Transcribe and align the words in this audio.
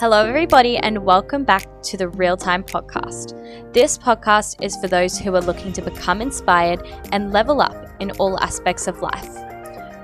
Hello, 0.00 0.24
everybody, 0.24 0.76
and 0.76 1.04
welcome 1.04 1.42
back 1.42 1.66
to 1.82 1.96
the 1.96 2.06
Real 2.10 2.36
Time 2.36 2.62
Podcast. 2.62 3.34
This 3.72 3.98
podcast 3.98 4.62
is 4.62 4.76
for 4.76 4.86
those 4.86 5.18
who 5.18 5.34
are 5.34 5.40
looking 5.40 5.72
to 5.72 5.82
become 5.82 6.22
inspired 6.22 6.86
and 7.10 7.32
level 7.32 7.60
up 7.60 7.74
in 7.98 8.12
all 8.12 8.38
aspects 8.38 8.86
of 8.86 9.02
life. 9.02 9.34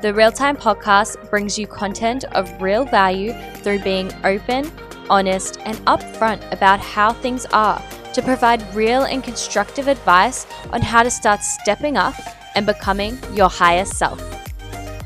The 0.03 0.13
Real 0.13 0.33
Time 0.33 0.57
Podcast 0.57 1.31
brings 1.31 1.57
you 1.57 1.69
content 1.69 2.25
of 2.33 2.61
real 2.61 2.85
value 2.85 3.35
through 3.59 3.85
being 3.85 4.11
open, 4.25 4.69
honest, 5.09 5.61
and 5.61 5.77
upfront 5.87 6.53
about 6.53 6.81
how 6.81 7.13
things 7.13 7.47
are 7.53 7.81
to 8.15 8.21
provide 8.21 8.75
real 8.75 9.05
and 9.05 9.23
constructive 9.23 9.87
advice 9.87 10.45
on 10.73 10.83
how 10.83 11.05
to 11.05 11.11
start 11.11 11.41
stepping 11.41 11.97
up 11.97 12.17
and 12.57 12.67
becoming 12.67 13.17
your 13.33 13.49
higher 13.49 13.85
self. 13.85 14.21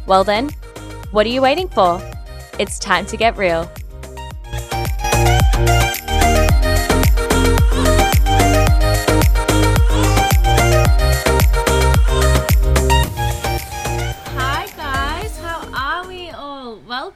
Well, 0.07 0.25
then, 0.25 0.49
what 1.11 1.27
are 1.27 1.31
you 1.31 1.43
waiting 1.43 1.69
for? 1.69 2.01
It's 2.59 2.79
time 2.79 3.05
to 3.05 3.19
get 3.19 3.37
real. 3.37 3.71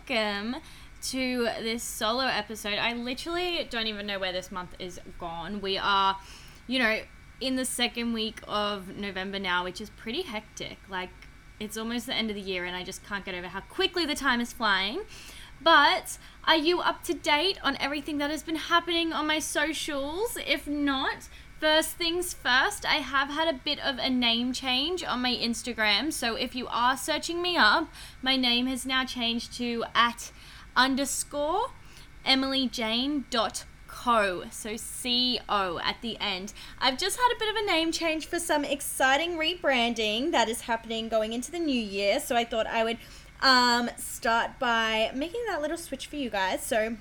Welcome 0.09 0.57
to 1.11 1.49
this 1.61 1.83
solo 1.83 2.25
episode. 2.25 2.79
I 2.79 2.95
literally 2.95 3.67
don't 3.71 3.87
even 3.87 4.07
know 4.07 4.19
where 4.19 4.33
this 4.33 4.51
month 4.51 4.75
is 4.81 4.99
gone. 5.19 5.61
We 5.61 5.79
are, 5.79 6.17
you 6.67 6.81
know, 6.81 7.01
in 7.41 7.55
the 7.55 7.65
second 7.65 8.13
week 8.13 8.41
of 8.49 8.97
November 8.97 9.39
now, 9.39 9.63
which 9.63 9.81
is 9.81 9.91
pretty 9.91 10.23
hectic. 10.23 10.79
Like, 10.89 11.11
it's 11.61 11.77
almost 11.77 12.07
the 12.07 12.15
end 12.15 12.31
of 12.31 12.37
the 12.37 12.43
year, 12.43 12.65
and 12.65 12.75
I 12.75 12.83
just 12.83 13.07
can't 13.07 13.25
get 13.25 13.35
over 13.35 13.47
how 13.47 13.61
quickly 13.61 14.05
the 14.05 14.17
time 14.17 14.41
is 14.41 14.53
flying. 14.53 15.03
But 15.61 16.19
are 16.45 16.57
you 16.57 16.81
up 16.81 17.05
to 17.05 17.15
date 17.15 17.59
on 17.63 17.77
everything 17.79 18.19
that 18.19 18.31
has 18.31 18.43
been 18.43 18.57
happening 18.57 19.13
on 19.13 19.29
my 19.29 19.39
socials? 19.39 20.37
If 20.45 20.67
not, 20.67 21.29
first 21.63 21.91
things 21.91 22.35
first, 22.35 22.85
I 22.85 22.97
have 22.97 23.29
had 23.29 23.47
a 23.47 23.57
bit 23.57 23.79
of 23.79 23.97
a 23.99 24.11
name 24.11 24.53
change 24.53 25.05
on 25.05 25.23
my 25.23 25.33
Instagram. 25.33 26.13
So 26.13 26.35
if 26.35 26.57
you 26.57 26.67
are 26.67 26.97
searching 26.97 27.41
me 27.41 27.57
up, 27.57 27.89
my 28.21 28.35
name 28.35 28.67
has 28.67 28.85
now 28.85 29.05
changed 29.05 29.53
to 29.59 29.85
at 29.95 30.33
underscore 30.75 31.67
Emily 32.25 32.67
Jane 32.67 33.27
dot 33.31 33.65
co. 33.87 34.43
So 34.51 34.75
co 34.75 35.79
at 35.79 36.03
the 36.03 36.19
end. 36.19 36.53
I've 36.81 36.99
just 36.99 37.17
had 37.17 37.33
a 37.33 37.39
bit 37.39 37.49
of 37.51 37.55
a 37.63 37.67
name 37.67 37.93
change 37.93 38.27
for 38.27 38.41
some 38.41 38.65
exciting 38.65 39.39
rebranding 39.39 40.33
that 40.33 40.49
is 40.49 40.63
happening 40.63 41.09
going 41.09 41.33
into 41.33 41.53
the 41.53 41.61
new 41.61 41.81
year. 41.81 42.19
So 42.19 42.35
i 42.35 42.45
thought 42.45 42.67
i 42.67 42.83
would 42.83 42.99
um, 43.41 43.89
start 43.97 44.59
by 44.59 45.13
making 45.15 45.43
that 45.47 45.63
little 45.63 45.77
switch 45.77 46.09
for 46.09 46.17
you 46.17 46.29
guys. 46.29 46.67
So 46.67 46.97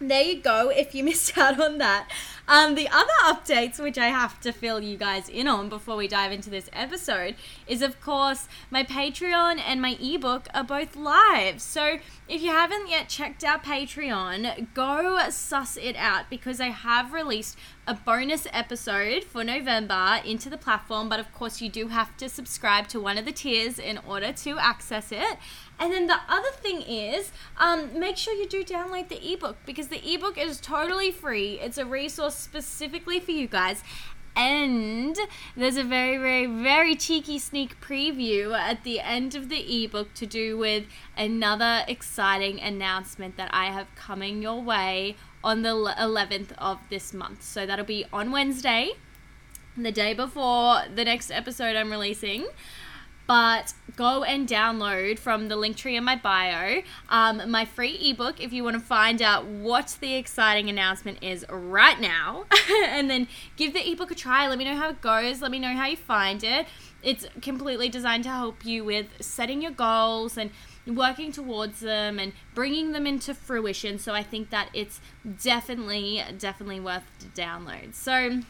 there 0.00 0.22
you 0.22 0.40
go 0.40 0.70
if 0.70 0.94
you 0.94 1.04
missed 1.10 1.36
out 1.38 1.60
on 1.60 1.78
that. 1.78 2.10
Um, 2.46 2.74
the 2.74 2.88
other 2.88 3.12
updates 3.22 3.82
which 3.82 3.96
i 3.96 4.08
have 4.08 4.38
to 4.40 4.52
fill 4.52 4.78
you 4.78 4.98
guys 4.98 5.30
in 5.30 5.48
on 5.48 5.70
before 5.70 5.96
we 5.96 6.06
dive 6.06 6.30
into 6.30 6.50
this 6.50 6.68
episode 6.74 7.36
is 7.66 7.80
of 7.80 7.98
course 8.02 8.48
my 8.70 8.84
patreon 8.84 9.58
and 9.66 9.80
my 9.80 9.96
ebook 9.98 10.48
are 10.52 10.62
both 10.62 10.94
live. 10.94 11.62
So 11.62 11.98
if 12.28 12.42
you 12.42 12.50
haven't 12.50 12.88
yet 12.88 13.08
checked 13.08 13.44
out 13.44 13.64
patreon 13.64 14.66
go 14.74 15.18
suss 15.30 15.76
it 15.76 15.94
out 15.96 16.30
because 16.30 16.60
i 16.60 16.68
have 16.68 17.12
released 17.12 17.58
a 17.86 17.92
bonus 17.92 18.46
episode 18.50 19.22
for 19.22 19.44
november 19.44 20.20
into 20.24 20.48
the 20.48 20.56
platform 20.56 21.06
but 21.08 21.20
of 21.20 21.30
course 21.34 21.60
you 21.60 21.68
do 21.68 21.88
have 21.88 22.16
to 22.16 22.28
subscribe 22.28 22.88
to 22.88 22.98
one 22.98 23.18
of 23.18 23.26
the 23.26 23.32
tiers 23.32 23.78
in 23.78 23.98
order 24.08 24.32
to 24.32 24.58
access 24.58 25.12
it 25.12 25.36
and 25.78 25.92
then 25.92 26.06
the 26.06 26.18
other 26.28 26.50
thing 26.52 26.82
is, 26.82 27.32
um, 27.58 27.98
make 27.98 28.16
sure 28.16 28.34
you 28.34 28.48
do 28.48 28.64
download 28.64 29.08
the 29.08 29.32
ebook 29.32 29.56
because 29.66 29.88
the 29.88 30.14
ebook 30.14 30.38
is 30.38 30.60
totally 30.60 31.10
free. 31.10 31.58
It's 31.60 31.78
a 31.78 31.84
resource 31.84 32.36
specifically 32.36 33.20
for 33.20 33.32
you 33.32 33.48
guys. 33.48 33.82
And 34.36 35.16
there's 35.56 35.76
a 35.76 35.84
very, 35.84 36.18
very, 36.18 36.46
very 36.46 36.96
cheeky 36.96 37.38
sneak 37.38 37.80
preview 37.80 38.56
at 38.56 38.82
the 38.82 38.98
end 38.98 39.36
of 39.36 39.48
the 39.48 39.84
ebook 39.84 40.12
to 40.14 40.26
do 40.26 40.58
with 40.58 40.86
another 41.16 41.84
exciting 41.86 42.60
announcement 42.60 43.36
that 43.36 43.50
I 43.52 43.66
have 43.66 43.86
coming 43.94 44.42
your 44.42 44.60
way 44.60 45.16
on 45.44 45.62
the 45.62 45.70
11th 45.70 46.52
of 46.58 46.78
this 46.90 47.12
month. 47.12 47.44
So 47.44 47.64
that'll 47.64 47.84
be 47.84 48.06
on 48.12 48.32
Wednesday, 48.32 48.92
the 49.76 49.92
day 49.92 50.14
before 50.14 50.82
the 50.92 51.04
next 51.04 51.30
episode 51.30 51.76
I'm 51.76 51.90
releasing 51.90 52.46
but 53.26 53.72
go 53.96 54.24
and 54.24 54.48
download 54.48 55.18
from 55.18 55.48
the 55.48 55.56
link 55.56 55.76
tree 55.76 55.96
in 55.96 56.04
my 56.04 56.16
bio 56.16 56.82
um, 57.08 57.48
my 57.50 57.64
free 57.64 57.94
ebook 58.10 58.42
if 58.42 58.52
you 58.52 58.64
want 58.64 58.74
to 58.74 58.80
find 58.80 59.22
out 59.22 59.44
what 59.46 59.96
the 60.00 60.14
exciting 60.14 60.68
announcement 60.68 61.18
is 61.22 61.44
right 61.48 62.00
now. 62.00 62.44
And 62.86 63.10
then 63.10 63.28
give 63.56 63.72
the 63.72 63.90
ebook 63.90 64.10
a 64.10 64.14
try. 64.14 64.48
Let 64.48 64.58
me 64.58 64.64
know 64.64 64.76
how 64.76 64.90
it 64.90 65.00
goes. 65.00 65.40
Let 65.40 65.50
me 65.50 65.58
know 65.58 65.74
how 65.74 65.86
you 65.86 65.96
find 65.96 66.42
it. 66.42 66.66
It's 67.02 67.26
completely 67.42 67.88
designed 67.88 68.24
to 68.24 68.30
help 68.30 68.64
you 68.64 68.84
with 68.84 69.06
setting 69.20 69.62
your 69.62 69.72
goals 69.72 70.38
and 70.38 70.50
working 70.86 71.32
towards 71.32 71.80
them 71.80 72.18
and 72.18 72.32
bringing 72.54 72.92
them 72.92 73.06
into 73.06 73.34
fruition. 73.34 73.98
So 73.98 74.12
i 74.12 74.22
think 74.22 74.50
that 74.50 74.68
it's 74.72 75.00
definitely 75.42 76.22
definitely 76.38 76.80
worth 76.80 77.04
the 77.18 77.26
download. 77.40 77.94
So 77.94 78.40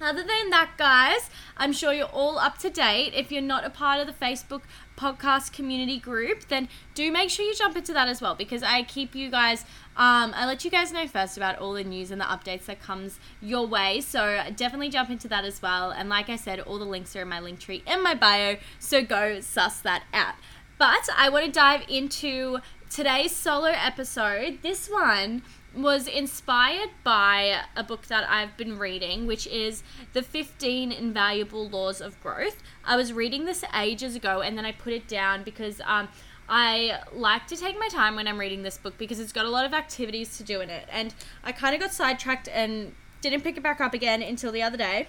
other 0.00 0.22
than 0.22 0.50
that, 0.50 0.72
guys, 0.76 1.30
I'm 1.56 1.72
sure 1.72 1.92
you're 1.92 2.06
all 2.06 2.38
up 2.38 2.58
to 2.58 2.70
date. 2.70 3.12
If 3.14 3.32
you're 3.32 3.42
not 3.42 3.64
a 3.64 3.70
part 3.70 4.00
of 4.00 4.06
the 4.06 4.12
Facebook 4.12 4.62
podcast 4.96 5.52
community 5.52 5.98
group, 5.98 6.48
then 6.48 6.68
do 6.94 7.10
make 7.10 7.30
sure 7.30 7.44
you 7.44 7.54
jump 7.54 7.76
into 7.76 7.92
that 7.92 8.08
as 8.08 8.20
well 8.20 8.34
because 8.34 8.62
I 8.62 8.82
keep 8.82 9.14
you 9.14 9.30
guys, 9.30 9.62
um, 9.96 10.32
I 10.34 10.46
let 10.46 10.64
you 10.64 10.70
guys 10.70 10.92
know 10.92 11.06
first 11.06 11.36
about 11.36 11.58
all 11.58 11.72
the 11.72 11.84
news 11.84 12.10
and 12.10 12.20
the 12.20 12.26
updates 12.26 12.66
that 12.66 12.80
comes 12.80 13.18
your 13.40 13.66
way. 13.66 14.00
So 14.00 14.42
definitely 14.54 14.90
jump 14.90 15.10
into 15.10 15.28
that 15.28 15.44
as 15.44 15.62
well. 15.62 15.90
And 15.90 16.08
like 16.08 16.28
I 16.28 16.36
said, 16.36 16.60
all 16.60 16.78
the 16.78 16.84
links 16.84 17.14
are 17.16 17.22
in 17.22 17.28
my 17.28 17.40
link 17.40 17.58
tree 17.58 17.82
in 17.86 18.02
my 18.02 18.14
bio. 18.14 18.56
So 18.78 19.02
go 19.02 19.40
suss 19.40 19.80
that 19.80 20.04
out. 20.12 20.34
But 20.78 21.08
I 21.16 21.30
want 21.30 21.46
to 21.46 21.50
dive 21.50 21.84
into 21.88 22.58
today's 22.90 23.34
solo 23.34 23.68
episode. 23.68 24.58
This 24.62 24.88
one 24.88 25.42
was 25.76 26.06
inspired 26.06 26.90
by 27.04 27.60
a 27.76 27.82
book 27.82 28.06
that 28.06 28.28
I've 28.28 28.56
been 28.56 28.78
reading, 28.78 29.26
which 29.26 29.46
is 29.46 29.82
The 30.14 30.22
15 30.22 30.90
Invaluable 30.90 31.68
Laws 31.68 32.00
of 32.00 32.20
Growth. 32.22 32.62
I 32.84 32.96
was 32.96 33.12
reading 33.12 33.44
this 33.44 33.64
ages 33.74 34.16
ago 34.16 34.40
and 34.40 34.56
then 34.56 34.64
I 34.64 34.72
put 34.72 34.92
it 34.92 35.06
down 35.06 35.42
because 35.42 35.80
um, 35.84 36.08
I 36.48 37.00
like 37.12 37.46
to 37.48 37.56
take 37.56 37.78
my 37.78 37.88
time 37.88 38.16
when 38.16 38.26
I'm 38.26 38.38
reading 38.38 38.62
this 38.62 38.78
book 38.78 38.96
because 38.96 39.20
it's 39.20 39.32
got 39.32 39.44
a 39.44 39.50
lot 39.50 39.66
of 39.66 39.74
activities 39.74 40.38
to 40.38 40.44
do 40.44 40.60
in 40.60 40.70
it. 40.70 40.88
And 40.90 41.14
I 41.44 41.52
kind 41.52 41.74
of 41.74 41.80
got 41.80 41.92
sidetracked 41.92 42.48
and 42.48 42.94
didn't 43.20 43.42
pick 43.42 43.56
it 43.56 43.62
back 43.62 43.80
up 43.80 43.94
again 43.94 44.22
until 44.22 44.52
the 44.52 44.62
other 44.62 44.76
day. 44.76 45.08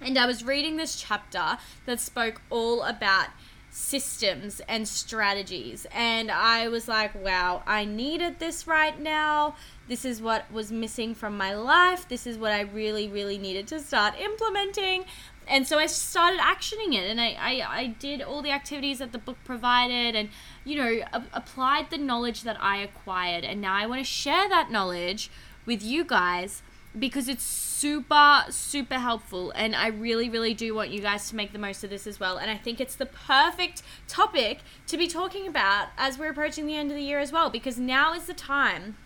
And 0.00 0.18
I 0.18 0.26
was 0.26 0.42
reading 0.42 0.76
this 0.76 1.00
chapter 1.00 1.58
that 1.86 2.00
spoke 2.00 2.42
all 2.50 2.82
about 2.82 3.28
systems 3.72 4.60
and 4.68 4.86
strategies. 4.86 5.86
And 5.92 6.30
I 6.30 6.68
was 6.68 6.88
like, 6.88 7.14
wow, 7.14 7.62
I 7.66 7.84
needed 7.84 8.38
this 8.38 8.66
right 8.66 8.98
now. 9.00 9.56
This 9.92 10.06
is 10.06 10.22
what 10.22 10.50
was 10.50 10.72
missing 10.72 11.14
from 11.14 11.36
my 11.36 11.52
life. 11.52 12.08
This 12.08 12.26
is 12.26 12.38
what 12.38 12.50
I 12.50 12.62
really, 12.62 13.08
really 13.08 13.36
needed 13.36 13.66
to 13.66 13.78
start 13.78 14.18
implementing. 14.18 15.04
And 15.46 15.66
so 15.66 15.78
I 15.78 15.84
started 15.84 16.40
actioning 16.40 16.94
it 16.94 17.10
and 17.10 17.20
I, 17.20 17.36
I, 17.38 17.78
I 17.80 17.86
did 17.88 18.22
all 18.22 18.40
the 18.40 18.52
activities 18.52 19.00
that 19.00 19.12
the 19.12 19.18
book 19.18 19.36
provided 19.44 20.16
and, 20.16 20.30
you 20.64 20.76
know, 20.76 21.04
a- 21.12 21.24
applied 21.34 21.90
the 21.90 21.98
knowledge 21.98 22.42
that 22.44 22.56
I 22.58 22.78
acquired. 22.78 23.44
And 23.44 23.60
now 23.60 23.74
I 23.74 23.84
want 23.84 24.00
to 24.00 24.04
share 24.06 24.48
that 24.48 24.70
knowledge 24.70 25.30
with 25.66 25.82
you 25.82 26.04
guys 26.06 26.62
because 26.98 27.28
it's 27.28 27.44
super 27.44 28.44
super 28.48 28.98
helpful 28.98 29.50
and 29.54 29.74
I 29.74 29.86
really 29.86 30.28
really 30.28 30.52
do 30.52 30.74
want 30.74 30.90
you 30.90 31.00
guys 31.00 31.30
to 31.30 31.36
make 31.36 31.54
the 31.54 31.58
most 31.58 31.82
of 31.82 31.88
this 31.88 32.06
as 32.06 32.20
well 32.20 32.36
and 32.36 32.50
I 32.50 32.58
think 32.58 32.82
it's 32.82 32.94
the 32.94 33.06
perfect 33.06 33.82
topic 34.08 34.58
to 34.88 34.98
be 34.98 35.08
talking 35.08 35.46
about 35.46 35.88
as 35.96 36.18
we're 36.18 36.28
approaching 36.28 36.66
the 36.66 36.76
end 36.76 36.90
of 36.90 36.98
the 36.98 37.02
year 37.02 37.18
as 37.18 37.32
well 37.32 37.48
because 37.48 37.78
now 37.78 38.12
is 38.12 38.26
the 38.26 38.34
time 38.34 38.96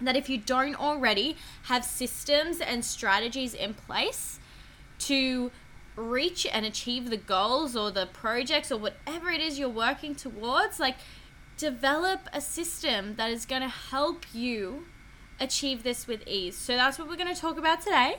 that 0.00 0.16
if 0.16 0.28
you 0.28 0.38
don't 0.38 0.78
already 0.78 1.36
have 1.64 1.84
systems 1.84 2.60
and 2.60 2.84
strategies 2.84 3.54
in 3.54 3.74
place 3.74 4.38
to 4.98 5.50
reach 5.96 6.46
and 6.46 6.64
achieve 6.64 7.10
the 7.10 7.16
goals 7.16 7.76
or 7.76 7.90
the 7.90 8.06
projects 8.06 8.70
or 8.70 8.78
whatever 8.78 9.30
it 9.30 9.40
is 9.40 9.58
you're 9.58 9.68
working 9.68 10.14
towards 10.14 10.78
like 10.78 10.96
develop 11.56 12.20
a 12.32 12.40
system 12.40 13.16
that 13.16 13.30
is 13.30 13.44
going 13.44 13.62
to 13.62 13.68
help 13.68 14.24
you 14.32 14.86
achieve 15.40 15.82
this 15.82 16.06
with 16.06 16.26
ease. 16.26 16.56
So 16.56 16.76
that's 16.76 16.98
what 16.98 17.08
we're 17.08 17.16
going 17.16 17.34
to 17.34 17.40
talk 17.40 17.58
about 17.58 17.80
today 17.80 18.18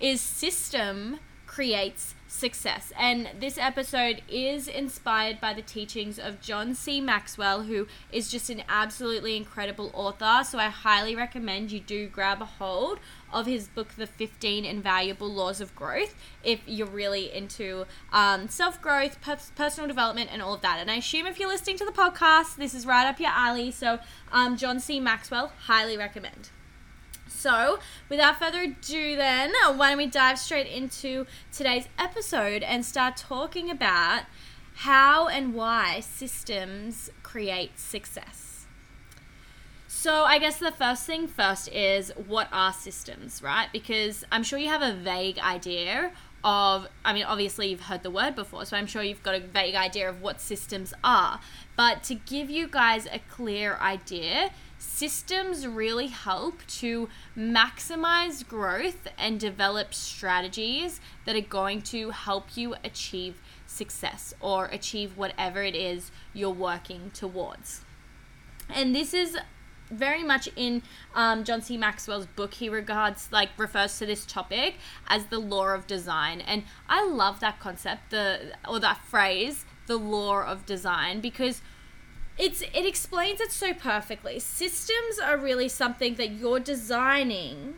is 0.00 0.20
system 0.20 1.20
creates 1.46 2.14
success. 2.32 2.92
And 2.98 3.28
this 3.38 3.58
episode 3.58 4.22
is 4.28 4.66
inspired 4.66 5.40
by 5.40 5.52
the 5.52 5.62
teachings 5.62 6.18
of 6.18 6.40
John 6.40 6.74
C. 6.74 7.00
Maxwell, 7.00 7.64
who 7.64 7.86
is 8.10 8.30
just 8.30 8.48
an 8.48 8.62
absolutely 8.68 9.36
incredible 9.36 9.90
author. 9.92 10.42
So 10.44 10.58
I 10.58 10.68
highly 10.68 11.14
recommend 11.14 11.70
you 11.70 11.80
do 11.80 12.08
grab 12.08 12.40
a 12.40 12.46
hold 12.46 12.98
of 13.32 13.46
his 13.46 13.68
book, 13.68 13.94
The 13.96 14.06
15 14.06 14.64
Invaluable 14.64 15.32
Laws 15.32 15.60
of 15.60 15.74
Growth, 15.76 16.14
if 16.42 16.60
you're 16.66 16.86
really 16.86 17.32
into 17.32 17.86
um, 18.12 18.48
self 18.48 18.80
growth, 18.80 19.20
per- 19.20 19.38
personal 19.54 19.86
development, 19.86 20.30
and 20.32 20.42
all 20.42 20.54
of 20.54 20.62
that. 20.62 20.78
And 20.80 20.90
I 20.90 20.96
assume 20.96 21.26
if 21.26 21.38
you're 21.38 21.48
listening 21.48 21.76
to 21.78 21.84
the 21.84 21.92
podcast, 21.92 22.56
this 22.56 22.74
is 22.74 22.86
right 22.86 23.06
up 23.06 23.20
your 23.20 23.30
alley. 23.30 23.70
So, 23.70 23.98
um, 24.32 24.56
John 24.56 24.80
C. 24.80 25.00
Maxwell, 25.00 25.52
highly 25.66 25.96
recommend. 25.96 26.50
So, 27.42 27.80
without 28.08 28.38
further 28.38 28.60
ado, 28.60 29.16
then, 29.16 29.50
why 29.74 29.88
don't 29.88 29.98
we 29.98 30.06
dive 30.06 30.38
straight 30.38 30.68
into 30.68 31.26
today's 31.52 31.88
episode 31.98 32.62
and 32.62 32.84
start 32.84 33.16
talking 33.16 33.68
about 33.68 34.26
how 34.76 35.26
and 35.26 35.52
why 35.52 35.98
systems 35.98 37.10
create 37.24 37.80
success? 37.80 38.66
So, 39.88 40.22
I 40.22 40.38
guess 40.38 40.60
the 40.60 40.70
first 40.70 41.04
thing 41.04 41.26
first 41.26 41.68
is 41.72 42.12
what 42.28 42.46
are 42.52 42.72
systems, 42.72 43.42
right? 43.42 43.66
Because 43.72 44.22
I'm 44.30 44.44
sure 44.44 44.60
you 44.60 44.68
have 44.68 44.82
a 44.82 44.94
vague 44.94 45.40
idea 45.40 46.12
of, 46.44 46.86
I 47.04 47.12
mean, 47.12 47.24
obviously 47.24 47.70
you've 47.70 47.80
heard 47.80 48.04
the 48.04 48.10
word 48.10 48.36
before, 48.36 48.64
so 48.66 48.76
I'm 48.76 48.86
sure 48.86 49.02
you've 49.02 49.22
got 49.24 49.34
a 49.34 49.40
vague 49.40 49.74
idea 49.74 50.08
of 50.08 50.22
what 50.22 50.40
systems 50.40 50.94
are. 51.02 51.40
But 51.76 52.04
to 52.04 52.14
give 52.14 52.50
you 52.50 52.68
guys 52.68 53.06
a 53.06 53.18
clear 53.18 53.78
idea, 53.80 54.50
systems 54.94 55.66
really 55.66 56.08
help 56.08 56.66
to 56.66 57.08
maximize 57.36 58.46
growth 58.46 59.08
and 59.16 59.40
develop 59.40 59.94
strategies 59.94 61.00
that 61.24 61.34
are 61.34 61.40
going 61.40 61.80
to 61.80 62.10
help 62.10 62.56
you 62.56 62.74
achieve 62.84 63.40
success 63.66 64.34
or 64.40 64.66
achieve 64.66 65.16
whatever 65.16 65.62
it 65.62 65.74
is 65.74 66.10
you're 66.34 66.50
working 66.50 67.10
towards. 67.14 67.80
And 68.68 68.94
this 68.94 69.14
is 69.14 69.38
very 69.90 70.22
much 70.22 70.48
in 70.56 70.82
um, 71.14 71.44
John 71.44 71.62
C. 71.62 71.76
Maxwell's 71.76 72.26
book. 72.26 72.54
He 72.54 72.68
regards, 72.68 73.28
like, 73.32 73.50
refers 73.58 73.98
to 73.98 74.06
this 74.06 74.24
topic 74.24 74.76
as 75.08 75.26
the 75.26 75.38
law 75.38 75.68
of 75.74 75.86
design. 75.86 76.40
And 76.40 76.64
I 76.88 77.06
love 77.06 77.40
that 77.40 77.60
concept, 77.60 78.10
the 78.10 78.52
or 78.68 78.78
that 78.80 78.98
phrase, 79.04 79.64
the 79.86 79.96
law 79.96 80.44
of 80.44 80.64
design, 80.66 81.20
because 81.20 81.62
it's 82.38 82.62
it 82.62 82.86
explains 82.86 83.40
it 83.40 83.52
so 83.52 83.74
perfectly. 83.74 84.38
Systems 84.38 85.18
are 85.22 85.36
really 85.36 85.68
something 85.68 86.14
that 86.16 86.32
you're 86.32 86.60
designing 86.60 87.76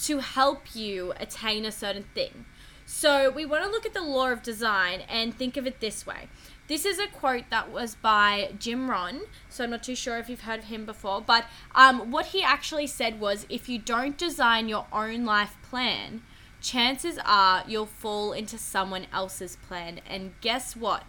to 0.00 0.18
help 0.18 0.74
you 0.74 1.12
attain 1.18 1.64
a 1.64 1.72
certain 1.72 2.04
thing. 2.14 2.44
So 2.86 3.30
we 3.30 3.44
want 3.44 3.64
to 3.64 3.70
look 3.70 3.84
at 3.84 3.92
the 3.92 4.02
law 4.02 4.30
of 4.30 4.42
design 4.42 5.02
and 5.08 5.34
think 5.34 5.56
of 5.56 5.66
it 5.66 5.80
this 5.80 6.06
way. 6.06 6.28
This 6.68 6.84
is 6.84 6.98
a 6.98 7.06
quote 7.06 7.44
that 7.50 7.70
was 7.70 7.94
by 7.94 8.52
Jim 8.58 8.90
Rohn, 8.90 9.22
so 9.48 9.64
I'm 9.64 9.70
not 9.70 9.82
too 9.82 9.94
sure 9.94 10.18
if 10.18 10.28
you've 10.28 10.42
heard 10.42 10.60
of 10.60 10.64
him 10.66 10.84
before, 10.84 11.20
but 11.20 11.46
um, 11.74 12.10
what 12.10 12.26
he 12.26 12.42
actually 12.42 12.86
said 12.86 13.20
was 13.20 13.46
if 13.48 13.68
you 13.68 13.78
don't 13.78 14.16
design 14.18 14.68
your 14.68 14.86
own 14.92 15.24
life 15.24 15.56
plan, 15.62 16.22
chances 16.60 17.18
are 17.24 17.64
you'll 17.66 17.86
fall 17.86 18.32
into 18.32 18.58
someone 18.58 19.06
else's 19.12 19.56
plan. 19.56 20.00
And 20.06 20.32
guess 20.40 20.76
what? 20.76 21.04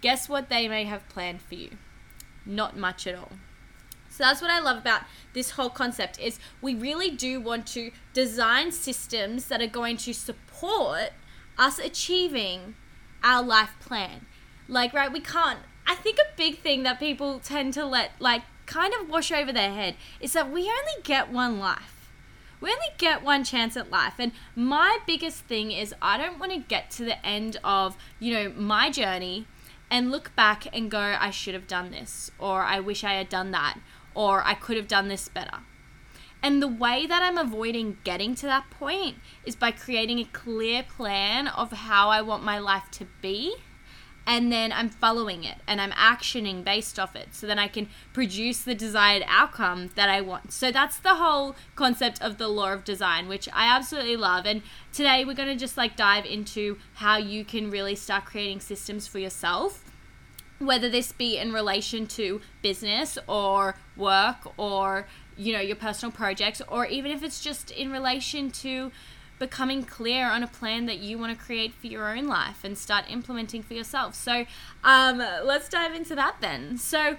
Guess 0.00 0.28
what 0.28 0.48
they 0.48 0.66
may 0.66 0.84
have 0.84 1.08
planned 1.08 1.42
for 1.42 1.54
you? 1.54 1.76
Not 2.44 2.76
much 2.76 3.06
at 3.06 3.14
all. 3.14 3.32
So 4.08 4.24
that's 4.24 4.42
what 4.42 4.50
I 4.50 4.60
love 4.60 4.76
about 4.76 5.02
this 5.32 5.52
whole 5.52 5.70
concept 5.70 6.20
is 6.20 6.38
we 6.60 6.74
really 6.74 7.10
do 7.10 7.40
want 7.40 7.66
to 7.68 7.90
design 8.12 8.70
systems 8.70 9.46
that 9.46 9.62
are 9.62 9.66
going 9.66 9.96
to 9.98 10.12
support 10.12 11.12
us 11.56 11.78
achieving 11.78 12.74
our 13.24 13.42
life 13.42 13.74
plan. 13.80 14.26
Like 14.68 14.92
right, 14.92 15.10
we 15.10 15.20
can't 15.20 15.60
I 15.86 15.94
think 15.94 16.18
a 16.18 16.36
big 16.36 16.58
thing 16.58 16.82
that 16.84 16.98
people 16.98 17.40
tend 17.40 17.74
to 17.74 17.84
let 17.84 18.12
like 18.18 18.42
kind 18.66 18.94
of 18.94 19.08
wash 19.08 19.32
over 19.32 19.52
their 19.52 19.72
head 19.72 19.96
is 20.20 20.32
that 20.32 20.50
we 20.50 20.62
only 20.62 21.02
get 21.02 21.30
one 21.30 21.58
life. 21.58 22.10
We 22.60 22.70
only 22.70 22.94
get 22.96 23.24
one 23.24 23.42
chance 23.42 23.76
at 23.76 23.90
life. 23.90 24.14
And 24.18 24.32
my 24.54 24.98
biggest 25.06 25.44
thing 25.44 25.72
is 25.72 25.94
I 26.00 26.16
don't 26.16 26.38
want 26.38 26.52
to 26.52 26.58
get 26.58 26.90
to 26.92 27.04
the 27.04 27.24
end 27.26 27.58
of, 27.64 27.96
you 28.20 28.32
know, 28.32 28.52
my 28.56 28.88
journey 28.88 29.46
and 29.92 30.10
look 30.10 30.34
back 30.34 30.66
and 30.74 30.90
go, 30.90 30.98
I 30.98 31.28
should 31.28 31.52
have 31.52 31.66
done 31.66 31.90
this, 31.90 32.30
or 32.38 32.62
I 32.62 32.80
wish 32.80 33.04
I 33.04 33.12
had 33.12 33.28
done 33.28 33.50
that, 33.50 33.78
or 34.14 34.42
I 34.42 34.54
could 34.54 34.78
have 34.78 34.88
done 34.88 35.08
this 35.08 35.28
better. 35.28 35.58
And 36.42 36.62
the 36.62 36.66
way 36.66 37.06
that 37.06 37.22
I'm 37.22 37.36
avoiding 37.36 37.98
getting 38.02 38.34
to 38.36 38.46
that 38.46 38.70
point 38.70 39.16
is 39.44 39.54
by 39.54 39.70
creating 39.70 40.18
a 40.18 40.24
clear 40.24 40.82
plan 40.82 41.46
of 41.46 41.72
how 41.72 42.08
I 42.08 42.22
want 42.22 42.42
my 42.42 42.58
life 42.58 42.90
to 42.92 43.06
be. 43.20 43.54
And 44.24 44.52
then 44.52 44.72
I'm 44.72 44.88
following 44.88 45.42
it 45.42 45.58
and 45.66 45.80
I'm 45.80 45.90
actioning 45.90 46.62
based 46.62 46.98
off 46.98 47.16
it 47.16 47.34
so 47.34 47.44
then 47.44 47.58
I 47.58 47.66
can 47.66 47.88
produce 48.12 48.62
the 48.62 48.74
desired 48.74 49.24
outcome 49.26 49.90
that 49.96 50.08
I 50.08 50.20
want. 50.20 50.52
So 50.52 50.70
that's 50.70 50.96
the 50.98 51.16
whole 51.16 51.56
concept 51.74 52.22
of 52.22 52.38
the 52.38 52.46
law 52.46 52.72
of 52.72 52.84
design, 52.84 53.26
which 53.26 53.48
I 53.52 53.66
absolutely 53.66 54.16
love. 54.16 54.46
And 54.46 54.62
today 54.92 55.24
we're 55.24 55.34
going 55.34 55.48
to 55.48 55.56
just 55.56 55.76
like 55.76 55.96
dive 55.96 56.24
into 56.24 56.78
how 56.94 57.16
you 57.16 57.44
can 57.44 57.68
really 57.68 57.96
start 57.96 58.24
creating 58.24 58.60
systems 58.60 59.08
for 59.08 59.18
yourself 59.18 59.81
whether 60.66 60.88
this 60.88 61.12
be 61.12 61.36
in 61.36 61.52
relation 61.52 62.06
to 62.06 62.40
business 62.62 63.18
or 63.26 63.76
work 63.96 64.36
or 64.56 65.06
you 65.36 65.52
know 65.52 65.60
your 65.60 65.76
personal 65.76 66.12
projects 66.12 66.60
or 66.68 66.86
even 66.86 67.10
if 67.10 67.22
it's 67.22 67.40
just 67.40 67.70
in 67.70 67.90
relation 67.90 68.50
to 68.50 68.92
becoming 69.38 69.82
clear 69.82 70.26
on 70.26 70.42
a 70.42 70.46
plan 70.46 70.86
that 70.86 70.98
you 70.98 71.18
want 71.18 71.36
to 71.36 71.44
create 71.44 71.74
for 71.74 71.88
your 71.88 72.16
own 72.16 72.26
life 72.26 72.62
and 72.62 72.78
start 72.78 73.04
implementing 73.10 73.62
for 73.62 73.74
yourself 73.74 74.14
so 74.14 74.44
um, 74.84 75.18
let's 75.18 75.68
dive 75.68 75.94
into 75.94 76.14
that 76.14 76.36
then 76.40 76.76
so 76.76 77.16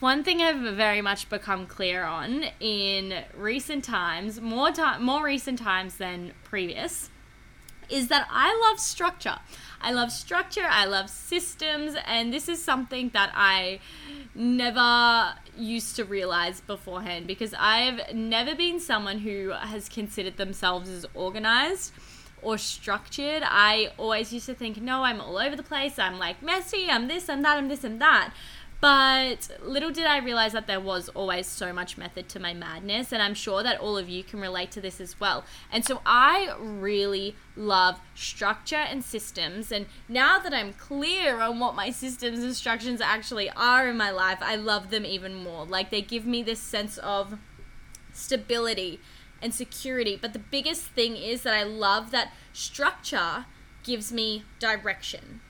one 0.00 0.24
thing 0.24 0.40
I've 0.40 0.76
very 0.76 1.00
much 1.00 1.28
become 1.28 1.66
clear 1.66 2.04
on 2.04 2.46
in 2.60 3.22
recent 3.36 3.84
times, 3.84 4.40
more 4.40 4.70
time, 4.70 5.04
more 5.04 5.24
recent 5.24 5.58
times 5.58 5.98
than 5.98 6.32
previous, 6.44 7.10
is 7.88 8.08
that 8.08 8.26
I 8.30 8.68
love 8.68 8.80
structure. 8.80 9.38
I 9.80 9.92
love 9.92 10.10
structure, 10.10 10.66
I 10.68 10.86
love 10.86 11.08
systems, 11.08 11.94
and 12.06 12.32
this 12.32 12.48
is 12.48 12.62
something 12.62 13.10
that 13.10 13.30
I 13.34 13.80
never 14.34 15.34
used 15.56 15.96
to 15.96 16.04
realize 16.04 16.60
beforehand 16.60 17.26
because 17.26 17.54
I've 17.58 18.14
never 18.14 18.54
been 18.54 18.80
someone 18.80 19.18
who 19.18 19.50
has 19.50 19.88
considered 19.88 20.36
themselves 20.36 20.88
as 20.88 21.06
organized 21.14 21.92
or 22.42 22.58
structured. 22.58 23.42
I 23.44 23.90
always 23.98 24.32
used 24.32 24.46
to 24.46 24.54
think, 24.54 24.80
no, 24.80 25.04
I'm 25.04 25.20
all 25.20 25.38
over 25.38 25.56
the 25.56 25.62
place, 25.62 25.98
I'm 25.98 26.18
like 26.18 26.42
messy, 26.42 26.88
I'm 26.90 27.08
this, 27.08 27.28
I'm 27.28 27.42
that, 27.42 27.58
I'm 27.58 27.68
this, 27.68 27.84
and 27.84 28.00
that. 28.00 28.32
But 28.80 29.48
little 29.60 29.90
did 29.90 30.06
I 30.06 30.18
realize 30.18 30.52
that 30.52 30.68
there 30.68 30.78
was 30.78 31.08
always 31.08 31.48
so 31.48 31.72
much 31.72 31.98
method 31.98 32.28
to 32.28 32.40
my 32.40 32.54
madness, 32.54 33.10
and 33.10 33.20
I'm 33.20 33.34
sure 33.34 33.64
that 33.64 33.80
all 33.80 33.98
of 33.98 34.08
you 34.08 34.22
can 34.22 34.40
relate 34.40 34.70
to 34.72 34.80
this 34.80 35.00
as 35.00 35.18
well. 35.18 35.44
And 35.72 35.84
so 35.84 36.00
I 36.06 36.54
really 36.60 37.34
love 37.56 37.98
structure 38.14 38.76
and 38.76 39.02
systems. 39.02 39.72
And 39.72 39.86
now 40.08 40.38
that 40.38 40.54
I'm 40.54 40.74
clear 40.74 41.40
on 41.40 41.58
what 41.58 41.74
my 41.74 41.90
systems 41.90 42.38
and 42.38 42.54
structures 42.54 43.00
actually 43.00 43.50
are 43.50 43.88
in 43.88 43.96
my 43.96 44.10
life, 44.10 44.38
I 44.40 44.54
love 44.54 44.90
them 44.90 45.04
even 45.04 45.34
more. 45.34 45.64
Like 45.64 45.90
they 45.90 46.02
give 46.02 46.24
me 46.24 46.44
this 46.44 46.60
sense 46.60 46.98
of 46.98 47.38
stability 48.12 49.00
and 49.42 49.52
security. 49.52 50.16
But 50.20 50.34
the 50.34 50.38
biggest 50.38 50.82
thing 50.82 51.16
is 51.16 51.42
that 51.42 51.54
I 51.54 51.64
love 51.64 52.12
that 52.12 52.32
structure 52.52 53.46
gives 53.82 54.12
me 54.12 54.44
direction 54.60 55.40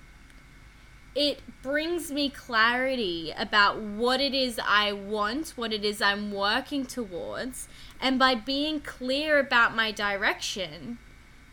it 1.19 1.41
brings 1.63 2.13
me 2.13 2.31
clarity 2.31 3.35
about 3.37 3.81
what 3.81 4.21
it 4.21 4.33
is 4.33 4.61
I 4.65 4.93
want, 4.93 5.55
what 5.57 5.73
it 5.73 5.85
is 5.85 6.01
I'm 6.01 6.31
working 6.31 6.87
towards. 6.87 7.67
And 8.01 8.21
by 8.21 8.37
being 8.37 8.79
clear 8.79 9.41
about 9.41 9.75
my 9.75 9.91
direction, 9.91 10.99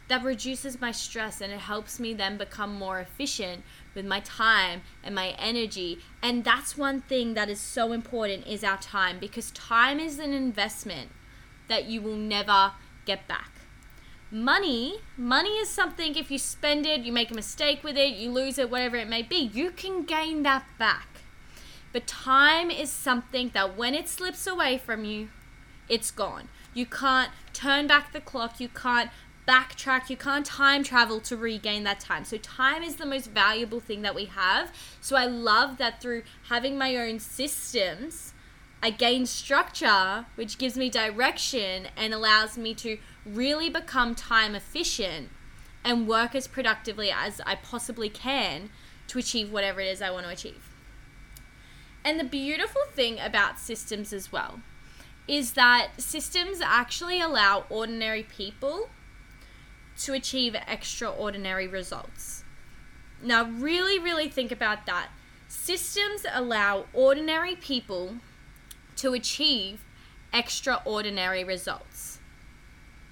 that 0.08 0.24
reduces 0.24 0.80
my 0.80 0.92
stress 0.92 1.42
and 1.42 1.52
it 1.52 1.62
helps 1.62 2.00
me 2.00 2.14
then 2.14 2.38
become 2.38 2.76
more 2.76 3.00
efficient 3.00 3.64
with 3.96 4.06
my 4.06 4.20
time 4.20 4.84
and 5.04 5.16
my 5.16 5.30
energy. 5.30 5.98
And 6.22 6.44
that's 6.44 6.78
one 6.78 7.02
thing 7.02 7.34
that 7.34 7.50
is 7.50 7.60
so 7.60 7.92
important 7.92 8.46
is 8.46 8.64
our 8.64 8.78
time 8.78 9.18
because 9.18 9.50
time 9.50 10.00
is 10.00 10.20
an 10.20 10.32
investment 10.32 11.10
that 11.70 11.86
you 11.86 12.04
will 12.04 12.18
never 12.18 12.74
get 13.08 13.28
back 13.28 13.55
money 14.36 15.00
money 15.16 15.56
is 15.60 15.70
something 15.70 16.14
if 16.16 16.30
you 16.30 16.38
spend 16.38 16.86
it 16.86 17.00
you 17.00 17.12
make 17.14 17.32
a 17.32 17.34
mistake 17.34 17.82
with 17.86 17.96
it 17.96 18.16
you 18.16 18.30
lose 18.30 18.58
it 18.58 18.70
whatever 18.70 18.98
it 18.98 19.08
may 19.08 19.22
be 19.22 19.38
you 19.38 19.72
can 19.72 20.04
gain 20.04 20.44
that 20.44 20.66
back. 20.78 21.08
But 21.94 22.06
time 22.06 22.70
is 22.70 22.90
something 22.90 23.52
that 23.54 23.78
when 23.78 23.96
it 23.96 24.10
slips 24.10 24.46
away 24.46 24.78
from 24.78 25.06
you 25.06 25.30
it's 25.88 26.12
gone. 26.12 26.50
You 26.74 26.86
can't 26.86 27.32
turn 27.54 27.88
back 27.88 28.12
the 28.12 28.20
clock 28.20 28.60
you 28.60 28.68
can't 28.68 29.10
backtrack 29.48 30.10
you 30.10 30.18
can't 30.18 30.46
time 30.46 30.84
travel 30.84 31.22
to 31.22 31.38
regain 31.38 31.86
that 31.86 32.02
time. 32.02 32.26
So 32.26 32.36
time 32.36 32.84
is 32.84 32.98
the 32.98 33.06
most 33.06 33.32
valuable 33.32 33.80
thing 33.80 34.02
that 34.02 34.16
we 34.16 34.26
have. 34.26 34.74
So 35.00 35.16
i 35.16 35.26
love 35.26 35.78
that 35.78 36.02
through 36.02 36.24
having 36.50 36.78
my 36.78 36.98
own 36.98 37.20
systems 37.20 38.34
i 38.84 38.90
gain 38.90 39.26
structure 39.26 40.26
which 40.36 40.58
gives 40.58 40.76
me 40.78 40.90
direction 40.90 41.88
and 41.96 42.14
allows 42.14 42.58
me 42.58 42.74
to 42.74 42.98
really 43.26 43.70
become 43.70 44.16
time 44.16 44.56
efficient 44.56 45.30
and 45.84 46.08
work 46.08 46.36
as 46.36 46.48
productively 46.48 47.12
as 47.12 47.42
I 47.46 47.56
possibly 47.56 48.10
can 48.10 48.70
to 49.08 49.20
achieve 49.20 49.52
whatever 49.52 49.80
it 49.82 49.88
is 49.88 50.02
I 50.02 50.12
want 50.12 50.26
to 50.26 50.32
achieve. 50.32 50.70
And 52.04 52.20
the 52.20 52.24
beautiful 52.24 52.82
thing 52.92 53.20
about 53.20 53.60
systems 53.60 54.14
as 54.14 54.32
well 54.32 54.62
is 55.28 55.54
that 55.54 55.90
systems 55.98 56.62
actually 56.62 57.20
allow 57.20 57.66
ordinary 57.70 58.24
people 58.24 58.90
to 59.98 60.14
achieve 60.14 60.56
extraordinary 60.68 61.68
results. 61.68 62.44
Now, 63.24 63.46
really, 63.46 63.98
really 63.98 64.30
think 64.30 64.52
about 64.52 64.86
that. 64.86 65.10
Systems 65.48 66.26
allow 66.32 66.86
ordinary 66.94 67.56
people 67.56 68.18
to 68.98 69.14
achieve 69.14 69.84
extraordinary 70.34 71.44
results. 71.44 72.15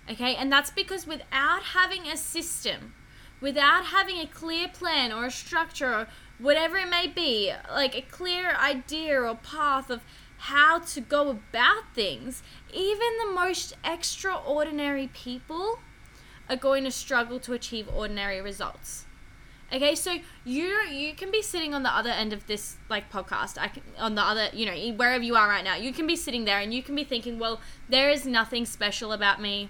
Okay, 0.10 0.36
and 0.36 0.52
that's 0.52 0.72
because 0.72 1.08
without 1.08 1.64
having 1.64 2.08
a 2.08 2.18
system, 2.18 2.94
without 3.40 3.86
having 3.86 4.20
a 4.20 4.28
clear 4.28 4.68
plan 4.68 5.12
or 5.14 5.26
a 5.26 5.32
structure 5.32 5.94
or 5.94 6.08
whatever 6.40 6.78
it 6.78 6.90
may 6.90 7.08
be, 7.08 7.54
like 7.72 7.96
a 7.96 8.02
clear 8.02 8.56
idea 8.56 9.22
or 9.22 9.36
path 9.36 9.90
of 9.90 10.02
how 10.38 10.80
to 10.80 11.00
go 11.00 11.30
about 11.30 11.84
things, 11.96 12.44
even 12.74 13.08
the 13.24 13.34
most 13.34 13.78
extraordinary 13.86 15.08
people 15.14 15.80
are 16.50 16.58
going 16.58 16.84
to 16.84 16.92
struggle 16.92 17.40
to 17.40 17.54
achieve 17.54 17.88
ordinary 17.94 18.42
results. 18.42 19.06
Okay, 19.72 19.96
so 19.96 20.18
you 20.44 20.66
you 20.92 21.16
can 21.16 21.32
be 21.32 21.42
sitting 21.42 21.74
on 21.74 21.82
the 21.82 21.90
other 21.90 22.10
end 22.10 22.34
of 22.34 22.46
this 22.46 22.76
like 22.90 23.10
podcast. 23.10 23.58
I 23.58 23.70
can, 23.70 23.82
on 23.98 24.16
the 24.16 24.22
other, 24.22 24.50
you 24.54 24.66
know, 24.66 24.96
wherever 24.98 25.24
you 25.24 25.36
are 25.36 25.48
right 25.48 25.64
now, 25.64 25.76
you 25.76 25.92
can 25.94 26.06
be 26.06 26.16
sitting 26.16 26.46
there 26.46 26.60
and 26.60 26.74
you 26.74 26.84
can 26.84 26.94
be 26.94 27.04
thinking, 27.04 27.40
well, 27.40 27.60
there 27.90 28.10
is 28.10 28.26
nothing 28.26 28.66
special 28.66 29.14
about 29.14 29.42
me. 29.42 29.70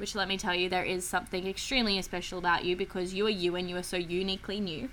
Which 0.00 0.14
let 0.14 0.28
me 0.28 0.38
tell 0.38 0.54
you, 0.54 0.70
there 0.70 0.82
is 0.82 1.06
something 1.06 1.46
extremely 1.46 2.00
special 2.00 2.38
about 2.38 2.64
you 2.64 2.74
because 2.74 3.12
you 3.12 3.26
are 3.26 3.28
you 3.28 3.54
and 3.54 3.68
you 3.68 3.76
are 3.76 3.82
so 3.82 3.98
uniquely 3.98 4.58
new. 4.58 4.88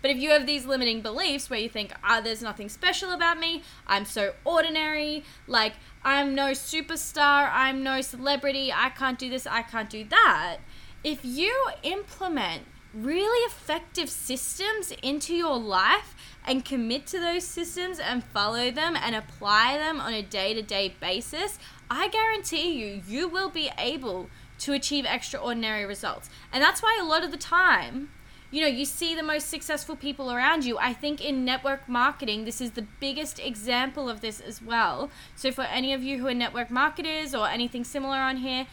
But 0.00 0.10
if 0.10 0.16
you 0.16 0.30
have 0.30 0.46
these 0.46 0.64
limiting 0.64 1.02
beliefs 1.02 1.50
where 1.50 1.60
you 1.60 1.68
think, 1.68 1.92
ah, 2.02 2.22
there's 2.22 2.40
nothing 2.40 2.70
special 2.70 3.12
about 3.12 3.38
me, 3.38 3.62
I'm 3.86 4.06
so 4.06 4.32
ordinary, 4.42 5.22
like 5.46 5.74
I'm 6.02 6.34
no 6.34 6.52
superstar, 6.52 7.50
I'm 7.52 7.82
no 7.82 8.00
celebrity, 8.00 8.72
I 8.72 8.88
can't 8.88 9.18
do 9.18 9.28
this, 9.28 9.46
I 9.46 9.60
can't 9.60 9.90
do 9.90 10.02
that. 10.04 10.58
If 11.04 11.22
you 11.22 11.54
implement 11.82 12.62
really 12.94 13.44
effective 13.44 14.08
systems 14.08 14.92
into 15.02 15.34
your 15.34 15.58
life 15.58 16.14
and 16.46 16.64
commit 16.64 17.06
to 17.08 17.20
those 17.20 17.44
systems 17.44 17.98
and 17.98 18.24
follow 18.24 18.70
them 18.70 18.96
and 18.96 19.14
apply 19.14 19.76
them 19.76 20.00
on 20.00 20.14
a 20.14 20.22
day 20.22 20.54
to 20.54 20.62
day 20.62 20.94
basis, 21.00 21.58
I 21.90 22.08
guarantee 22.08 22.72
you, 22.72 23.02
you 23.06 23.28
will 23.28 23.50
be 23.50 23.70
able 23.78 24.28
to 24.58 24.72
achieve 24.72 25.04
extraordinary 25.04 25.84
results. 25.84 26.28
And 26.52 26.62
that's 26.62 26.82
why 26.82 26.98
a 27.00 27.04
lot 27.04 27.22
of 27.22 27.30
the 27.30 27.36
time, 27.36 28.10
you 28.50 28.60
know, 28.60 28.68
you 28.68 28.84
see 28.84 29.14
the 29.14 29.22
most 29.22 29.48
successful 29.48 29.96
people 29.96 30.32
around 30.32 30.64
you. 30.64 30.78
I 30.78 30.92
think 30.92 31.24
in 31.24 31.44
network 31.44 31.88
marketing, 31.88 32.44
this 32.44 32.60
is 32.60 32.72
the 32.72 32.86
biggest 33.00 33.38
example 33.38 34.08
of 34.08 34.20
this 34.20 34.40
as 34.40 34.62
well. 34.62 35.10
So, 35.34 35.52
for 35.52 35.62
any 35.62 35.92
of 35.92 36.02
you 36.02 36.18
who 36.18 36.28
are 36.28 36.34
network 36.34 36.70
marketers 36.70 37.34
or 37.34 37.48
anything 37.48 37.84
similar 37.84 38.18
on 38.18 38.38
here, 38.38 38.66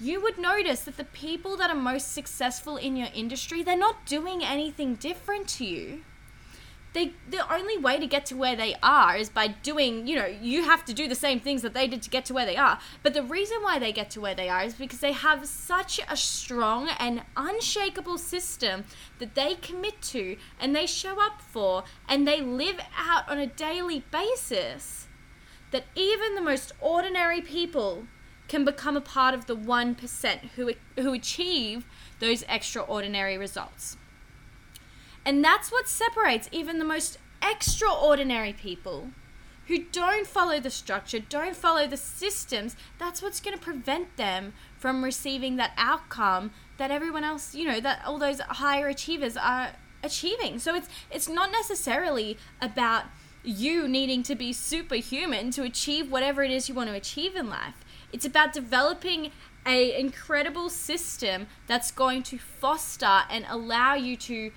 you 0.00 0.20
would 0.20 0.38
notice 0.38 0.80
that 0.84 0.96
the 0.96 1.04
people 1.04 1.56
that 1.56 1.70
are 1.70 1.76
most 1.76 2.12
successful 2.12 2.76
in 2.76 2.96
your 2.96 3.08
industry, 3.14 3.62
they're 3.62 3.78
not 3.78 4.04
doing 4.04 4.44
anything 4.44 4.94
different 4.94 5.48
to 5.48 5.64
you. 5.64 6.02
They, 6.96 7.12
the 7.28 7.52
only 7.52 7.76
way 7.76 8.00
to 8.00 8.06
get 8.06 8.24
to 8.26 8.36
where 8.36 8.56
they 8.56 8.74
are 8.82 9.18
is 9.18 9.28
by 9.28 9.48
doing, 9.48 10.06
you 10.06 10.16
know, 10.16 10.24
you 10.24 10.64
have 10.64 10.82
to 10.86 10.94
do 10.94 11.06
the 11.06 11.14
same 11.14 11.40
things 11.40 11.60
that 11.60 11.74
they 11.74 11.86
did 11.86 12.00
to 12.04 12.08
get 12.08 12.24
to 12.24 12.32
where 12.32 12.46
they 12.46 12.56
are. 12.56 12.78
But 13.02 13.12
the 13.12 13.22
reason 13.22 13.58
why 13.60 13.78
they 13.78 13.92
get 13.92 14.08
to 14.12 14.20
where 14.22 14.34
they 14.34 14.48
are 14.48 14.62
is 14.62 14.72
because 14.72 15.00
they 15.00 15.12
have 15.12 15.44
such 15.46 16.00
a 16.08 16.16
strong 16.16 16.88
and 16.98 17.20
unshakable 17.36 18.16
system 18.16 18.84
that 19.18 19.34
they 19.34 19.56
commit 19.56 20.00
to 20.14 20.38
and 20.58 20.74
they 20.74 20.86
show 20.86 21.20
up 21.22 21.42
for 21.42 21.84
and 22.08 22.26
they 22.26 22.40
live 22.40 22.80
out 22.96 23.28
on 23.28 23.36
a 23.36 23.46
daily 23.46 24.02
basis 24.10 25.06
that 25.72 25.84
even 25.94 26.34
the 26.34 26.40
most 26.40 26.72
ordinary 26.80 27.42
people 27.42 28.06
can 28.48 28.64
become 28.64 28.96
a 28.96 29.02
part 29.02 29.34
of 29.34 29.44
the 29.44 29.54
1% 29.54 30.38
who, 30.54 30.72
who 30.98 31.12
achieve 31.12 31.84
those 32.20 32.42
extraordinary 32.48 33.36
results. 33.36 33.98
And 35.26 35.44
that's 35.44 35.72
what 35.72 35.88
separates 35.88 36.48
even 36.52 36.78
the 36.78 36.84
most 36.84 37.18
extraordinary 37.42 38.52
people 38.52 39.10
who 39.66 39.84
don't 39.90 40.26
follow 40.26 40.60
the 40.60 40.70
structure, 40.70 41.18
don't 41.18 41.56
follow 41.56 41.88
the 41.88 41.96
systems. 41.96 42.76
That's 42.98 43.20
what's 43.20 43.40
going 43.40 43.58
to 43.58 43.62
prevent 43.62 44.16
them 44.16 44.54
from 44.78 45.02
receiving 45.02 45.56
that 45.56 45.72
outcome 45.76 46.52
that 46.78 46.92
everyone 46.92 47.24
else, 47.24 47.54
you 47.54 47.66
know, 47.66 47.80
that 47.80 48.02
all 48.06 48.18
those 48.18 48.38
higher 48.40 48.86
achievers 48.86 49.36
are 49.36 49.72
achieving. 50.04 50.60
So 50.60 50.76
it's 50.76 50.88
it's 51.10 51.28
not 51.28 51.50
necessarily 51.50 52.38
about 52.62 53.06
you 53.42 53.88
needing 53.88 54.22
to 54.24 54.36
be 54.36 54.52
superhuman 54.52 55.50
to 55.52 55.62
achieve 55.62 56.10
whatever 56.10 56.44
it 56.44 56.52
is 56.52 56.68
you 56.68 56.74
want 56.74 56.88
to 56.90 56.94
achieve 56.94 57.34
in 57.34 57.50
life. 57.50 57.84
It's 58.12 58.24
about 58.24 58.52
developing 58.52 59.32
a 59.66 59.98
incredible 59.98 60.68
system 60.70 61.48
that's 61.66 61.90
going 61.90 62.22
to 62.24 62.38
foster 62.38 63.22
and 63.28 63.44
allow 63.48 63.94
you 63.94 64.16
to 64.16 64.52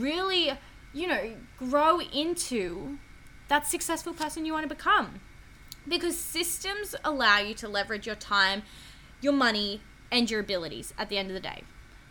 really, 0.00 0.52
you 0.92 1.06
know, 1.06 1.34
grow 1.58 2.00
into 2.00 2.98
that 3.48 3.66
successful 3.66 4.12
person 4.12 4.44
you 4.44 4.52
want 4.52 4.68
to 4.68 4.74
become. 4.74 5.20
Because 5.86 6.18
systems 6.18 6.94
allow 7.04 7.38
you 7.38 7.54
to 7.54 7.68
leverage 7.68 8.06
your 8.06 8.16
time, 8.16 8.62
your 9.20 9.34
money, 9.34 9.82
and 10.10 10.30
your 10.30 10.40
abilities 10.40 10.94
at 10.96 11.08
the 11.08 11.18
end 11.18 11.28
of 11.28 11.34
the 11.34 11.40
day, 11.40 11.62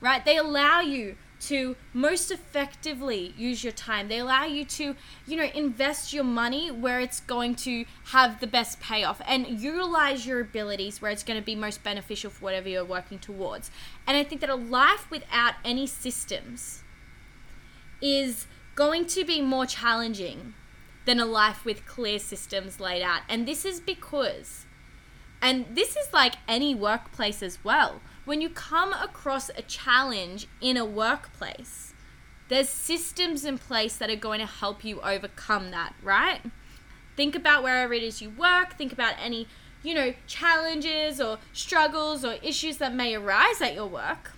right? 0.02 0.24
They 0.24 0.38
allow 0.38 0.82
you 0.82 1.16
to 1.48 1.76
most 1.92 2.32
effectively 2.32 3.34
use 3.38 3.64
your 3.64 3.74
time. 3.74 4.08
They 4.08 4.20
allow 4.20 4.46
you 4.46 4.64
to, 4.66 4.96
you 5.28 5.36
know, 5.36 5.50
invest 5.54 6.14
your 6.14 6.24
money 6.24 6.72
where 6.72 7.02
it's 7.02 7.20
going 7.20 7.56
to 7.56 7.86
have 8.06 8.40
the 8.40 8.48
best 8.48 8.80
payoff 8.80 9.22
and 9.26 9.48
utilize 9.60 10.26
your 10.26 10.40
abilities 10.40 11.02
where 11.02 11.12
it's 11.12 11.24
going 11.24 11.40
to 11.40 11.46
be 11.46 11.56
most 11.56 11.84
beneficial 11.84 12.30
for 12.30 12.46
whatever 12.46 12.70
you're 12.70 12.86
working 12.86 13.20
towards. 13.20 13.72
And 14.08 14.16
I 14.16 14.24
think 14.24 14.40
that 14.42 14.50
a 14.50 14.56
life 14.56 15.10
without 15.12 15.56
any 15.66 15.86
systems 15.86 16.83
is 18.04 18.46
going 18.76 19.06
to 19.06 19.26
be 19.26 19.42
more 19.42 19.66
challenging 19.66 20.54
than 21.06 21.20
a 21.20 21.26
life 21.26 21.66
with 21.66 21.88
clear 21.88 22.20
systems 22.20 22.80
laid 22.80 23.02
out. 23.02 23.22
And 23.28 23.48
this 23.48 23.66
is 23.66 23.80
because, 23.80 24.66
and 25.42 25.66
this 25.72 25.96
is 25.96 26.14
like 26.14 26.36
any 26.48 26.76
workplace 26.76 27.42
as 27.42 27.64
well 27.64 28.02
when 28.26 28.42
you 28.42 28.50
come 28.50 28.94
across 28.94 29.50
a 29.50 29.62
challenge 29.64 30.48
in 30.62 30.78
a 30.78 30.86
workplace, 30.86 31.94
there's 32.48 32.70
systems 32.70 33.46
in 33.46 33.58
place 33.58 33.98
that 33.98 34.10
are 34.10 34.16
going 34.16 34.40
to 34.40 34.46
help 34.46 34.84
you 34.84 35.02
overcome 35.02 35.72
that, 35.72 35.94
right? 36.02 36.42
Think 37.16 37.36
about 37.36 37.64
wherever 37.64 37.94
it 37.94 38.04
is 38.04 38.22
you 38.22 38.30
work, 38.30 38.78
think 38.78 38.94
about 38.94 39.16
any, 39.22 39.48
you 39.82 39.94
know, 39.94 40.14
challenges 40.28 41.20
or 41.20 41.40
struggles 41.52 42.24
or 42.24 42.34
issues 42.42 42.78
that 42.78 42.94
may 42.94 43.16
arise 43.16 43.62
at 43.62 43.76
your 43.76 43.88
work. 43.88 44.32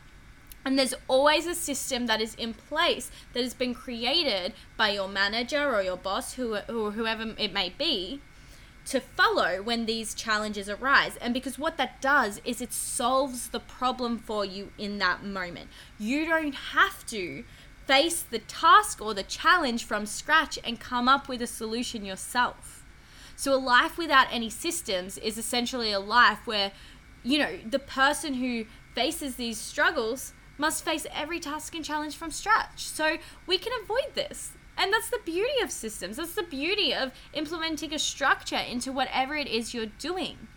And 0.65 0.79
there's 0.79 0.95
always 1.07 1.45
a 1.45 1.53
system 1.53 2.07
that 2.07 2.19
is 2.19 2.33
in 2.35 2.55
place 2.55 3.11
that 3.33 3.43
has 3.43 3.53
been 3.53 3.75
created 3.75 4.53
by 4.75 4.89
your 4.89 5.07
manager 5.07 5.71
or 5.71 5.83
your 5.83 5.95
boss, 5.95 6.33
who, 6.33 6.55
or 6.55 6.91
whoever 6.91 7.35
it 7.37 7.53
may 7.53 7.69
be, 7.69 8.19
to 8.87 8.99
follow 8.99 9.61
when 9.61 9.85
these 9.85 10.15
challenges 10.15 10.67
arise. 10.67 11.17
And 11.17 11.35
because 11.35 11.59
what 11.59 11.77
that 11.77 12.01
does 12.01 12.41
is 12.43 12.61
it 12.61 12.73
solves 12.73 13.49
the 13.49 13.59
problem 13.59 14.17
for 14.17 14.43
you 14.43 14.71
in 14.77 14.97
that 14.99 15.23
moment. 15.23 15.69
You 15.99 16.25
don't 16.25 16.55
have 16.55 17.05
to 17.07 17.43
face 17.85 18.23
the 18.23 18.39
task 18.39 18.99
or 19.01 19.13
the 19.13 19.23
challenge 19.23 19.85
from 19.85 20.07
scratch 20.07 20.57
and 20.63 20.79
come 20.79 21.07
up 21.07 21.27
with 21.27 21.43
a 21.43 21.47
solution 21.47 22.03
yourself. 22.03 22.83
So, 23.35 23.53
a 23.53 23.57
life 23.57 23.97
without 23.97 24.27
any 24.31 24.49
systems 24.49 25.17
is 25.17 25.37
essentially 25.37 25.91
a 25.91 25.99
life 25.99 26.47
where, 26.47 26.71
you 27.21 27.37
know, 27.37 27.57
the 27.69 27.79
person 27.79 28.35
who 28.35 28.65
faces 28.95 29.35
these 29.35 29.59
struggles 29.59 30.33
must 30.57 30.83
face 30.83 31.05
every 31.13 31.39
task 31.39 31.75
and 31.75 31.83
challenge 31.83 32.15
from 32.15 32.31
scratch. 32.31 32.85
So, 32.85 33.17
we 33.47 33.57
can 33.57 33.73
avoid 33.83 34.15
this. 34.15 34.51
And 34.77 34.91
that's 34.91 35.09
the 35.09 35.19
beauty 35.23 35.61
of 35.63 35.71
systems. 35.71 36.17
That's 36.17 36.35
the 36.35 36.43
beauty 36.43 36.93
of 36.93 37.11
implementing 37.33 37.93
a 37.93 37.99
structure 37.99 38.57
into 38.57 38.91
whatever 38.91 39.35
it 39.35 39.47
is 39.47 39.73
you're 39.73 39.85
doing. 39.85 40.47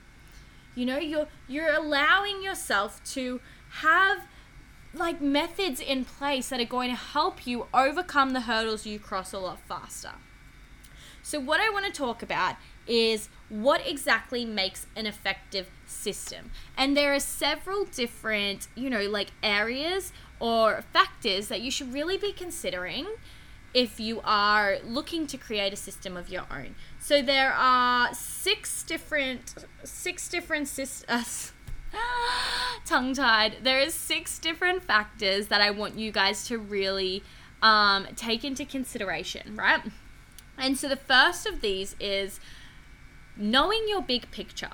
You 0.75 0.87
know, 0.87 0.99
you're 0.99 1.29
you're 1.49 1.73
allowing 1.73 2.43
yourself 2.43 3.03
to 3.13 3.41
have 3.83 4.27
like 4.95 5.21
methods 5.21 5.81
in 5.81 6.05
place 6.05 6.49
that 6.49 6.61
are 6.61 6.65
going 6.65 6.91
to 6.91 6.97
help 6.97 7.47
you 7.47 7.67
overcome 7.75 8.33
the 8.33 8.43
hurdles 8.43 8.87
you 8.87 8.99
cross 8.99 9.33
a 9.33 9.39
lot 9.39 9.61
faster. 9.61 10.13
So 11.23 11.39
what 11.39 11.61
I 11.61 11.69
want 11.71 11.85
to 11.87 11.93
talk 11.93 12.23
about 12.23 12.57
is 12.89 13.29
what 13.49 13.87
exactly 13.87 14.45
makes 14.45 14.87
an 14.97 15.07
effective 15.07 15.69
system. 15.87 16.51
And 16.77 16.97
there 16.97 17.15
are 17.15 17.21
several 17.21 17.85
different, 17.85 18.69
you 18.75 18.91
know, 18.91 19.09
like 19.09 19.29
areas 19.43 20.13
or 20.41 20.83
factors 20.93 21.49
that 21.49 21.61
you 21.61 21.71
should 21.71 21.93
really 21.93 22.17
be 22.17 22.33
considering 22.33 23.07
if 23.75 24.01
you 24.01 24.21
are 24.25 24.79
looking 24.85 25.27
to 25.27 25.37
create 25.37 25.73
a 25.73 25.77
system 25.77 26.17
of 26.17 26.29
your 26.29 26.45
own. 26.51 26.75
So 26.99 27.23
there 27.23 27.53
are 27.53 28.13
six 28.15 28.83
different 28.83 29.55
six 29.85 30.29
different 30.29 30.69
systems. 30.69 31.53
tongue 32.85 33.15
tied. 33.15 33.57
There 33.63 33.81
is 33.81 33.95
six 33.95 34.39
different 34.39 34.83
factors 34.83 35.47
that 35.49 35.61
I 35.61 35.71
want 35.71 35.99
you 35.99 36.11
guys 36.11 36.47
to 36.49 36.59
really 36.59 37.23
um, 37.63 38.09
take 38.15 38.45
into 38.45 38.65
consideration, 38.65 39.57
right? 39.57 39.81
And 40.59 40.77
so 40.77 40.89
the 40.89 40.97
first 40.97 41.47
of 41.47 41.61
these 41.61 41.95
is 42.01 42.41
knowing 43.39 43.85
your 43.89 44.03
big 44.03 44.31
picture. 44.31 44.71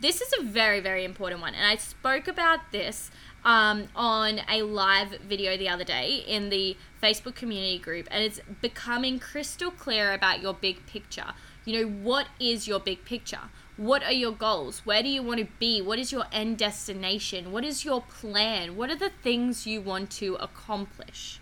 This 0.00 0.20
is 0.20 0.32
a 0.38 0.42
very, 0.42 0.80
very 0.80 1.04
important 1.04 1.40
one. 1.40 1.54
And 1.54 1.66
I 1.66 1.76
spoke 1.76 2.28
about 2.28 2.72
this 2.72 3.10
um, 3.44 3.88
on 3.96 4.40
a 4.48 4.62
live 4.62 5.10
video 5.20 5.56
the 5.56 5.68
other 5.68 5.84
day 5.84 6.22
in 6.26 6.50
the 6.50 6.76
Facebook 7.02 7.34
community 7.34 7.78
group, 7.78 8.08
and 8.10 8.22
it's 8.22 8.40
becoming 8.60 9.18
crystal 9.18 9.70
clear 9.70 10.12
about 10.12 10.42
your 10.42 10.54
big 10.54 10.86
picture. 10.86 11.34
You 11.64 11.80
know, 11.80 11.88
what 11.88 12.26
is 12.40 12.66
your 12.68 12.80
big 12.80 13.04
picture? 13.04 13.50
What 13.76 14.02
are 14.02 14.12
your 14.12 14.32
goals? 14.32 14.84
Where 14.84 15.02
do 15.02 15.08
you 15.08 15.22
want 15.22 15.40
to 15.40 15.46
be? 15.58 15.80
What 15.80 15.98
is 15.98 16.12
your 16.12 16.26
end 16.30 16.58
destination? 16.58 17.52
What 17.52 17.64
is 17.64 17.84
your 17.84 18.02
plan? 18.02 18.76
What 18.76 18.90
are 18.90 18.96
the 18.96 19.10
things 19.22 19.66
you 19.66 19.80
want 19.80 20.10
to 20.12 20.34
accomplish? 20.36 21.40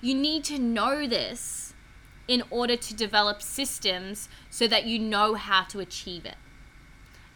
You 0.00 0.14
need 0.14 0.44
to 0.44 0.58
know 0.58 1.06
this 1.06 1.73
in 2.26 2.42
order 2.50 2.76
to 2.76 2.94
develop 2.94 3.42
systems 3.42 4.28
so 4.50 4.66
that 4.66 4.84
you 4.84 4.98
know 4.98 5.34
how 5.34 5.62
to 5.64 5.80
achieve 5.80 6.24
it. 6.24 6.36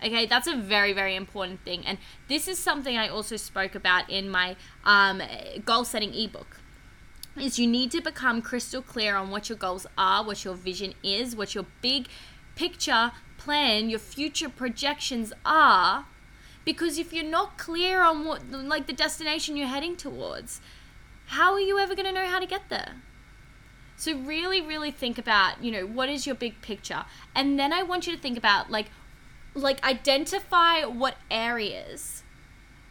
Okay, 0.04 0.26
that's 0.26 0.46
a 0.46 0.56
very, 0.56 0.92
very 0.92 1.16
important 1.16 1.60
thing. 1.64 1.84
And 1.84 1.98
this 2.28 2.46
is 2.46 2.58
something 2.58 2.96
I 2.96 3.08
also 3.08 3.36
spoke 3.36 3.74
about 3.74 4.08
in 4.08 4.30
my 4.30 4.56
um, 4.84 5.20
goal 5.64 5.84
setting 5.84 6.14
ebook. 6.14 6.60
Is 7.36 7.58
you 7.58 7.66
need 7.66 7.90
to 7.92 8.00
become 8.00 8.42
crystal 8.42 8.82
clear 8.82 9.16
on 9.16 9.30
what 9.30 9.48
your 9.48 9.58
goals 9.58 9.86
are, 9.96 10.24
what 10.24 10.44
your 10.44 10.54
vision 10.54 10.94
is, 11.02 11.36
what 11.36 11.54
your 11.54 11.66
big 11.82 12.08
picture 12.54 13.12
plan, 13.38 13.88
your 13.88 13.98
future 13.98 14.48
projections 14.48 15.32
are. 15.44 16.06
Because 16.64 16.98
if 16.98 17.12
you're 17.12 17.24
not 17.24 17.58
clear 17.58 18.02
on 18.02 18.24
what, 18.24 18.50
like, 18.50 18.86
the 18.86 18.92
destination 18.92 19.56
you're 19.56 19.68
heading 19.68 19.96
towards, 19.96 20.60
how 21.26 21.52
are 21.54 21.60
you 21.60 21.78
ever 21.78 21.94
going 21.94 22.06
to 22.06 22.12
know 22.12 22.26
how 22.26 22.38
to 22.38 22.46
get 22.46 22.68
there? 22.68 22.96
So 23.98 24.16
really, 24.16 24.60
really 24.60 24.92
think 24.92 25.18
about, 25.18 25.62
you 25.62 25.72
know, 25.72 25.84
what 25.84 26.08
is 26.08 26.24
your 26.24 26.36
big 26.36 26.62
picture? 26.62 27.04
And 27.34 27.58
then 27.58 27.72
I 27.72 27.82
want 27.82 28.06
you 28.06 28.14
to 28.14 28.22
think 28.22 28.38
about, 28.38 28.70
like, 28.70 28.86
like 29.54 29.84
identify 29.84 30.84
what 30.84 31.16
areas 31.32 32.22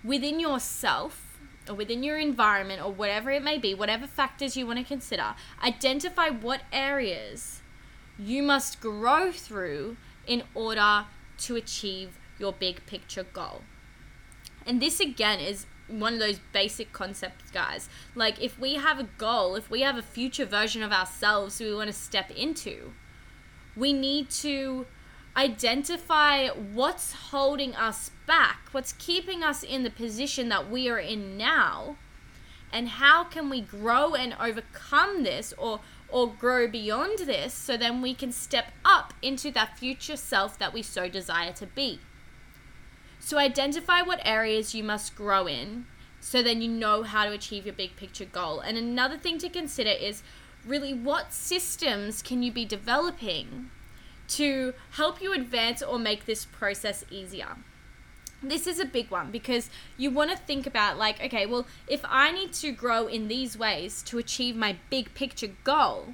within 0.03 0.37
yourself 0.37 1.39
or 1.69 1.75
within 1.75 2.03
your 2.03 2.17
environment 2.17 2.83
or 2.83 2.91
whatever 2.91 3.31
it 3.31 3.41
may 3.41 3.57
be, 3.57 3.73
whatever 3.73 4.05
factors 4.05 4.57
you 4.57 4.67
want 4.67 4.79
to 4.79 4.85
consider, 4.85 5.35
identify 5.63 6.27
what 6.27 6.63
areas 6.73 7.61
you 8.19 8.43
must 8.43 8.81
grow 8.81 9.31
through 9.31 9.95
in 10.25 10.43
order 10.53 11.05
to 11.37 11.55
achieve 11.55 12.19
your 12.37 12.51
big 12.51 12.85
picture 12.85 13.23
goal. 13.23 13.61
And 14.65 14.81
this 14.81 14.99
again 14.99 15.39
is 15.39 15.67
one 15.88 16.13
of 16.13 16.20
those 16.20 16.39
basic 16.53 16.91
concepts, 16.91 17.50
guys. 17.51 17.89
Like, 18.15 18.41
if 18.41 18.60
we 18.60 18.75
have 18.75 19.00
a 19.00 19.08
goal, 19.17 19.56
if 19.56 19.70
we 19.70 19.82
have 19.82 19.98
a 19.98 20.01
future 20.01 20.46
version 20.46 20.84
of 20.84 20.91
ourselves 20.91 21.60
we 21.60 21.74
want 21.74 21.88
to 21.88 21.94
step 21.94 22.32
into, 22.32 22.94
we 23.75 23.94
need 23.94 24.29
to 24.29 24.86
identify 25.36 26.48
what's 26.48 27.13
holding 27.13 27.75
us 27.75 28.12
back, 28.25 28.70
what's 28.72 28.94
keeping 28.94 29.44
us 29.44 29.63
in 29.63 29.84
the 29.84 29.89
position 29.89 30.50
that 30.50 30.70
we 30.70 30.89
are 30.89 31.00
in 31.00 31.38
now, 31.38 31.96
and 32.74 32.89
how 32.89 33.24
can 33.24 33.50
we 33.50 33.62
grow 33.62 34.15
and 34.15 34.36
overcome 34.41 35.24
this 35.24 35.53
or 35.58 35.79
or 36.10 36.32
grow 36.32 36.67
beyond 36.67 37.20
this 37.20 37.53
so 37.53 37.75
then 37.75 38.01
we 38.01 38.13
can 38.13 38.32
step 38.32 38.72
up 38.86 39.13
into 39.22 39.51
that 39.51 39.77
future 39.77 40.15
self 40.15 40.58
that 40.58 40.74
we 40.74 40.82
so 40.82 41.10
desire 41.10 41.51
to 41.51 41.65
be. 41.65 42.00
So 43.27 43.38
identify 43.38 44.03
what 44.03 44.22
areas 44.24 44.74
you 44.74 44.86
must 44.86 45.13
grow 45.13 45.48
in 45.48 45.86
so 46.22 46.41
then 46.41 46.62
you 46.62 46.69
know 46.69 47.03
how 47.03 47.25
to 47.25 47.34
achieve 47.34 47.65
your 47.65 47.75
big 47.75 47.98
picture 47.98 48.24
goal. 48.24 48.62
And 48.62 48.77
another 48.77 49.17
thing 49.17 49.38
to 49.39 49.50
consider 49.50 49.89
is 49.89 50.24
really 50.65 50.93
what 50.93 51.34
systems 51.34 52.22
can 52.22 52.41
you 52.41 52.53
be 52.53 52.63
developing 52.63 53.69
to 54.29 54.74
help 54.91 55.22
you 55.22 55.34
advance 55.34 55.84
or 55.84 56.00
make 56.00 56.25
this 56.25 56.46
process 56.46 57.03
easier. 57.12 57.57
This 58.41 58.65
is 58.65 58.79
a 58.79 58.86
big 58.86 59.12
one 59.12 59.29
because 59.29 59.69
you 59.98 60.10
want 60.10 60.31
to 60.31 60.38
think 60.38 60.65
about, 60.65 60.98
like, 60.98 61.22
okay, 61.22 61.46
well, 61.46 61.67
if 61.86 62.05
I 62.07 62.31
need 62.31 62.53
to 62.53 62.71
grow 62.71 63.08
in 63.08 63.28
these 63.28 63.58
ways 63.58 64.04
to 64.04 64.17
achieve 64.19 64.56
my 64.56 64.78
big 64.89 65.13
picture 65.15 65.51
goal, 65.65 66.13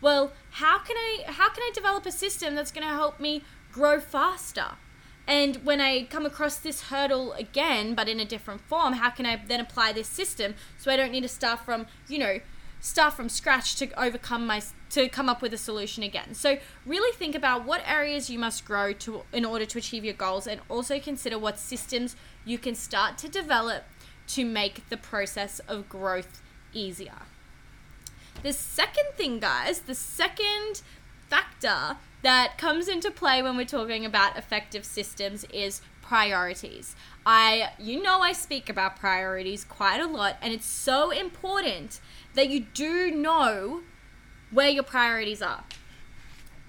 well, 0.00 0.32
how 0.50 0.80
can 0.80 0.96
I 0.96 1.22
how 1.28 1.50
can 1.50 1.62
I 1.62 1.70
develop 1.72 2.04
a 2.04 2.10
system 2.10 2.56
that's 2.56 2.72
going 2.72 2.88
to 2.88 2.92
help 2.92 3.20
me 3.20 3.44
grow 3.70 4.00
faster? 4.00 4.72
And 5.26 5.56
when 5.64 5.80
I 5.80 6.04
come 6.04 6.26
across 6.26 6.56
this 6.56 6.82
hurdle 6.82 7.32
again, 7.32 7.94
but 7.94 8.08
in 8.08 8.18
a 8.18 8.24
different 8.24 8.60
form, 8.62 8.94
how 8.94 9.10
can 9.10 9.24
I 9.24 9.36
then 9.36 9.60
apply 9.60 9.92
this 9.92 10.08
system 10.08 10.54
so 10.78 10.90
I 10.90 10.96
don't 10.96 11.12
need 11.12 11.22
to 11.22 11.28
start 11.28 11.60
from, 11.60 11.86
you 12.08 12.18
know, 12.18 12.40
start 12.80 13.14
from 13.14 13.28
scratch 13.28 13.76
to 13.76 13.88
overcome 13.98 14.44
my 14.44 14.60
to 14.90 15.08
come 15.08 15.28
up 15.28 15.40
with 15.40 15.54
a 15.54 15.58
solution 15.58 16.02
again. 16.02 16.34
So 16.34 16.58
really 16.84 17.16
think 17.16 17.34
about 17.34 17.64
what 17.64 17.80
areas 17.86 18.28
you 18.28 18.38
must 18.38 18.64
grow 18.64 18.92
to 18.94 19.22
in 19.32 19.44
order 19.44 19.64
to 19.64 19.78
achieve 19.78 20.04
your 20.04 20.14
goals 20.14 20.46
and 20.48 20.60
also 20.68 20.98
consider 20.98 21.38
what 21.38 21.58
systems 21.58 22.16
you 22.44 22.58
can 22.58 22.74
start 22.74 23.16
to 23.18 23.28
develop 23.28 23.84
to 24.26 24.44
make 24.44 24.88
the 24.88 24.96
process 24.96 25.60
of 25.60 25.88
growth 25.88 26.42
easier. 26.72 27.22
The 28.42 28.52
second 28.52 29.14
thing, 29.16 29.38
guys, 29.38 29.80
the 29.80 29.94
second 29.94 30.82
factor 31.32 31.96
that 32.20 32.58
comes 32.58 32.88
into 32.88 33.10
play 33.10 33.42
when 33.42 33.56
we're 33.56 33.64
talking 33.64 34.04
about 34.04 34.36
effective 34.36 34.84
systems 34.84 35.44
is 35.44 35.80
priorities. 36.02 36.94
I 37.24 37.70
you 37.78 38.02
know 38.02 38.20
I 38.20 38.32
speak 38.32 38.68
about 38.68 38.96
priorities 38.96 39.64
quite 39.64 39.98
a 39.98 40.06
lot 40.06 40.36
and 40.42 40.52
it's 40.52 40.66
so 40.66 41.10
important 41.10 42.00
that 42.34 42.50
you 42.50 42.60
do 42.60 43.10
know 43.10 43.80
where 44.50 44.68
your 44.68 44.82
priorities 44.82 45.40
are. 45.40 45.64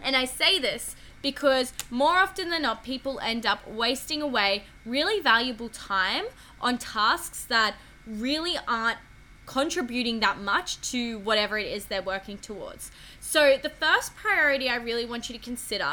And 0.02 0.16
I 0.16 0.24
say 0.24 0.60
this 0.60 0.96
because 1.22 1.74
more 1.90 2.16
often 2.16 2.50
than 2.50 2.62
not, 2.62 2.84
people 2.84 3.20
end 3.20 3.46
up 3.46 3.68
wasting 3.68 4.22
away 4.22 4.64
really 4.86 5.20
valuable 5.20 5.68
time 5.68 6.24
on 6.62 6.78
tasks 6.78 7.44
that 7.46 7.76
really 8.08 8.56
aren't 8.66 9.00
contributing 9.46 10.20
that 10.22 10.40
much 10.40 10.80
to 10.92 11.20
whatever 11.20 11.58
it 11.58 11.68
is 11.68 11.86
they're 11.86 12.02
working 12.02 12.38
towards. 12.38 12.92
So, 13.34 13.58
the 13.58 13.70
first 13.70 14.16
priority 14.16 14.70
I 14.70 14.76
really 14.76 15.08
want 15.08 15.28
you 15.28 15.34
to 15.34 15.44
consider 15.44 15.92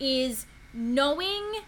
is 0.00 0.44
knowing, 0.74 1.60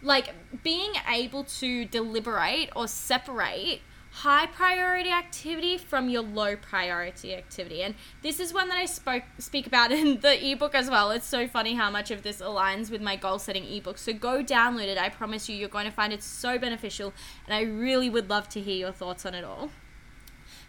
like, 0.00 0.32
being 0.62 0.92
able 1.12 1.42
to 1.58 1.86
deliberate 1.86 2.70
or 2.76 2.86
separate 2.86 3.80
high 4.12 4.46
priority 4.46 5.10
activity 5.10 5.76
from 5.76 6.08
your 6.08 6.22
low 6.22 6.54
priority 6.54 7.34
activity. 7.34 7.82
And 7.82 7.96
this 8.22 8.38
is 8.38 8.54
one 8.54 8.68
that 8.68 8.78
I 8.78 8.84
spoke 8.84 9.24
speak 9.38 9.66
about 9.66 9.90
in 10.00 10.20
the 10.20 10.52
ebook 10.52 10.76
as 10.76 10.88
well. 10.88 11.10
It's 11.10 11.26
so 11.26 11.48
funny 11.48 11.74
how 11.74 11.90
much 11.90 12.12
of 12.12 12.22
this 12.22 12.40
aligns 12.40 12.92
with 12.92 13.02
my 13.02 13.16
goal 13.16 13.40
setting 13.40 13.64
ebook. 13.64 13.98
So 13.98 14.12
go 14.12 14.44
download 14.44 14.86
it. 14.86 14.98
I 14.98 15.08
promise 15.08 15.48
you 15.48 15.56
you're 15.56 15.68
going 15.68 15.86
to 15.86 15.90
find 15.90 16.12
it 16.12 16.22
so 16.22 16.60
beneficial 16.60 17.12
and 17.44 17.56
I 17.56 17.62
really 17.62 18.08
would 18.08 18.30
love 18.30 18.48
to 18.50 18.60
hear 18.60 18.76
your 18.76 18.92
thoughts 18.92 19.26
on 19.26 19.34
it 19.34 19.42
all. 19.42 19.72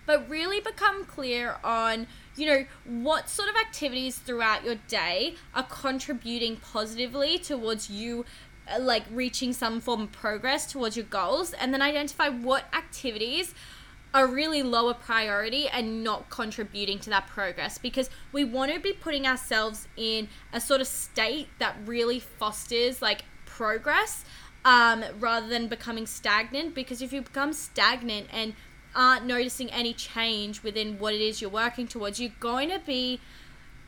But 0.08 0.28
really 0.28 0.60
become 0.60 1.06
clear 1.06 1.58
on 1.64 2.08
you 2.36 2.46
know, 2.48 2.66
what 2.86 3.30
sort 3.30 3.50
of 3.50 3.56
activities 3.56 4.18
throughout 4.18 4.64
your 4.64 4.76
day 4.88 5.36
are 5.54 5.64
contributing 5.64 6.58
positively 6.58 7.38
towards 7.38 7.90
you 7.90 8.26
uh, 8.68 8.80
like 8.80 9.04
reaching 9.12 9.54
some 9.54 9.80
form 9.80 10.02
of 10.02 10.12
progress 10.12 10.72
towards 10.72 10.98
your 10.98 11.06
goals? 11.06 11.54
And 11.54 11.74
then 11.74 11.82
identify 11.82 12.30
what 12.30 12.66
activities 12.74 13.54
are 14.14 14.28
really 14.28 14.62
lower 14.62 14.94
priority 14.94 15.68
and 15.68 16.04
not 16.04 16.30
contributing 16.30 17.00
to 17.00 17.10
that 17.10 17.28
progress. 17.28 17.78
Because 17.78 18.10
we 18.32 18.44
want 18.44 18.72
to 18.74 18.80
be 18.80 18.94
putting 18.94 19.28
ourselves 19.28 19.88
in 19.98 20.28
a 20.52 20.62
sort 20.62 20.82
of 20.82 20.88
state 20.88 21.50
that 21.60 21.76
really 21.86 22.20
fosters 22.20 23.02
like 23.02 23.26
progress 23.46 24.24
um, 24.66 25.04
rather 25.20 25.48
than 25.48 25.68
becoming 25.68 26.06
stagnant. 26.06 26.74
Because 26.74 27.02
if 27.02 27.12
you 27.12 27.22
become 27.22 27.54
stagnant 27.54 28.28
and 28.32 28.54
aren't 28.96 29.26
noticing 29.26 29.70
any 29.72 29.94
change 29.94 30.64
within 30.64 31.00
what 31.00 31.14
it 31.14 31.22
is 31.22 31.42
you're 31.42 31.50
working 31.50 31.88
towards 31.88 32.20
you're 32.20 32.32
going 32.40 32.70
to 32.70 32.80
be 32.80 33.20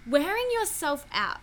wearing 0.08 0.48
yourself 0.54 1.06
out 1.12 1.40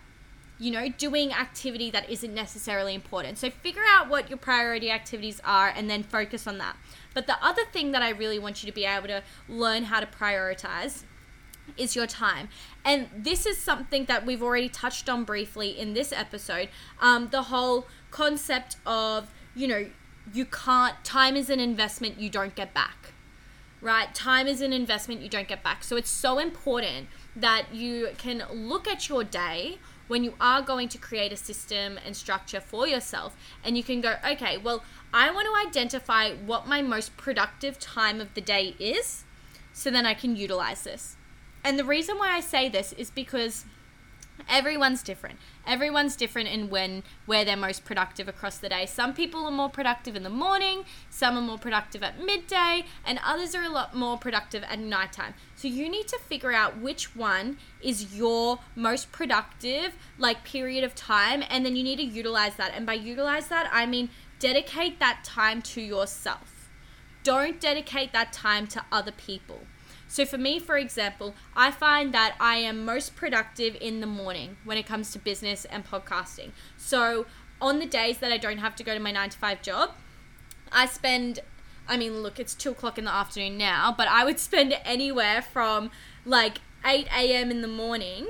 you 0.59 0.71
know, 0.71 0.87
doing 0.87 1.33
activity 1.33 1.89
that 1.91 2.09
isn't 2.09 2.33
necessarily 2.33 2.93
important. 2.93 3.37
So 3.37 3.49
figure 3.49 3.81
out 3.85 4.07
what 4.07 4.29
your 4.29 4.37
priority 4.37 4.91
activities 4.91 5.41
are 5.43 5.67
and 5.67 5.89
then 5.89 6.03
focus 6.03 6.47
on 6.47 6.57
that. 6.59 6.77
But 7.13 7.27
the 7.27 7.43
other 7.43 7.65
thing 7.65 7.91
that 7.91 8.01
I 8.01 8.09
really 8.09 8.39
want 8.39 8.63
you 8.63 8.67
to 8.67 8.73
be 8.73 8.85
able 8.85 9.07
to 9.07 9.23
learn 9.49 9.83
how 9.83 9.99
to 9.99 10.05
prioritize 10.05 11.03
is 11.77 11.95
your 11.95 12.07
time. 12.07 12.49
And 12.85 13.09
this 13.15 13.45
is 13.45 13.57
something 13.57 14.05
that 14.05 14.25
we've 14.25 14.43
already 14.43 14.69
touched 14.69 15.09
on 15.09 15.23
briefly 15.23 15.77
in 15.77 15.93
this 15.93 16.11
episode. 16.11 16.69
Um, 17.01 17.29
the 17.29 17.43
whole 17.43 17.87
concept 18.11 18.77
of, 18.85 19.31
you 19.55 19.67
know, 19.67 19.87
you 20.33 20.45
can't, 20.45 21.03
time 21.03 21.35
is 21.35 21.49
an 21.49 21.59
investment 21.59 22.19
you 22.19 22.29
don't 22.29 22.55
get 22.55 22.73
back, 22.73 23.13
right? 23.83 24.13
Time 24.15 24.47
is 24.47 24.61
an 24.61 24.73
investment 24.73 25.21
you 25.21 25.29
don't 25.29 25.47
get 25.47 25.61
back. 25.61 25.83
So 25.83 25.97
it's 25.97 26.09
so 26.09 26.39
important 26.39 27.07
that 27.35 27.73
you 27.73 28.09
can 28.17 28.43
look 28.51 28.87
at 28.87 29.09
your 29.09 29.23
day 29.23 29.77
when 30.07 30.23
you 30.23 30.33
are 30.39 30.61
going 30.61 30.87
to 30.89 30.97
create 30.97 31.31
a 31.31 31.37
system 31.37 31.99
and 32.05 32.15
structure 32.15 32.59
for 32.59 32.87
yourself 32.87 33.35
and 33.63 33.77
you 33.77 33.83
can 33.83 34.01
go 34.01 34.15
okay 34.29 34.57
well 34.57 34.83
i 35.13 35.31
want 35.31 35.47
to 35.47 35.69
identify 35.69 36.31
what 36.33 36.67
my 36.67 36.81
most 36.81 37.15
productive 37.17 37.79
time 37.79 38.19
of 38.19 38.33
the 38.33 38.41
day 38.41 38.75
is 38.79 39.23
so 39.71 39.89
then 39.89 40.05
i 40.05 40.13
can 40.13 40.35
utilize 40.35 40.83
this 40.83 41.15
and 41.63 41.79
the 41.79 41.85
reason 41.85 42.17
why 42.17 42.29
i 42.29 42.39
say 42.39 42.67
this 42.67 42.93
is 42.93 43.09
because 43.09 43.65
everyone's 44.49 45.03
different. 45.03 45.39
Everyone's 45.65 46.15
different 46.15 46.49
in 46.49 46.69
when 46.69 47.03
where 47.25 47.45
they're 47.45 47.55
most 47.57 47.85
productive 47.85 48.27
across 48.27 48.57
the 48.57 48.69
day. 48.69 48.85
Some 48.85 49.13
people 49.13 49.45
are 49.45 49.51
more 49.51 49.69
productive 49.69 50.15
in 50.15 50.23
the 50.23 50.29
morning 50.29 50.85
some 51.09 51.37
are 51.37 51.41
more 51.41 51.57
productive 51.57 52.03
at 52.03 52.19
midday 52.19 52.85
and 53.05 53.19
others 53.23 53.53
are 53.55 53.63
a 53.63 53.69
lot 53.69 53.95
more 53.95 54.17
productive 54.17 54.63
at 54.63 54.79
nighttime. 54.79 55.33
So 55.55 55.67
you 55.67 55.89
need 55.89 56.07
to 56.07 56.17
figure 56.17 56.51
out 56.51 56.79
which 56.79 57.15
one 57.15 57.57
is 57.81 58.15
your 58.15 58.59
most 58.75 59.11
productive 59.11 59.95
like 60.17 60.43
period 60.43 60.83
of 60.83 60.95
time 60.95 61.43
and 61.49 61.65
then 61.65 61.75
you 61.75 61.83
need 61.83 61.97
to 61.97 62.03
utilize 62.03 62.55
that. 62.55 62.73
And 62.75 62.85
by 62.85 62.93
utilize 62.93 63.47
that 63.47 63.69
i 63.71 63.85
mean 63.85 64.09
dedicate 64.39 64.99
that 64.99 65.23
time 65.23 65.61
to 65.61 65.81
yourself. 65.81 66.69
Don't 67.23 67.61
dedicate 67.61 68.11
that 68.11 68.33
time 68.33 68.67
to 68.67 68.83
other 68.91 69.11
people 69.11 69.61
so 70.13 70.25
for 70.25 70.37
me, 70.37 70.59
for 70.59 70.77
example, 70.77 71.33
I 71.55 71.71
find 71.71 72.13
that 72.13 72.35
I 72.39 72.57
am 72.57 72.85
most 72.85 73.15
productive 73.15 73.75
in 73.81 73.99
the 73.99 74.05
morning 74.05 74.57
when 74.63 74.77
it 74.77 74.85
comes 74.85 75.11
to 75.13 75.17
business 75.17 75.65
and 75.65 75.83
podcasting. 75.83 76.51
So 76.77 77.25
on 77.59 77.79
the 77.79 77.87
days 77.87 78.19
that 78.19 78.31
I 78.31 78.37
don't 78.37 78.59
have 78.59 78.75
to 78.75 78.83
go 78.83 78.93
to 78.93 78.99
my 78.99 79.11
nine 79.11 79.31
to 79.31 79.37
five 79.39 79.63
job, 79.63 79.93
I 80.71 80.85
spend 80.85 81.39
I 81.89 81.97
mean, 81.97 82.21
look, 82.21 82.39
it's 82.39 82.53
two 82.53 82.69
o'clock 82.69 82.99
in 82.99 83.05
the 83.05 83.11
afternoon 83.11 83.57
now, 83.57 83.91
but 83.97 84.07
I 84.07 84.23
would 84.23 84.39
spend 84.49 84.75
anywhere 84.85 85.41
from 85.41 85.89
like 86.25 86.59
8 86.85 87.07
a.m. 87.07 87.49
in 87.49 87.63
the 87.63 87.67
morning 87.67 88.27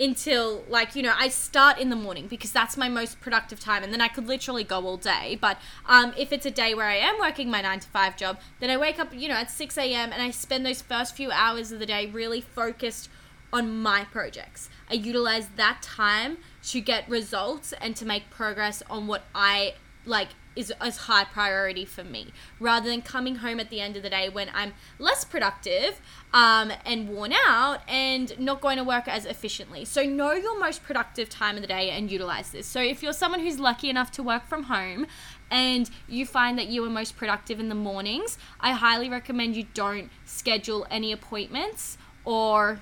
until 0.00 0.64
like 0.68 0.96
you 0.96 1.02
know 1.02 1.14
i 1.18 1.28
start 1.28 1.78
in 1.78 1.90
the 1.90 1.96
morning 1.96 2.26
because 2.26 2.50
that's 2.50 2.76
my 2.76 2.88
most 2.88 3.20
productive 3.20 3.60
time 3.60 3.82
and 3.82 3.92
then 3.92 4.00
i 4.00 4.08
could 4.08 4.26
literally 4.26 4.64
go 4.64 4.84
all 4.86 4.96
day. 4.96 5.38
But 5.40 5.58
um, 5.86 6.12
if 6.16 6.32
it's 6.32 6.46
a 6.46 6.50
day 6.50 6.74
where 6.74 6.86
i 6.86 6.96
am 6.96 7.18
working 7.20 7.50
my 7.50 7.60
9 7.60 7.80
to 7.80 7.88
5 7.88 8.16
job 8.16 8.40
then 8.60 8.70
i 8.70 8.76
wake 8.76 8.98
up 8.98 9.14
you 9.14 9.28
know 9.28 9.34
at 9.34 9.50
6 9.50 9.78
a.m 9.78 10.12
and 10.12 10.22
i 10.22 10.30
spend 10.30 10.64
those 10.64 10.82
first 10.82 11.14
few 11.14 11.30
hours 11.30 11.72
of 11.72 11.78
the 11.78 11.86
day 11.86 12.06
really 12.06 12.40
focused 12.40 13.08
on 13.52 13.82
my 13.82 14.04
projects. 14.04 14.70
I 14.90 14.94
utilize 14.94 15.48
that 15.56 15.82
time 15.82 16.38
to 16.64 16.80
get 16.80 17.08
results 17.08 17.74
and 17.80 17.94
to 17.96 18.06
make 18.06 18.30
progress 18.30 18.82
on 18.88 19.06
what 19.06 19.24
i 19.34 19.74
like 20.04 20.28
is 20.54 20.72
as 20.80 20.96
high 20.98 21.24
priority 21.24 21.84
for 21.84 22.04
me 22.04 22.32
rather 22.60 22.88
than 22.88 23.02
coming 23.02 23.36
home 23.36 23.60
at 23.60 23.70
the 23.70 23.80
end 23.80 23.96
of 23.96 24.02
the 24.02 24.10
day 24.10 24.28
when 24.28 24.48
I'm 24.54 24.72
less 24.98 25.24
productive 25.24 26.00
um, 26.32 26.72
and 26.84 27.08
worn 27.08 27.32
out 27.32 27.80
and 27.88 28.38
not 28.38 28.60
going 28.60 28.76
to 28.76 28.84
work 28.84 29.08
as 29.08 29.24
efficiently. 29.24 29.84
So, 29.84 30.02
know 30.02 30.32
your 30.32 30.58
most 30.58 30.82
productive 30.82 31.28
time 31.28 31.56
of 31.56 31.62
the 31.62 31.68
day 31.68 31.90
and 31.90 32.10
utilize 32.10 32.50
this. 32.50 32.66
So, 32.66 32.80
if 32.80 33.02
you're 33.02 33.12
someone 33.12 33.40
who's 33.40 33.58
lucky 33.58 33.90
enough 33.90 34.10
to 34.12 34.22
work 34.22 34.46
from 34.46 34.64
home 34.64 35.06
and 35.50 35.90
you 36.08 36.26
find 36.26 36.58
that 36.58 36.68
you 36.68 36.84
are 36.84 36.90
most 36.90 37.16
productive 37.16 37.60
in 37.60 37.68
the 37.68 37.74
mornings, 37.74 38.38
I 38.60 38.72
highly 38.72 39.08
recommend 39.08 39.56
you 39.56 39.66
don't 39.74 40.10
schedule 40.24 40.86
any 40.90 41.12
appointments 41.12 41.98
or 42.24 42.80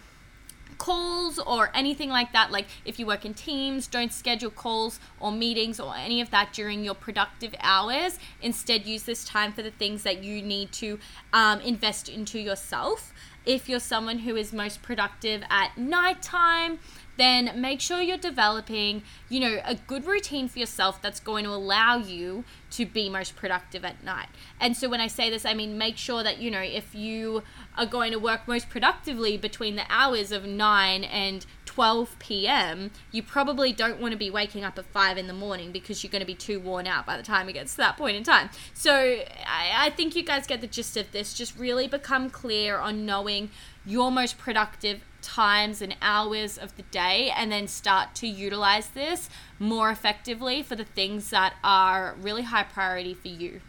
calls 0.80 1.38
or 1.38 1.70
anything 1.74 2.08
like 2.08 2.32
that. 2.32 2.50
Like 2.50 2.66
if 2.86 2.98
you 2.98 3.06
work 3.06 3.24
in 3.26 3.34
teams, 3.34 3.86
don't 3.86 4.12
schedule 4.12 4.50
calls 4.50 4.98
or 5.20 5.30
meetings 5.30 5.78
or 5.78 5.94
any 5.94 6.22
of 6.22 6.30
that 6.30 6.52
during 6.54 6.82
your 6.82 6.94
productive 6.94 7.54
hours. 7.60 8.18
Instead, 8.40 8.86
use 8.86 9.02
this 9.04 9.24
time 9.24 9.52
for 9.52 9.62
the 9.62 9.70
things 9.70 10.02
that 10.02 10.24
you 10.24 10.40
need 10.42 10.72
to 10.72 10.98
um, 11.34 11.60
invest 11.60 12.08
into 12.08 12.40
yourself. 12.40 13.12
If 13.44 13.68
you're 13.68 13.80
someone 13.80 14.20
who 14.20 14.36
is 14.36 14.52
most 14.52 14.82
productive 14.82 15.42
at 15.50 15.76
nighttime, 15.76 16.78
then 17.20 17.60
make 17.60 17.80
sure 17.80 18.00
you're 18.00 18.16
developing, 18.16 19.02
you 19.28 19.40
know, 19.40 19.60
a 19.64 19.74
good 19.74 20.06
routine 20.06 20.48
for 20.48 20.58
yourself 20.58 21.00
that's 21.02 21.20
going 21.20 21.44
to 21.44 21.50
allow 21.50 21.96
you 21.96 22.44
to 22.70 22.86
be 22.86 23.08
most 23.08 23.36
productive 23.36 23.84
at 23.84 24.02
night. 24.04 24.28
And 24.60 24.76
so 24.76 24.88
when 24.88 25.00
I 25.00 25.08
say 25.08 25.28
this, 25.28 25.44
I 25.44 25.54
mean 25.54 25.76
make 25.76 25.96
sure 25.96 26.22
that, 26.22 26.38
you 26.38 26.50
know, 26.50 26.60
if 26.60 26.94
you 26.94 27.42
are 27.76 27.86
going 27.86 28.12
to 28.12 28.18
work 28.18 28.46
most 28.46 28.68
productively 28.68 29.36
between 29.36 29.76
the 29.76 29.84
hours 29.88 30.32
of 30.32 30.44
9 30.44 31.04
and 31.04 31.46
12 31.66 32.18
p.m., 32.18 32.90
you 33.10 33.22
probably 33.22 33.72
don't 33.72 34.00
want 34.00 34.12
to 34.12 34.18
be 34.18 34.30
waking 34.30 34.64
up 34.64 34.78
at 34.78 34.84
5 34.86 35.18
in 35.18 35.26
the 35.26 35.32
morning 35.32 35.72
because 35.72 36.02
you're 36.02 36.10
going 36.10 36.20
to 36.20 36.26
be 36.26 36.34
too 36.34 36.60
worn 36.60 36.86
out 36.86 37.06
by 37.06 37.16
the 37.16 37.22
time 37.22 37.48
it 37.48 37.52
gets 37.52 37.72
to 37.72 37.78
that 37.78 37.96
point 37.96 38.16
in 38.16 38.24
time. 38.24 38.50
So 38.74 38.92
I, 38.94 39.86
I 39.86 39.90
think 39.90 40.16
you 40.16 40.22
guys 40.22 40.46
get 40.46 40.60
the 40.60 40.66
gist 40.66 40.96
of 40.96 41.12
this. 41.12 41.34
Just 41.34 41.58
really 41.58 41.86
become 41.86 42.30
clear 42.30 42.78
on 42.78 43.04
knowing 43.06 43.50
your 43.84 44.12
most 44.12 44.38
productive 44.38 45.00
times 45.22 45.82
and 45.82 45.96
hours 46.02 46.58
of 46.58 46.76
the 46.76 46.82
day 46.82 47.32
and 47.34 47.50
then 47.50 47.68
start 47.68 48.14
to 48.16 48.26
utilize 48.26 48.88
this 48.88 49.28
more 49.58 49.90
effectively 49.90 50.62
for 50.62 50.76
the 50.76 50.84
things 50.84 51.30
that 51.30 51.54
are 51.62 52.16
really 52.20 52.42
high 52.42 52.62
priority 52.62 53.14
for 53.14 53.28
you. 53.28 53.60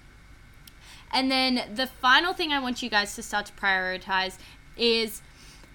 And 1.12 1.30
then 1.30 1.74
the 1.76 1.88
final 1.88 2.34
thing 2.34 2.54
I 2.54 2.60
want 2.60 2.82
you 2.82 2.90
guys 2.90 3.16
to 3.16 3.24
start 3.24 3.48
to 3.48 3.54
prioritize 3.54 4.38
is 4.78 5.22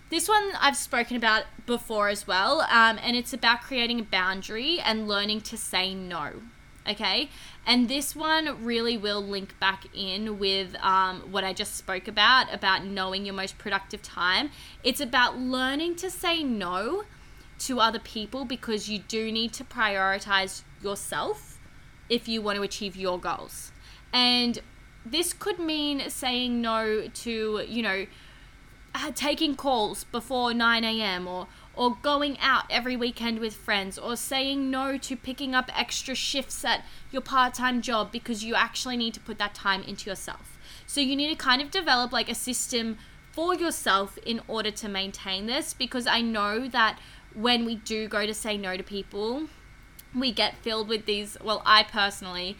this 0.08 0.28
one 0.28 0.52
I've 0.60 0.76
spoken 0.76 1.16
about 1.16 1.44
before 1.66 2.08
as 2.08 2.26
well, 2.26 2.60
um, 2.62 2.98
and 3.02 3.16
it's 3.16 3.32
about 3.32 3.60
creating 3.62 4.00
a 4.00 4.04
boundary 4.04 4.78
and 4.80 5.08
learning 5.08 5.42
to 5.42 5.56
say 5.56 5.94
no 5.94 6.42
okay? 6.88 7.28
And 7.66 7.88
this 7.88 8.14
one 8.14 8.64
really 8.64 8.96
will 8.96 9.20
link 9.20 9.58
back 9.58 9.86
in 9.92 10.38
with 10.38 10.76
um, 10.76 11.32
what 11.32 11.42
I 11.42 11.52
just 11.52 11.74
spoke 11.74 12.06
about, 12.06 12.52
about 12.54 12.84
knowing 12.84 13.26
your 13.26 13.34
most 13.34 13.58
productive 13.58 14.02
time. 14.02 14.50
It's 14.84 15.00
about 15.00 15.36
learning 15.36 15.96
to 15.96 16.10
say 16.10 16.44
no 16.44 17.02
to 17.58 17.80
other 17.80 17.98
people 17.98 18.44
because 18.44 18.88
you 18.88 19.00
do 19.00 19.32
need 19.32 19.52
to 19.54 19.64
prioritize 19.64 20.62
yourself 20.80 21.58
if 22.08 22.28
you 22.28 22.40
want 22.40 22.56
to 22.56 22.62
achieve 22.62 22.94
your 22.94 23.18
goals. 23.18 23.72
And 24.12 24.60
this 25.04 25.32
could 25.32 25.58
mean 25.58 26.08
saying 26.08 26.60
no 26.60 27.08
to, 27.08 27.64
you 27.66 27.82
know, 27.82 28.06
taking 29.14 29.56
calls 29.56 30.04
before 30.04 30.54
9 30.54 30.84
a.m. 30.84 31.26
or 31.26 31.48
or 31.76 31.96
going 32.02 32.38
out 32.40 32.64
every 32.70 32.96
weekend 32.96 33.38
with 33.38 33.54
friends, 33.54 33.98
or 33.98 34.16
saying 34.16 34.70
no 34.70 34.96
to 34.96 35.14
picking 35.14 35.54
up 35.54 35.70
extra 35.78 36.14
shifts 36.14 36.64
at 36.64 36.84
your 37.10 37.22
part 37.22 37.54
time 37.54 37.82
job 37.82 38.10
because 38.10 38.42
you 38.42 38.54
actually 38.54 38.96
need 38.96 39.14
to 39.14 39.20
put 39.20 39.38
that 39.38 39.54
time 39.54 39.82
into 39.82 40.08
yourself. 40.08 40.58
So 40.86 41.00
you 41.00 41.14
need 41.14 41.28
to 41.28 41.36
kind 41.36 41.60
of 41.60 41.70
develop 41.70 42.12
like 42.12 42.30
a 42.30 42.34
system 42.34 42.98
for 43.32 43.54
yourself 43.54 44.18
in 44.24 44.40
order 44.48 44.70
to 44.70 44.88
maintain 44.88 45.46
this 45.46 45.74
because 45.74 46.06
I 46.06 46.22
know 46.22 46.66
that 46.68 46.98
when 47.34 47.66
we 47.66 47.76
do 47.76 48.08
go 48.08 48.24
to 48.24 48.32
say 48.32 48.56
no 48.56 48.76
to 48.76 48.82
people, 48.82 49.48
we 50.14 50.32
get 50.32 50.56
filled 50.56 50.88
with 50.88 51.04
these. 51.04 51.36
Well, 51.44 51.62
I 51.66 51.82
personally. 51.82 52.56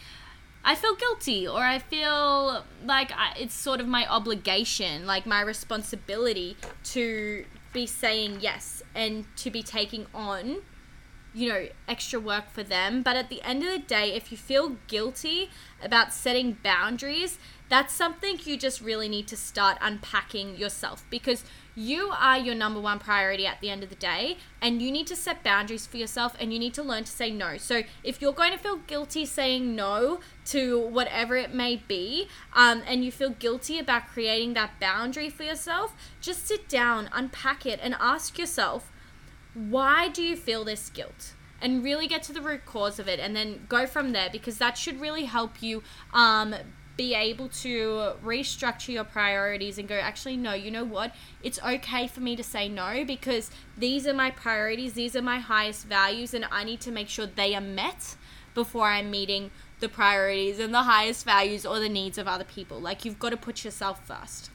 I 0.63 0.75
feel 0.75 0.97
guilty 0.97 1.47
or 1.47 1.61
I 1.61 1.79
feel 1.79 2.65
like 2.85 3.13
I, 3.13 3.35
it's 3.39 3.55
sort 3.55 3.81
of 3.81 3.87
my 3.87 4.05
obligation, 4.07 5.07
like 5.07 5.25
my 5.25 5.41
responsibility 5.41 6.57
to 6.87 7.45
be 7.77 7.87
saying 7.87 8.39
yes 8.41 8.83
and 8.95 9.27
to 9.37 9.51
be 9.51 9.63
taking 9.63 10.07
on 10.15 10.63
you 11.37 11.49
know 11.51 11.69
extra 11.87 12.19
work 12.19 12.51
for 12.51 12.63
them. 12.63 13.03
But 13.03 13.17
at 13.17 13.29
the 13.29 13.43
end 13.43 13.63
of 13.63 13.71
the 13.71 13.79
day 13.79 14.15
if 14.15 14.33
you 14.33 14.39
feel 14.39 14.77
guilty 14.89 15.51
about 15.83 16.13
setting 16.13 16.57
boundaries 16.63 17.39
that's 17.69 17.93
something 17.93 18.39
you 18.45 18.57
just 18.57 18.81
really 18.81 19.09
need 19.09 19.27
to 19.27 19.37
start 19.37 19.77
unpacking 19.81 20.57
yourself 20.57 21.05
because 21.11 21.45
you 21.75 22.11
are 22.17 22.39
your 22.39 22.55
number 22.55 22.81
one 22.81 22.99
priority 22.99 23.45
at 23.47 23.61
the 23.61 23.69
end 23.69 23.83
of 23.83 23.89
the 23.89 23.97
day 23.97 24.39
and 24.63 24.81
you 24.81 24.91
need 24.91 25.07
to 25.07 25.17
set 25.17 25.43
boundaries 25.43 25.85
for 25.87 25.97
yourself 25.97 26.35
and 26.39 26.53
you 26.53 26.59
need 26.59 26.73
to 26.73 26.83
learn 26.83 27.05
to 27.05 27.11
say 27.11 27.31
no. 27.31 27.57
So 27.57 27.83
if 28.05 28.23
you're 28.23 28.33
going 28.33 28.53
to 28.53 28.59
feel 28.59 28.77
guilty 28.77 29.27
saying 29.27 29.75
no 29.75 30.21
to 30.47 30.79
whatever 30.79 31.37
it 31.37 31.53
may 31.53 31.77
be 31.89 32.29
um, 32.55 32.83
and 32.87 33.05
you 33.05 33.11
feel 33.11 33.31
guilty 33.31 33.79
about 33.79 34.07
creating 34.09 34.55
that 34.55 34.79
boundary 34.81 35.29
for 35.29 35.43
yourself 35.43 35.93
just 36.21 36.47
sit 36.47 36.69
down 36.69 37.11
unpack 37.13 37.67
it 37.67 37.81
and 37.83 37.97
ask 37.99 38.39
yourself 38.39 38.93
why 39.57 40.09
do 40.09 40.23
you 40.23 40.37
feel 40.37 40.65
this 40.65 40.91
guilt 40.91 41.33
and 41.63 41.83
really 41.83 42.07
get 42.07 42.23
to 42.23 42.33
the 42.33 42.43
root 42.43 42.67
cause 42.67 42.99
of 42.99 43.09
it 43.09 43.19
and 43.19 43.35
then 43.35 43.65
go 43.69 43.87
from 43.87 44.13
there 44.13 44.29
because 44.31 44.59
that 44.59 44.77
should 44.77 45.01
really 45.01 45.25
help 45.25 45.63
you 45.63 45.83
um, 46.13 46.55
be 46.97 47.15
able 47.15 47.49
to 47.49 48.13
restructure 48.25 48.89
your 48.89 49.05
priorities 49.05 49.79
and 49.79 49.89
go, 49.89 49.97
actually, 49.97 50.37
no, 50.37 50.53
you 50.53 50.71
know 50.71 50.85
what? 50.85 51.15
It's 51.43 51.59
okay 51.63 52.07
for 52.07 52.21
me 52.21 52.37
to 52.37 52.43
say 52.43 52.69
no 52.69 53.05
because 53.05 53.51
these 53.77 54.07
are 54.07 54.15
my 54.15 54.31
priorities, 54.31 54.93
these 54.95 55.17
are 55.17 55.23
my 55.23 55.39
highest 55.39 55.87
values, 55.87 56.35
and 56.35 56.47
I 56.51 56.65
need 56.65 56.81
to 56.83 56.91
make 56.91 57.09
sure 57.09 57.27
they 57.27 57.55
are 57.55 57.61
met 57.61 58.17
before 58.55 58.89
I'm 58.89 59.11
meeting 59.11 59.51
the 59.81 59.89
priorities 59.89 60.59
and 60.59 60.73
the 60.73 60.85
highest 60.85 61.25
values 61.25 61.67
or 61.67 61.79
the 61.81 61.89
needs 61.89 62.17
of 62.17 62.27
other 62.27 62.45
people. 62.45 62.81
Like, 62.81 63.05
you've 63.05 63.19
got 63.19 63.31
to 63.31 63.37
put 63.37 63.65
yourself 63.65 64.07
first. 64.07 64.51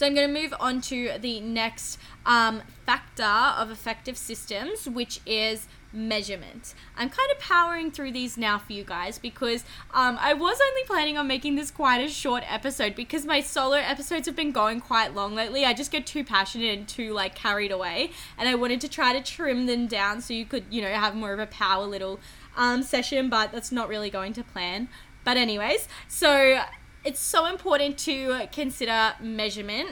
So 0.00 0.06
I'm 0.06 0.14
going 0.14 0.32
to 0.32 0.40
move 0.40 0.54
on 0.58 0.80
to 0.80 1.18
the 1.20 1.40
next 1.40 1.98
um, 2.24 2.62
factor 2.86 3.22
of 3.22 3.70
effective 3.70 4.16
systems, 4.16 4.88
which 4.88 5.20
is 5.26 5.68
measurement. 5.92 6.74
I'm 6.96 7.10
kind 7.10 7.30
of 7.30 7.38
powering 7.38 7.90
through 7.90 8.12
these 8.12 8.38
now 8.38 8.56
for 8.56 8.72
you 8.72 8.82
guys 8.82 9.18
because 9.18 9.62
um, 9.92 10.16
I 10.18 10.32
was 10.32 10.58
only 10.70 10.84
planning 10.86 11.18
on 11.18 11.26
making 11.26 11.56
this 11.56 11.70
quite 11.70 11.98
a 11.98 12.08
short 12.08 12.44
episode 12.50 12.94
because 12.94 13.26
my 13.26 13.42
solo 13.42 13.76
episodes 13.76 14.26
have 14.26 14.34
been 14.34 14.52
going 14.52 14.80
quite 14.80 15.14
long 15.14 15.34
lately. 15.34 15.66
I 15.66 15.74
just 15.74 15.90
get 15.90 16.06
too 16.06 16.24
passionate 16.24 16.78
and 16.78 16.88
too 16.88 17.12
like 17.12 17.34
carried 17.34 17.70
away, 17.70 18.12
and 18.38 18.48
I 18.48 18.54
wanted 18.54 18.80
to 18.80 18.88
try 18.88 19.12
to 19.12 19.20
trim 19.20 19.66
them 19.66 19.86
down 19.86 20.22
so 20.22 20.32
you 20.32 20.46
could, 20.46 20.64
you 20.70 20.80
know, 20.80 20.88
have 20.88 21.14
more 21.14 21.34
of 21.34 21.40
a 21.40 21.46
power 21.46 21.84
little 21.84 22.20
um, 22.56 22.82
session, 22.82 23.28
but 23.28 23.52
that's 23.52 23.70
not 23.70 23.86
really 23.86 24.08
going 24.08 24.32
to 24.32 24.42
plan. 24.42 24.88
But, 25.22 25.36
anyways, 25.36 25.86
so 26.08 26.62
it's 27.04 27.20
so 27.20 27.46
important 27.46 27.98
to 27.98 28.48
consider 28.52 29.14
measurement 29.20 29.90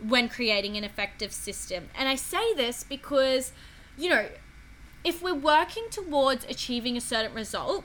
when 0.00 0.28
creating 0.28 0.76
an 0.76 0.84
effective 0.84 1.32
system. 1.32 1.88
And 1.96 2.08
I 2.08 2.14
say 2.14 2.54
this 2.54 2.84
because 2.84 3.52
you 3.98 4.08
know, 4.08 4.26
if 5.04 5.20
we're 5.20 5.34
working 5.34 5.86
towards 5.90 6.44
achieving 6.44 6.96
a 6.96 7.00
certain 7.00 7.34
result, 7.34 7.84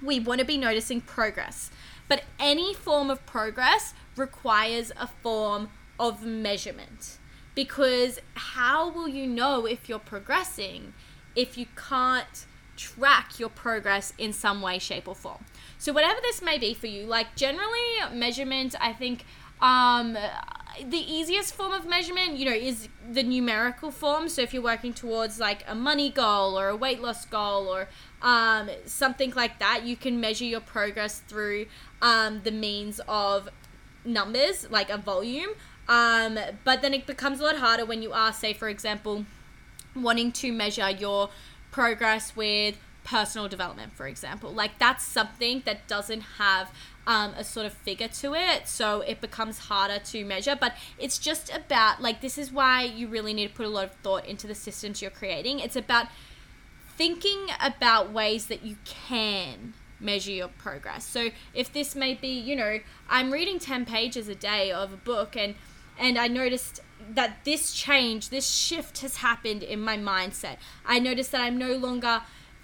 we 0.00 0.20
want 0.20 0.38
to 0.38 0.46
be 0.46 0.56
noticing 0.56 1.00
progress. 1.00 1.70
But 2.08 2.22
any 2.38 2.72
form 2.74 3.10
of 3.10 3.24
progress 3.26 3.94
requires 4.16 4.92
a 4.96 5.06
form 5.06 5.70
of 5.98 6.24
measurement. 6.24 7.18
Because 7.54 8.20
how 8.34 8.88
will 8.88 9.08
you 9.08 9.26
know 9.26 9.66
if 9.66 9.88
you're 9.88 9.98
progressing 9.98 10.94
if 11.34 11.56
you 11.56 11.66
can't 11.76 12.46
track 12.76 13.38
your 13.38 13.48
progress 13.48 14.12
in 14.18 14.32
some 14.32 14.62
way, 14.62 14.78
shape, 14.78 15.08
or 15.08 15.14
form? 15.14 15.44
So, 15.82 15.92
whatever 15.92 16.20
this 16.22 16.40
may 16.40 16.58
be 16.58 16.74
for 16.74 16.86
you, 16.86 17.06
like 17.06 17.34
generally, 17.34 17.88
measurement, 18.12 18.76
I 18.80 18.92
think 18.92 19.24
um, 19.60 20.12
the 20.12 20.96
easiest 20.96 21.54
form 21.54 21.72
of 21.72 21.86
measurement, 21.86 22.36
you 22.36 22.44
know, 22.44 22.52
is 22.52 22.86
the 23.10 23.24
numerical 23.24 23.90
form. 23.90 24.28
So 24.28 24.42
if 24.42 24.54
you're 24.54 24.62
working 24.62 24.94
towards 24.94 25.40
like 25.40 25.64
a 25.66 25.74
money 25.74 26.08
goal 26.08 26.56
or 26.56 26.68
a 26.68 26.76
weight 26.76 27.02
loss 27.02 27.24
goal 27.24 27.66
or 27.66 27.88
um, 28.22 28.70
something 28.86 29.32
like 29.32 29.58
that, 29.58 29.82
you 29.84 29.96
can 29.96 30.20
measure 30.20 30.44
your 30.44 30.60
progress 30.60 31.18
through 31.18 31.66
um, 32.00 32.42
the 32.44 32.52
means 32.52 33.00
of 33.08 33.48
numbers, 34.04 34.70
like 34.70 34.88
a 34.88 34.98
volume. 34.98 35.50
Um, 35.88 36.38
but 36.62 36.82
then 36.82 36.94
it 36.94 37.08
becomes 37.08 37.40
a 37.40 37.42
lot 37.42 37.56
harder 37.56 37.84
when 37.84 38.02
you 38.02 38.12
are, 38.12 38.32
say, 38.32 38.52
for 38.52 38.68
example, 38.68 39.26
wanting 39.96 40.30
to 40.30 40.52
measure 40.52 40.88
your 40.90 41.30
progress 41.72 42.36
with 42.36 42.76
personal 43.04 43.48
development, 43.48 43.92
for 43.94 44.06
example. 44.06 44.52
Like 44.52 44.78
that's 44.78 45.04
something 45.04 45.62
that 45.64 45.86
doesn't 45.88 46.20
have 46.38 46.72
um, 47.06 47.34
a 47.36 47.44
sort 47.44 47.66
of 47.66 47.72
figure 47.72 48.08
to 48.08 48.34
it, 48.34 48.68
so 48.68 49.00
it 49.00 49.20
becomes 49.20 49.58
harder 49.58 49.98
to 49.98 50.24
measure. 50.24 50.56
But 50.58 50.74
it's 50.98 51.18
just 51.18 51.52
about 51.54 52.00
like 52.00 52.20
this 52.20 52.38
is 52.38 52.52
why 52.52 52.84
you 52.84 53.08
really 53.08 53.34
need 53.34 53.48
to 53.48 53.54
put 53.54 53.66
a 53.66 53.70
lot 53.70 53.84
of 53.84 53.92
thought 54.02 54.24
into 54.26 54.46
the 54.46 54.54
systems 54.54 55.02
you're 55.02 55.10
creating. 55.10 55.58
It's 55.58 55.76
about 55.76 56.06
thinking 56.96 57.48
about 57.60 58.12
ways 58.12 58.46
that 58.46 58.64
you 58.64 58.76
can 58.84 59.74
measure 59.98 60.32
your 60.32 60.48
progress. 60.48 61.04
So 61.04 61.30
if 61.54 61.72
this 61.72 61.94
may 61.94 62.14
be, 62.14 62.28
you 62.28 62.56
know, 62.56 62.80
I'm 63.08 63.32
reading 63.32 63.58
10 63.58 63.86
pages 63.86 64.28
a 64.28 64.34
day 64.34 64.70
of 64.70 64.92
a 64.92 64.96
book 64.96 65.36
and 65.36 65.54
and 65.98 66.18
I 66.18 66.26
noticed 66.26 66.80
that 67.10 67.44
this 67.44 67.72
change, 67.72 68.30
this 68.30 68.48
shift 68.48 69.00
has 69.00 69.16
happened 69.16 69.62
in 69.62 69.80
my 69.80 69.98
mindset. 69.98 70.56
I 70.86 70.98
noticed 70.98 71.32
that 71.32 71.40
I'm 71.40 71.58
no 71.58 71.76
longer 71.76 72.22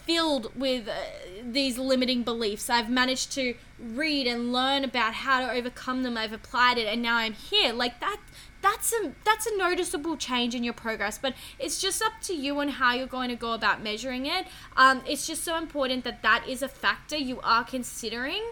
filled 0.09 0.51
with 0.57 0.89
uh, 0.89 0.95
these 1.43 1.77
limiting 1.77 2.23
beliefs. 2.23 2.71
I've 2.71 2.89
managed 2.89 3.31
to 3.33 3.55
read 3.79 4.27
and 4.27 4.55
learn 4.55 4.83
about 4.83 5.13
how 5.13 5.41
to 5.41 5.53
overcome 5.53 6.03
them. 6.03 6.17
I've 6.17 6.33
applied 6.33 6.79
it 6.79 6.87
and 6.87 7.03
now 7.03 7.19
I'm 7.19 7.35
here. 7.35 7.75
Like 7.75 8.01
that 8.01 8.19
that's 8.63 8.93
a 8.95 9.13
that's 9.25 9.47
a 9.47 9.57
noticeable 9.57 10.17
change 10.17 10.53
in 10.53 10.65
your 10.65 10.73
progress 10.73 11.17
but 11.17 11.33
it's 11.61 11.81
just 11.81 12.03
up 12.03 12.15
to 12.21 12.35
you 12.35 12.59
on 12.59 12.67
how 12.69 12.93
you're 12.93 13.07
going 13.07 13.29
to 13.29 13.37
go 13.37 13.53
about 13.53 13.81
measuring 13.81 14.27
it 14.27 14.49
um, 14.77 15.01
it's 15.07 15.29
just 15.29 15.45
so 15.45 15.57
important 15.57 16.03
that 16.03 16.23
that 16.23 16.45
is 16.49 16.61
a 16.61 16.67
factor 16.67 17.17
you 17.17 17.39
are 17.45 17.63
considering 17.63 18.43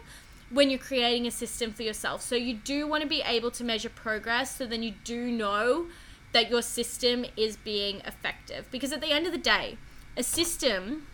when 0.50 0.70
you're 0.70 0.78
creating 0.78 1.26
a 1.26 1.30
system 1.32 1.72
for 1.72 1.82
yourself 1.82 2.22
so 2.22 2.36
you 2.36 2.54
do 2.54 2.86
want 2.86 3.02
to 3.02 3.08
be 3.08 3.20
able 3.22 3.50
to 3.50 3.64
measure 3.64 3.88
progress 3.88 4.54
so 4.56 4.64
then 4.64 4.80
you 4.80 4.94
do 5.02 5.32
know 5.32 5.86
that 6.30 6.48
your 6.48 6.62
system 6.62 7.26
is 7.36 7.56
being 7.56 8.00
effective 8.04 8.64
because 8.70 8.92
at 8.92 9.00
the 9.00 9.10
end 9.10 9.26
of 9.26 9.32
the 9.32 9.38
day 9.38 9.76
a 10.16 10.22
system 10.22 11.04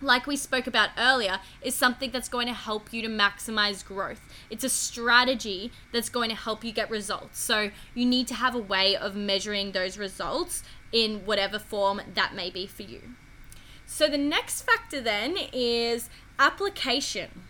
like 0.00 0.26
we 0.26 0.36
spoke 0.36 0.66
about 0.66 0.90
earlier, 0.98 1.38
is 1.62 1.74
something 1.74 2.10
that's 2.10 2.28
going 2.28 2.46
to 2.46 2.54
help 2.54 2.92
you 2.92 3.02
to 3.02 3.08
maximize 3.08 3.84
growth. 3.84 4.20
It's 4.48 4.64
a 4.64 4.68
strategy 4.68 5.72
that's 5.92 6.08
going 6.08 6.30
to 6.30 6.36
help 6.36 6.64
you 6.64 6.72
get 6.72 6.90
results. 6.90 7.38
So 7.38 7.70
you 7.94 8.06
need 8.06 8.28
to 8.28 8.34
have 8.34 8.54
a 8.54 8.58
way 8.58 8.96
of 8.96 9.14
measuring 9.14 9.72
those 9.72 9.98
results 9.98 10.62
in 10.92 11.26
whatever 11.26 11.58
form 11.58 12.00
that 12.14 12.34
may 12.34 12.50
be 12.50 12.66
for 12.66 12.82
you. 12.82 13.00
So 13.86 14.08
the 14.08 14.18
next 14.18 14.62
factor 14.62 15.00
then 15.00 15.36
is 15.52 16.08
application. 16.38 17.42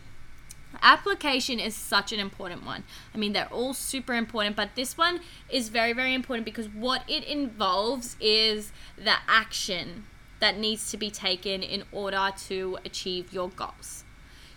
Application 0.83 1.59
is 1.59 1.75
such 1.75 2.13
an 2.13 2.21
important 2.21 2.65
one. 2.65 2.85
I 3.15 3.19
mean, 3.19 3.33
they're 3.33 3.53
all 3.53 3.75
super 3.75 4.15
important, 4.15 4.57
but 4.57 4.71
this 4.77 4.97
one 4.97 5.21
is 5.51 5.69
very, 5.69 5.93
very 5.93 6.15
important 6.15 6.45
because 6.45 6.69
what 6.69 7.03
it 7.09 7.25
involves 7.25 8.17
is 8.21 8.73
the 8.97 9.17
action 9.29 10.05
that 10.41 10.59
needs 10.59 10.91
to 10.91 10.97
be 10.97 11.11
taken 11.11 11.63
in 11.63 11.85
order 11.93 12.31
to 12.49 12.79
achieve 12.85 13.33
your 13.33 13.49
goals. 13.51 14.05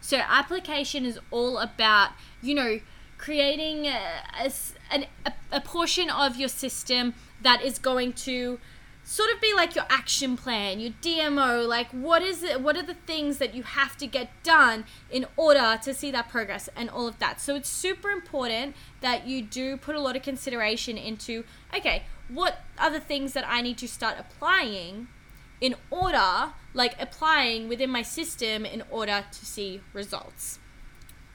So, 0.01 0.17
application 0.17 1.05
is 1.05 1.19
all 1.31 1.57
about, 1.59 2.11
you 2.41 2.55
know, 2.55 2.79
creating 3.17 3.85
a, 3.85 4.21
a, 4.91 5.33
a, 5.49 5.61
portion 5.61 6.09
of 6.09 6.35
your 6.35 6.49
system 6.49 7.13
that 7.41 7.63
is 7.63 7.79
going 7.79 8.11
to 8.11 8.59
sort 9.05 9.29
of 9.33 9.39
be 9.39 9.53
like 9.53 9.75
your 9.75 9.85
action 9.89 10.35
plan, 10.35 10.81
your 10.81 10.91
DMO, 11.01 11.65
like 11.65 11.87
what 11.91 12.21
is 12.21 12.43
it 12.43 12.59
what 12.59 12.75
are 12.75 12.83
the 12.83 12.93
things 12.93 13.37
that 13.37 13.53
you 13.53 13.63
have 13.63 13.95
to 13.95 14.07
get 14.07 14.29
done 14.43 14.83
in 15.09 15.25
order 15.37 15.79
to 15.81 15.93
see 15.93 16.11
that 16.11 16.27
progress 16.27 16.69
and 16.75 16.89
all 16.89 17.07
of 17.07 17.17
that. 17.19 17.39
So 17.39 17.55
it's 17.55 17.69
super 17.69 18.09
important 18.09 18.75
that 18.99 19.25
you 19.25 19.41
do 19.41 19.77
put 19.77 19.95
a 19.95 20.01
lot 20.01 20.17
of 20.17 20.21
consideration 20.21 20.97
into 20.97 21.45
okay, 21.73 22.03
what 22.27 22.59
are 22.77 22.89
the 22.89 22.99
things 22.99 23.31
that 23.33 23.45
I 23.47 23.61
need 23.61 23.77
to 23.77 23.87
start 23.87 24.17
applying 24.19 25.07
in 25.63 25.75
order, 25.89 26.51
like 26.73 26.93
applying 27.01 27.69
within 27.69 27.89
my 27.89 28.01
system 28.01 28.65
in 28.65 28.83
order 28.91 29.23
to 29.31 29.45
see 29.45 29.79
results. 29.93 30.59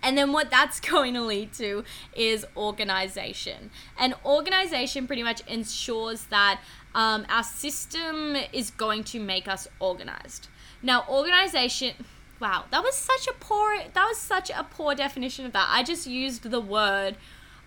And 0.02 0.18
then 0.18 0.32
what 0.32 0.50
that's 0.50 0.78
going 0.92 1.14
to 1.14 1.22
lead 1.22 1.54
to 1.54 1.82
is 2.14 2.46
organization. 2.54 3.70
And 3.98 4.14
organization 4.26 5.06
pretty 5.06 5.22
much 5.22 5.40
ensures 5.48 6.26
that 6.26 6.60
um, 6.94 7.24
our 7.30 7.42
system 7.42 8.36
is 8.52 8.70
going 8.70 9.02
to 9.04 9.18
make 9.18 9.48
us 9.48 9.66
organized. 9.80 10.48
Now, 10.82 11.06
organization. 11.08 11.94
Wow, 12.38 12.66
that 12.70 12.84
was 12.84 12.94
such 12.94 13.26
a 13.26 13.32
poor. 13.32 13.78
That 13.94 14.04
was 14.06 14.18
such 14.18 14.50
a 14.50 14.62
poor 14.62 14.94
definition 14.94 15.46
of 15.46 15.52
that. 15.54 15.68
I 15.70 15.82
just 15.82 16.06
used 16.06 16.42
the 16.42 16.60
word 16.60 17.16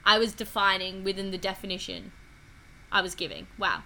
I 0.05 0.19
was 0.19 0.31
defining 0.33 1.03
within 1.03 1.31
the 1.31 1.37
definition 1.39 2.11
I 2.91 3.01
was 3.01 3.15
giving. 3.15 3.47
Wow 3.57 3.81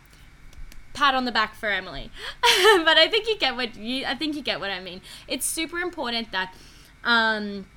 pat 0.96 1.14
on 1.14 1.26
the 1.26 1.32
back 1.32 1.54
for 1.54 1.70
Emily. 1.70 2.10
but 2.42 2.98
I 2.98 3.08
think 3.08 3.28
you 3.28 3.38
get 3.38 3.56
what 3.56 3.76
you 3.76 4.06
I 4.06 4.16
think 4.16 4.36
you 4.36 4.42
get 4.42 4.60
what 4.60 4.72
I 4.72 4.80
mean. 4.80 5.02
It's 5.28 5.46
super 5.46 5.78
important 5.78 6.32
that 6.32 6.54
um, 7.04 7.68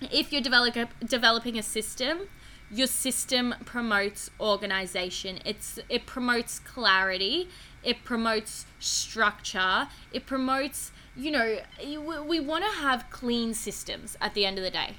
if 0.00 0.32
you're 0.32 0.42
develop, 0.42 0.76
developing 1.04 1.58
a 1.58 1.62
system, 1.62 2.28
your 2.70 2.86
system 2.86 3.54
promotes 3.64 4.30
organization. 4.38 5.40
It's 5.44 5.78
it 5.88 6.06
promotes 6.06 6.58
clarity. 6.60 7.48
It 7.82 8.04
promotes 8.04 8.66
structure. 8.78 9.88
It 10.12 10.26
promotes, 10.26 10.92
you 11.16 11.30
know, 11.30 11.58
we 11.82 12.40
want 12.40 12.64
to 12.64 12.70
have 12.70 13.08
clean 13.10 13.54
systems 13.54 14.16
at 14.20 14.34
the 14.34 14.44
end 14.44 14.58
of 14.58 14.64
the 14.64 14.70
day. 14.70 14.96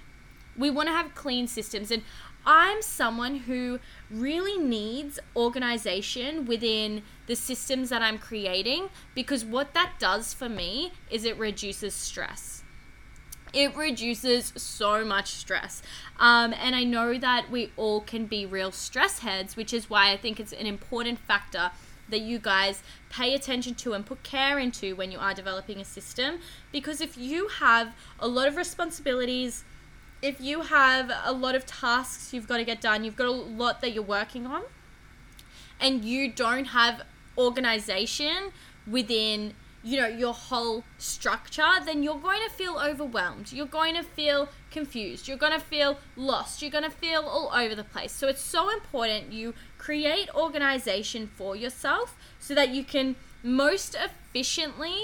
We 0.58 0.70
want 0.70 0.88
to 0.88 0.94
have 0.94 1.14
clean 1.14 1.48
systems 1.48 1.92
and 1.92 2.04
I'm 2.46 2.82
someone 2.82 3.36
who 3.36 3.80
really 4.10 4.58
needs 4.58 5.20
organization 5.36 6.46
within 6.46 7.04
the 7.28 7.36
systems 7.36 7.90
that 7.90 8.02
I'm 8.02 8.18
creating 8.18 8.90
because 9.14 9.46
what 9.46 9.74
that 9.74 9.94
does 10.00 10.34
for 10.34 10.50
me 10.50 10.94
is 11.12 11.26
it 11.26 11.38
reduces 11.38 11.94
stress. 11.94 12.64
It 13.52 13.76
reduces 13.76 14.54
so 14.56 15.04
much 15.04 15.32
stress. 15.32 15.82
Um, 16.20 16.54
and 16.54 16.76
I 16.76 16.84
know 16.84 17.18
that 17.18 17.50
we 17.50 17.72
all 17.78 18.02
can 18.02 18.26
be 18.26 18.46
real 18.46 18.72
stress 18.72 19.20
heads, 19.20 19.56
which 19.56 19.74
is 19.74 19.90
why 19.90 20.12
I 20.12 20.18
think 20.18 20.40
it's 20.40 20.54
an 20.54 20.68
important 20.68 21.20
factor 21.20 21.72
that 22.10 22.22
you 22.22 22.40
guys 22.40 22.82
pay 23.10 23.34
attention 23.34 23.76
to 23.76 23.94
and 23.94 24.06
put 24.06 24.24
care 24.24 24.60
into 24.60 24.96
when 24.96 25.12
you 25.12 25.20
are 25.20 25.34
developing 25.34 25.80
a 25.80 25.86
system. 25.86 26.40
Because 26.72 27.02
if 27.02 27.18
you 27.18 27.48
have 27.48 27.96
a 28.20 28.28
lot 28.28 28.48
of 28.48 28.56
responsibilities, 28.56 29.64
if 30.22 30.42
you 30.42 30.62
have 30.62 31.12
a 31.24 31.32
lot 31.32 31.56
of 31.56 31.66
tasks 31.66 32.34
you've 32.34 32.48
got 32.48 32.58
to 32.58 32.66
get 32.66 32.82
done, 32.82 33.04
you've 33.04 33.16
got 33.16 33.28
a 33.28 33.32
lot 33.32 33.82
that 33.82 33.94
you're 33.94 34.04
working 34.04 34.46
on, 34.46 34.64
and 35.80 36.04
you 36.04 36.32
don't 36.32 36.66
have 36.66 37.04
organization 37.38 38.52
within 38.86 39.54
you 39.82 40.00
know 40.00 40.08
your 40.08 40.34
whole 40.34 40.84
structure 40.98 41.72
then 41.86 42.04
you're 42.04 42.20
going 42.20 42.42
to 42.48 42.54
feel 42.54 42.78
overwhelmed. 42.78 43.54
You're 43.54 43.66
going 43.66 43.96
to 43.96 44.04
feel 44.04 44.50
confused. 44.72 45.28
You're 45.28 45.38
going 45.38 45.54
to 45.54 45.60
feel 45.60 46.00
lost. 46.18 46.62
You're 46.62 46.72
going 46.72 46.84
to 46.84 46.90
feel 46.90 47.22
all 47.22 47.52
over 47.56 47.76
the 47.76 47.84
place. 47.84 48.12
So 48.12 48.28
it's 48.28 48.42
so 48.42 48.70
important 48.70 49.32
you 49.32 49.54
create 49.78 50.30
organization 50.36 51.28
for 51.28 51.56
yourself 51.56 52.18
so 52.40 52.54
that 52.56 52.70
you 52.70 52.84
can 52.84 53.16
most 53.42 53.96
efficiently 53.96 54.98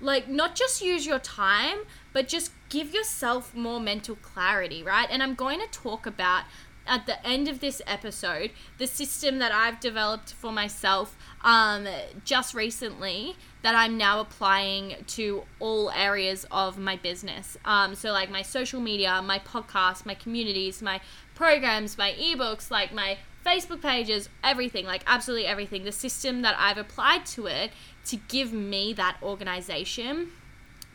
like 0.00 0.28
not 0.28 0.54
just 0.54 0.82
use 0.82 1.06
your 1.06 1.18
time 1.18 1.78
but 2.18 2.26
just 2.26 2.50
give 2.68 2.92
yourself 2.92 3.54
more 3.54 3.78
mental 3.78 4.16
clarity 4.16 4.82
right 4.82 5.06
and 5.08 5.22
i'm 5.22 5.36
going 5.36 5.60
to 5.60 5.68
talk 5.68 6.04
about 6.04 6.42
at 6.84 7.06
the 7.06 7.24
end 7.24 7.46
of 7.46 7.60
this 7.60 7.80
episode 7.86 8.50
the 8.78 8.88
system 8.88 9.38
that 9.38 9.52
i've 9.52 9.78
developed 9.78 10.32
for 10.32 10.50
myself 10.50 11.16
um, 11.44 11.86
just 12.24 12.54
recently 12.54 13.36
that 13.62 13.76
i'm 13.76 13.96
now 13.96 14.18
applying 14.18 14.96
to 15.06 15.44
all 15.60 15.92
areas 15.92 16.44
of 16.50 16.76
my 16.76 16.96
business 16.96 17.56
um, 17.64 17.94
so 17.94 18.10
like 18.10 18.28
my 18.32 18.42
social 18.42 18.80
media 18.80 19.22
my 19.22 19.38
podcast 19.38 20.04
my 20.04 20.14
communities 20.14 20.82
my 20.82 21.00
programs 21.36 21.96
my 21.96 22.16
ebooks 22.18 22.68
like 22.68 22.92
my 22.92 23.16
Facebook 23.46 23.80
pages, 23.80 24.28
everything, 24.44 24.84
like 24.84 25.02
absolutely 25.06 25.46
everything. 25.46 25.84
The 25.84 25.92
system 25.92 26.42
that 26.42 26.54
I've 26.58 26.76
applied 26.76 27.24
to 27.26 27.46
it 27.46 27.70
to 28.06 28.16
give 28.16 28.52
me 28.52 28.92
that 28.94 29.16
organization 29.22 30.32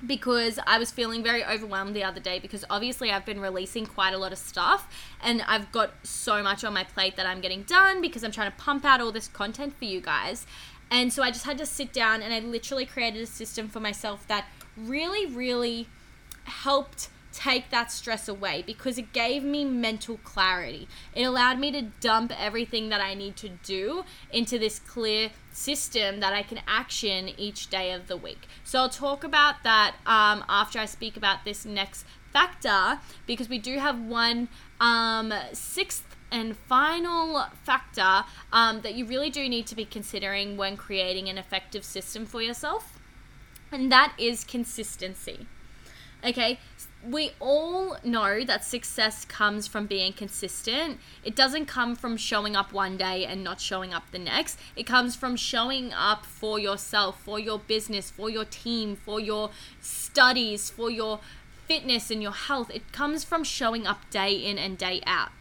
because 0.06 0.60
I 0.68 0.78
was 0.78 0.92
feeling 0.92 1.24
very 1.24 1.44
overwhelmed 1.44 1.96
the 1.96 2.04
other 2.04 2.20
day 2.20 2.40
because 2.40 2.66
obviously 2.70 3.12
I've 3.12 3.26
been 3.26 3.40
releasing 3.40 3.86
quite 3.86 4.14
a 4.14 4.18
lot 4.18 4.32
of 4.32 4.38
stuff 4.38 4.88
and 5.22 5.42
I've 5.44 5.72
got 5.72 5.92
so 6.04 6.44
much 6.44 6.64
on 6.64 6.74
my 6.74 6.84
plate 6.84 7.16
that 7.16 7.26
I'm 7.26 7.42
getting 7.42 7.64
done 7.64 8.02
because 8.02 8.24
I'm 8.24 8.32
trying 8.32 8.52
to 8.52 8.58
pump 8.58 8.86
out 8.86 9.02
all 9.02 9.12
this 9.12 9.28
content 9.28 9.78
for 9.78 9.86
you 9.86 10.02
guys. 10.02 10.46
And 10.92 11.12
so 11.12 11.24
I 11.24 11.32
just 11.32 11.46
had 11.46 11.58
to 11.58 11.66
sit 11.66 11.94
down 11.94 12.22
and 12.22 12.34
I 12.34 12.40
literally 12.40 12.86
created 12.86 13.22
a 13.22 13.26
system 13.26 13.68
for 13.68 13.80
myself 13.80 14.28
that 14.28 14.46
really, 14.78 15.26
really 15.26 15.88
helped 16.44 17.10
take 17.34 17.72
that 17.72 17.92
stress 17.92 18.28
away 18.28 18.64
because 18.66 18.98
it 18.98 19.12
gave 19.12 19.44
me 19.44 19.66
mental 19.66 20.18
clarity. 20.24 20.88
It 21.16 21.24
allowed 21.24 21.60
me 21.60 21.72
to 21.72 21.82
dump 22.00 22.32
everything 22.40 22.90
that 22.90 23.02
I 23.02 23.14
need 23.16 23.36
to 23.38 23.50
do 23.50 24.06
into 24.32 24.60
this 24.60 24.80
clear 24.80 25.32
system 25.52 26.20
that 26.20 26.34
I 26.34 26.44
can 26.44 26.62
action 26.68 27.30
each 27.38 27.70
day 27.70 27.92
of 27.92 28.08
the 28.08 28.16
week. 28.18 28.48
So 28.64 28.80
I'll 28.80 28.90
talk 28.90 29.24
about 29.24 29.64
that 29.64 29.96
um, 30.06 30.46
after 30.48 30.80
I 30.80 30.86
speak 30.86 31.18
about 31.18 31.44
this 31.44 31.66
next 31.66 32.06
factor 32.32 33.00
because 33.28 33.50
we 33.50 33.60
do 33.60 33.80
have 33.80 34.00
one 34.00 34.50
um, 34.80 35.34
sixth 35.54 36.16
and 36.32 36.58
final 36.58 37.46
factor 37.64 38.26
um, 38.52 38.82
that 38.82 38.96
you 38.96 39.06
really 39.06 39.30
do 39.30 39.48
need 39.48 39.68
to 39.68 39.76
be 39.76 39.86
considering 39.86 40.58
when 40.58 40.76
creating 40.76 41.30
an 41.30 41.38
effective 41.38 41.86
system 41.86 42.26
for 42.26 42.42
yourself, 42.42 43.00
and 43.72 43.92
that 43.92 44.14
is 44.18 44.44
consistency. 44.44 45.46
Okay, 46.26 46.60
we 47.10 47.32
all 47.40 47.98
know 48.04 48.44
that 48.44 48.64
success 48.64 49.26
comes 49.26 49.68
from 49.68 49.88
being 49.88 50.14
consistent. 50.14 51.00
It 51.24 51.36
doesn't 51.36 51.66
come 51.66 51.96
from 51.96 52.16
showing 52.18 52.56
up 52.56 52.72
one 52.72 52.98
day 52.98 53.26
and 53.26 53.44
not 53.44 53.60
showing 53.60 53.94
up 53.94 54.04
the 54.12 54.20
next. 54.20 54.58
It 54.76 54.84
comes 54.84 55.16
from 55.16 55.36
showing 55.36 55.92
up 55.92 56.26
for 56.26 56.60
yourself, 56.60 57.20
for 57.22 57.40
your 57.40 57.60
business, 57.60 58.10
for 58.10 58.30
your 58.30 58.46
team, 58.46 58.96
for 58.96 59.20
your 59.20 59.50
studies, 59.82 60.70
for 60.70 60.90
your 60.90 61.20
fitness 61.68 62.10
and 62.10 62.22
your 62.22 62.32
health. 62.32 62.72
It 62.74 62.92
comes 62.92 63.24
from 63.24 63.44
showing 63.44 63.86
up 63.86 64.10
day 64.10 64.34
in 64.34 64.58
and 64.58 64.78
day 64.78 65.02
out 65.06 65.32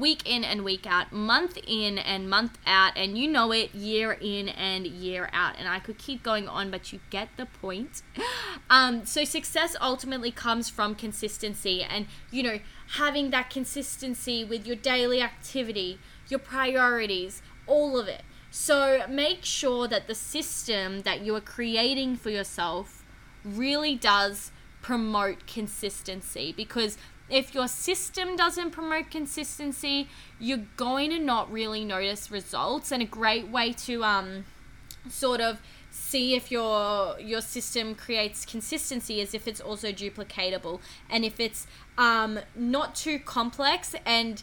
week 0.00 0.28
in 0.28 0.42
and 0.42 0.64
week 0.64 0.86
out, 0.86 1.12
month 1.12 1.58
in 1.66 1.98
and 1.98 2.28
month 2.28 2.58
out, 2.66 2.92
and 2.96 3.16
you 3.16 3.28
know 3.28 3.52
it 3.52 3.74
year 3.74 4.16
in 4.20 4.48
and 4.48 4.86
year 4.86 5.28
out. 5.32 5.54
And 5.58 5.68
I 5.68 5.78
could 5.78 5.98
keep 5.98 6.22
going 6.22 6.48
on, 6.48 6.70
but 6.70 6.92
you 6.92 7.00
get 7.10 7.28
the 7.36 7.46
point. 7.46 8.02
Um, 8.72 9.04
so, 9.04 9.24
success 9.24 9.74
ultimately 9.80 10.30
comes 10.30 10.70
from 10.70 10.94
consistency 10.94 11.82
and, 11.82 12.06
you 12.30 12.44
know, 12.44 12.60
having 12.92 13.30
that 13.30 13.50
consistency 13.50 14.44
with 14.44 14.64
your 14.64 14.76
daily 14.76 15.20
activity, 15.20 15.98
your 16.28 16.38
priorities, 16.38 17.42
all 17.66 17.98
of 17.98 18.06
it. 18.06 18.22
So, 18.52 19.02
make 19.08 19.44
sure 19.44 19.88
that 19.88 20.06
the 20.06 20.14
system 20.14 21.00
that 21.00 21.22
you 21.22 21.34
are 21.34 21.40
creating 21.40 22.14
for 22.14 22.30
yourself 22.30 23.04
really 23.44 23.96
does 23.96 24.52
promote 24.82 25.48
consistency 25.48 26.54
because 26.56 26.96
if 27.30 27.54
your 27.54 27.68
system 27.68 28.36
doesn't 28.36 28.72
promote 28.72 29.10
consistency, 29.10 30.08
you're 30.38 30.66
going 30.76 31.10
to 31.10 31.18
not 31.18 31.50
really 31.50 31.84
notice 31.84 32.30
results. 32.30 32.90
And 32.90 33.02
a 33.02 33.06
great 33.06 33.48
way 33.48 33.72
to 33.84 34.04
um, 34.04 34.44
sort 35.08 35.40
of 35.40 35.60
see 35.90 36.34
if 36.34 36.50
your 36.50 37.18
your 37.18 37.40
system 37.40 37.94
creates 37.94 38.44
consistency 38.44 39.20
is 39.20 39.34
if 39.34 39.48
it's 39.48 39.60
also 39.60 39.90
duplicatable 39.90 40.80
and 41.08 41.24
if 41.24 41.40
it's 41.40 41.66
um, 41.98 42.38
not 42.54 42.94
too 42.94 43.18
complex 43.18 43.94
and 44.06 44.42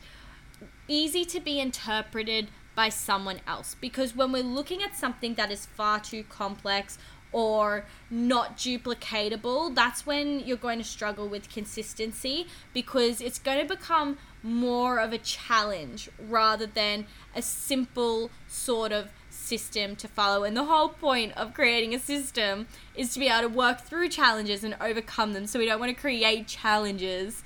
easy 0.87 1.23
to 1.23 1.39
be 1.39 1.59
interpreted 1.59 2.49
by 2.75 2.89
someone 2.89 3.39
else 3.47 3.75
because 3.79 4.15
when 4.15 4.31
we're 4.31 4.43
looking 4.43 4.83
at 4.83 4.95
something 4.95 5.35
that 5.35 5.51
is 5.51 5.65
far 5.65 5.99
too 5.99 6.23
complex 6.23 6.97
or 7.31 7.85
not 8.09 8.57
duplicatable, 8.57 9.73
that's 9.75 10.05
when 10.05 10.39
you're 10.39 10.57
going 10.57 10.77
to 10.77 10.83
struggle 10.83 11.27
with 11.27 11.49
consistency 11.49 12.47
because 12.73 13.21
it's 13.21 13.39
going 13.39 13.59
to 13.59 13.75
become 13.75 14.17
more 14.43 14.99
of 14.99 15.13
a 15.13 15.17
challenge 15.17 16.09
rather 16.19 16.65
than 16.65 17.05
a 17.35 17.41
simple 17.41 18.29
sort 18.47 18.91
of 18.91 19.11
system 19.29 19.95
to 19.95 20.07
follow. 20.07 20.43
And 20.43 20.55
the 20.55 20.65
whole 20.65 20.89
point 20.89 21.35
of 21.37 21.53
creating 21.53 21.93
a 21.93 21.99
system 21.99 22.67
is 22.95 23.13
to 23.13 23.19
be 23.19 23.27
able 23.27 23.49
to 23.49 23.55
work 23.55 23.81
through 23.81 24.09
challenges 24.09 24.63
and 24.63 24.75
overcome 24.79 25.33
them. 25.33 25.47
So 25.47 25.59
we 25.59 25.65
don't 25.65 25.79
want 25.79 25.95
to 25.95 25.99
create 25.99 26.47
challenges 26.47 27.43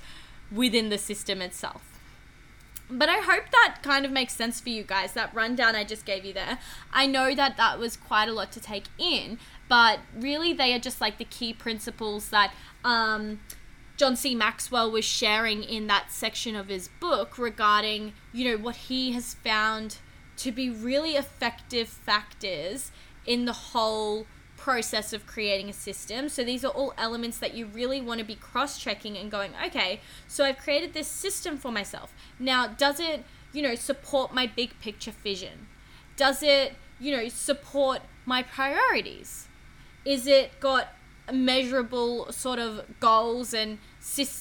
within 0.50 0.88
the 0.90 0.98
system 0.98 1.40
itself 1.40 1.91
but 2.98 3.08
I 3.08 3.18
hope 3.18 3.44
that 3.50 3.78
kind 3.82 4.04
of 4.04 4.12
makes 4.12 4.34
sense 4.34 4.60
for 4.60 4.68
you 4.68 4.82
guys. 4.82 5.12
That 5.12 5.34
rundown 5.34 5.74
I 5.74 5.84
just 5.84 6.04
gave 6.04 6.24
you 6.24 6.32
there. 6.32 6.58
I 6.92 7.06
know 7.06 7.34
that 7.34 7.56
that 7.56 7.78
was 7.78 7.96
quite 7.96 8.28
a 8.28 8.32
lot 8.32 8.52
to 8.52 8.60
take 8.60 8.84
in, 8.98 9.38
but 9.68 10.00
really 10.14 10.52
they 10.52 10.74
are 10.74 10.78
just 10.78 11.00
like 11.00 11.18
the 11.18 11.24
key 11.24 11.52
principles 11.52 12.30
that 12.30 12.52
um, 12.84 13.40
John 13.96 14.16
C. 14.16 14.34
Maxwell 14.34 14.90
was 14.90 15.04
sharing 15.04 15.62
in 15.62 15.86
that 15.86 16.10
section 16.10 16.56
of 16.56 16.68
his 16.68 16.88
book 17.00 17.38
regarding, 17.38 18.12
you 18.32 18.50
know, 18.50 18.62
what 18.62 18.76
he 18.76 19.12
has 19.12 19.34
found 19.34 19.98
to 20.38 20.50
be 20.50 20.68
really 20.70 21.12
effective 21.12 21.88
factors 21.88 22.90
in 23.26 23.44
the 23.44 23.52
whole 23.52 24.26
process 24.62 25.12
of 25.12 25.26
creating 25.26 25.68
a 25.68 25.72
system. 25.72 26.28
So 26.28 26.44
these 26.44 26.64
are 26.64 26.70
all 26.70 26.94
elements 26.96 27.38
that 27.38 27.52
you 27.52 27.66
really 27.66 28.00
want 28.00 28.20
to 28.20 28.24
be 28.24 28.36
cross 28.36 28.78
checking 28.78 29.16
and 29.16 29.28
going, 29.28 29.50
okay, 29.66 30.00
so 30.28 30.44
I've 30.44 30.58
created 30.58 30.94
this 30.94 31.08
system 31.08 31.58
for 31.58 31.72
myself. 31.72 32.14
Now, 32.38 32.68
does 32.68 33.00
it, 33.00 33.24
you 33.52 33.60
know, 33.60 33.74
support 33.74 34.32
my 34.32 34.46
big 34.46 34.78
picture 34.78 35.10
vision? 35.10 35.66
Does 36.16 36.44
it, 36.44 36.74
you 37.00 37.10
know, 37.10 37.28
support 37.28 38.02
my 38.24 38.44
priorities? 38.44 39.48
Is 40.04 40.28
it 40.28 40.60
got 40.60 40.94
measurable 41.32 42.30
sort 42.30 42.60
of 42.60 42.82
goals 43.00 43.52
and 43.52 43.78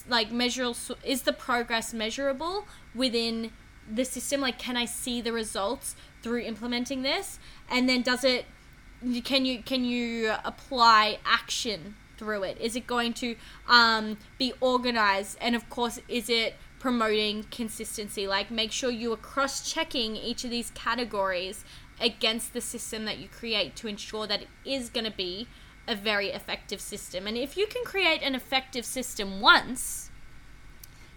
like 0.07 0.31
measurable 0.31 0.75
is 1.03 1.23
the 1.23 1.33
progress 1.33 1.93
measurable 1.93 2.65
within 2.93 3.51
the 3.89 4.03
system 4.03 4.41
like 4.41 4.57
can 4.57 4.75
i 4.75 4.83
see 4.83 5.21
the 5.21 5.31
results 5.31 5.95
through 6.23 6.41
implementing 6.41 7.03
this 7.03 7.37
and 7.69 7.87
then 7.87 8.01
does 8.01 8.23
it 8.23 8.45
can 9.23 9.45
you 9.45 9.61
can 9.63 9.83
you 9.83 10.33
apply 10.45 11.19
action 11.25 11.95
through 12.17 12.43
it? 12.43 12.57
Is 12.59 12.75
it 12.75 12.85
going 12.85 13.13
to 13.13 13.35
um, 13.67 14.17
be 14.37 14.53
organized? 14.61 15.37
And 15.41 15.55
of 15.55 15.69
course, 15.69 15.99
is 16.07 16.29
it 16.29 16.55
promoting 16.77 17.45
consistency? 17.49 18.27
Like, 18.27 18.51
make 18.51 18.71
sure 18.71 18.91
you 18.91 19.11
are 19.13 19.17
cross 19.17 19.71
checking 19.71 20.15
each 20.15 20.43
of 20.43 20.51
these 20.51 20.71
categories 20.71 21.65
against 21.99 22.53
the 22.53 22.61
system 22.61 23.05
that 23.05 23.17
you 23.17 23.27
create 23.27 23.75
to 23.77 23.87
ensure 23.87 24.27
that 24.27 24.43
it 24.43 24.47
is 24.65 24.89
going 24.89 25.05
to 25.05 25.11
be 25.11 25.47
a 25.87 25.95
very 25.95 26.29
effective 26.29 26.79
system. 26.79 27.25
And 27.25 27.37
if 27.37 27.57
you 27.57 27.65
can 27.67 27.83
create 27.83 28.21
an 28.21 28.35
effective 28.35 28.85
system 28.85 29.41
once, 29.41 30.11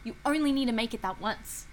you 0.05 0.16
only 0.25 0.53
need 0.53 0.66
to 0.66 0.73
make 0.73 0.94
it 0.94 1.03
that 1.03 1.20
once 1.20 1.66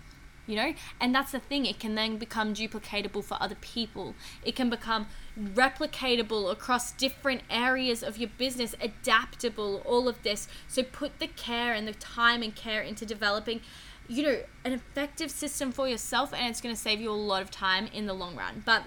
you 0.51 0.57
know? 0.57 0.73
And 0.99 1.15
that's 1.15 1.31
the 1.31 1.39
thing 1.39 1.65
it 1.65 1.79
can 1.79 1.95
then 1.95 2.17
become 2.17 2.53
duplicatable 2.53 3.23
for 3.23 3.37
other 3.39 3.55
people. 3.61 4.13
It 4.43 4.55
can 4.55 4.69
become 4.69 5.07
replicatable 5.39 6.51
across 6.51 6.91
different 6.91 7.41
areas 7.49 8.03
of 8.03 8.17
your 8.17 8.29
business 8.37 8.75
adaptable 8.81 9.81
all 9.85 10.07
of 10.07 10.21
this. 10.23 10.47
So 10.67 10.83
put 10.83 11.19
the 11.19 11.27
care 11.27 11.73
and 11.73 11.87
the 11.87 11.93
time 11.93 12.43
and 12.43 12.53
care 12.53 12.81
into 12.81 13.05
developing 13.05 13.61
you 14.07 14.23
know 14.23 14.39
an 14.65 14.73
effective 14.73 15.31
system 15.31 15.71
for 15.71 15.87
yourself 15.87 16.33
and 16.33 16.47
it's 16.47 16.59
going 16.59 16.75
to 16.75 16.81
save 16.81 16.99
you 16.99 17.09
a 17.09 17.13
lot 17.13 17.41
of 17.41 17.49
time 17.49 17.87
in 17.93 18.05
the 18.07 18.13
long 18.13 18.35
run. 18.35 18.61
But 18.65 18.83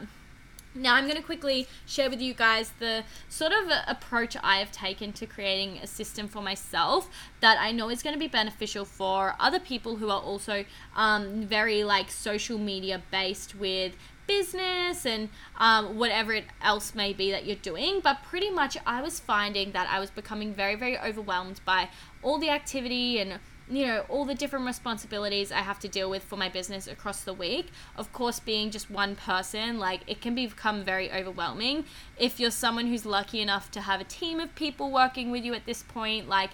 now, 0.77 0.97
I'm 0.97 1.05
going 1.05 1.17
to 1.17 1.23
quickly 1.23 1.69
share 1.87 2.11
with 2.11 2.21
you 2.21 2.35
guys 2.35 2.73
the 2.81 3.05
sort 3.29 3.53
of 3.53 3.71
approach 3.87 4.37
I 4.43 4.57
have 4.57 4.73
taken 4.73 5.13
to 5.13 5.27
creating 5.27 5.79
a 5.79 5.87
system 5.87 6.27
for 6.27 6.43
myself 6.43 7.09
that 7.41 7.59
I 7.61 7.71
know 7.71 7.91
is 7.91 8.03
going 8.03 8.15
to 8.15 8.19
be 8.19 8.27
beneficial 8.27 8.85
for 8.85 9.37
other 9.39 9.61
people 9.61 9.97
who 9.97 10.11
are 10.11 10.21
also 10.21 10.65
um, 10.97 11.43
very 11.43 11.85
like 11.85 12.11
social 12.11 12.59
media 12.59 13.01
based 13.13 13.55
with 13.55 13.97
business 14.27 15.07
and 15.07 15.29
um, 15.59 15.97
whatever 15.97 16.33
it 16.33 16.47
else 16.61 16.95
may 16.95 17.13
be 17.13 17.31
that 17.31 17.47
you're 17.47 17.57
doing. 17.57 18.01
But 18.03 18.25
pretty 18.25 18.51
much, 18.51 18.77
I 18.85 19.01
was 19.01 19.21
finding 19.21 19.73
that 19.73 19.89
I 19.89 20.01
was 20.01 20.11
becoming 20.11 20.53
very, 20.53 20.75
very 20.75 20.99
overwhelmed 20.99 21.61
by 21.65 21.89
all 22.21 22.39
the 22.39 22.51
activity 22.51 23.21
and 23.21 23.39
you 23.69 23.87
know 23.87 24.05
all 24.09 24.25
the 24.25 24.35
different 24.35 24.67
responsibilities 24.67 25.51
I 25.51 25.61
have 25.61 25.79
to 25.81 25.89
deal 25.89 26.11
with 26.11 26.23
for 26.23 26.37
my 26.37 26.49
business 26.49 26.87
across 26.87 27.23
the 27.23 27.33
week. 27.33 27.69
Of 27.97 28.13
course, 28.13 28.39
being 28.39 28.71
just 28.71 28.91
one 28.91 29.17
person, 29.17 29.79
like 29.79 30.03
it 30.07 30.21
can 30.21 30.35
become 30.35 30.85
very 30.85 31.11
overwhelming. 31.11 31.85
If 32.19 32.39
you're 32.39 32.51
someone 32.51 32.87
who's 32.87 33.07
lucky 33.07 33.41
enough 33.41 33.71
to 33.73 33.81
have 33.81 34.01
a 34.01 34.05
team 34.05 34.39
of 34.41 34.55
people 34.55 34.91
working 34.91 35.31
with 35.31 35.45
you 35.45 35.55
at 35.55 35.65
this 35.67 35.83
point, 35.83 36.29
like 36.29 36.51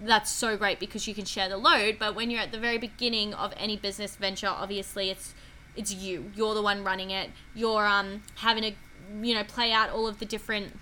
that's 0.00 0.30
so 0.30 0.56
great 0.56 0.78
because 0.78 1.06
you 1.08 1.14
can 1.14 1.24
share 1.24 1.48
the 1.48 1.56
load. 1.56 1.96
But 1.98 2.14
when 2.14 2.30
you're 2.30 2.40
at 2.40 2.52
the 2.52 2.60
very 2.60 2.78
beginning 2.78 3.34
of 3.34 3.52
any 3.56 3.76
business 3.76 4.16
venture, 4.16 4.48
obviously 4.48 5.10
it's 5.10 5.34
it's 5.76 5.92
you. 5.92 6.30
You're 6.36 6.54
the 6.54 6.62
one 6.62 6.84
running 6.84 7.10
it. 7.10 7.30
You're 7.54 7.86
um 7.86 8.22
having 8.36 8.62
to 8.62 8.72
you 9.26 9.34
know 9.34 9.44
play 9.44 9.72
out 9.72 9.90
all 9.90 10.06
of 10.06 10.18
the 10.20 10.24
different 10.24 10.78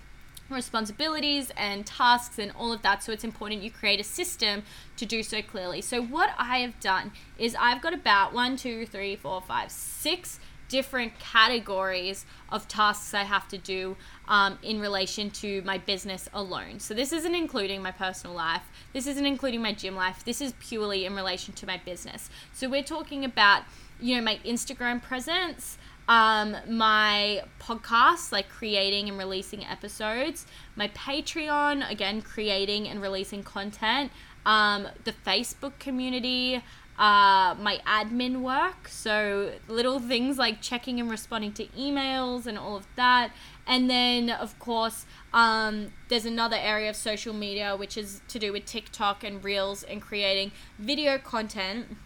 responsibilities 0.53 1.51
and 1.57 1.85
tasks 1.85 2.39
and 2.39 2.51
all 2.57 2.71
of 2.71 2.81
that. 2.81 3.03
So 3.03 3.11
it's 3.11 3.23
important 3.23 3.61
you 3.61 3.71
create 3.71 3.99
a 3.99 4.03
system 4.03 4.63
to 4.97 5.05
do 5.05 5.23
so 5.23 5.41
clearly. 5.41 5.81
So 5.81 6.01
what 6.01 6.31
I 6.37 6.59
have 6.59 6.79
done 6.79 7.11
is 7.37 7.55
I've 7.59 7.81
got 7.81 7.93
about 7.93 8.33
one, 8.33 8.55
two, 8.57 8.85
three, 8.85 9.15
four, 9.15 9.41
five, 9.41 9.71
six 9.71 10.39
different 10.73 11.19
categories 11.19 12.25
of 12.49 12.67
tasks 12.67 13.13
I 13.13 13.23
have 13.23 13.47
to 13.49 13.59
do 13.59 13.95
um, 14.27 14.57
in 14.63 14.79
relation 14.79 15.29
to 15.29 15.61
my 15.61 15.77
business 15.77 16.27
alone. 16.33 16.79
So 16.79 16.95
this 16.95 17.13
isn't 17.13 17.35
including 17.35 17.83
my 17.83 17.91
personal 17.91 18.35
life. 18.35 18.63
This 18.91 19.05
isn't 19.05 19.25
including 19.25 19.61
my 19.61 19.73
gym 19.73 19.95
life. 19.95 20.25
This 20.25 20.41
is 20.41 20.53
purely 20.59 21.05
in 21.05 21.15
relation 21.15 21.53
to 21.53 21.67
my 21.67 21.79
business. 21.85 22.29
So 22.53 22.67
we're 22.67 22.81
talking 22.81 23.23
about, 23.23 23.63
you 24.01 24.15
know, 24.15 24.23
my 24.23 24.39
Instagram 24.43 24.99
presence, 24.99 25.77
um, 26.07 26.55
my 26.67 27.43
podcast, 27.59 28.31
like 28.31 28.49
creating 28.49 29.09
and 29.09 29.17
releasing 29.17 29.65
episodes, 29.65 30.45
my 30.75 30.87
Patreon, 30.89 31.89
again, 31.89 32.21
creating 32.21 32.87
and 32.87 33.01
releasing 33.01 33.43
content, 33.43 34.11
um, 34.45 34.87
the 35.05 35.13
Facebook 35.25 35.79
community, 35.79 36.61
uh, 36.97 37.55
my 37.59 37.79
admin 37.87 38.41
work. 38.41 38.87
So 38.87 39.53
little 39.67 39.99
things 39.99 40.37
like 40.37 40.61
checking 40.61 40.99
and 40.99 41.09
responding 41.09 41.53
to 41.53 41.65
emails 41.67 42.45
and 42.45 42.57
all 42.57 42.75
of 42.75 42.85
that. 42.95 43.31
And 43.65 43.89
then, 43.89 44.29
of 44.29 44.59
course, 44.59 45.05
um, 45.33 45.93
there's 46.09 46.25
another 46.25 46.57
area 46.57 46.89
of 46.89 46.95
social 46.95 47.33
media 47.33 47.75
which 47.75 47.97
is 47.97 48.21
to 48.27 48.39
do 48.39 48.51
with 48.51 48.65
TikTok 48.65 49.23
and 49.23 49.43
Reels 49.43 49.83
and 49.83 50.01
creating 50.01 50.51
video 50.77 51.17
content 51.17 51.97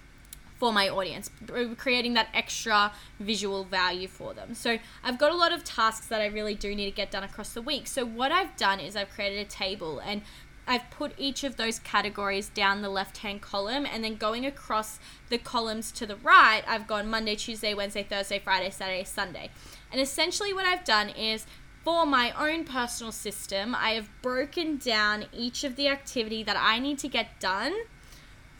for 0.57 0.73
my 0.73 0.89
audience, 0.89 1.29
creating 1.77 2.13
that 2.15 2.29
extra 2.33 2.91
visual 3.19 3.63
value 3.63 4.07
for 4.07 4.33
them. 4.33 4.53
So 4.55 4.79
I've 5.03 5.19
got 5.19 5.31
a 5.31 5.35
lot 5.35 5.51
of 5.53 5.63
tasks 5.63 6.07
that 6.07 6.19
I 6.19 6.25
really 6.25 6.55
do 6.55 6.73
need 6.73 6.85
to 6.85 6.95
get 6.95 7.11
done 7.11 7.23
across 7.23 7.53
the 7.53 7.61
week. 7.61 7.87
So 7.87 8.05
what 8.05 8.31
I've 8.31 8.55
done 8.57 8.79
is 8.79 8.95
I've 8.95 9.09
created 9.09 9.45
a 9.45 9.49
table 9.49 9.99
and 9.99 10.23
I've 10.67 10.89
put 10.89 11.13
each 11.17 11.43
of 11.45 11.55
those 11.55 11.79
categories 11.79 12.49
down 12.49 12.81
the 12.81 12.89
left 12.89 13.19
hand 13.19 13.41
column 13.41 13.85
and 13.85 14.03
then 14.03 14.15
going 14.15 14.45
across 14.45 14.99
the 15.29 15.37
columns 15.37 15.91
to 15.93 16.05
the 16.05 16.17
right, 16.17 16.63
I've 16.67 16.87
gone 16.87 17.07
Monday, 17.07 17.35
Tuesday, 17.35 17.73
Wednesday, 17.73 18.03
Thursday, 18.03 18.39
Friday, 18.39 18.69
Saturday, 18.69 19.05
Sunday. 19.05 19.49
And 19.91 20.01
essentially, 20.01 20.53
what 20.53 20.65
I've 20.65 20.83
done 20.83 21.09
is 21.09 21.45
for 21.85 22.05
my 22.05 22.31
own 22.31 22.65
personal 22.65 23.13
system, 23.13 23.73
I 23.73 23.91
have 23.91 24.09
broken 24.21 24.75
down 24.75 25.27
each 25.31 25.63
of 25.63 25.77
the 25.77 25.87
activity 25.87 26.43
that 26.43 26.57
I 26.59 26.79
need 26.79 26.99
to 26.99 27.07
get 27.07 27.39
done 27.39 27.73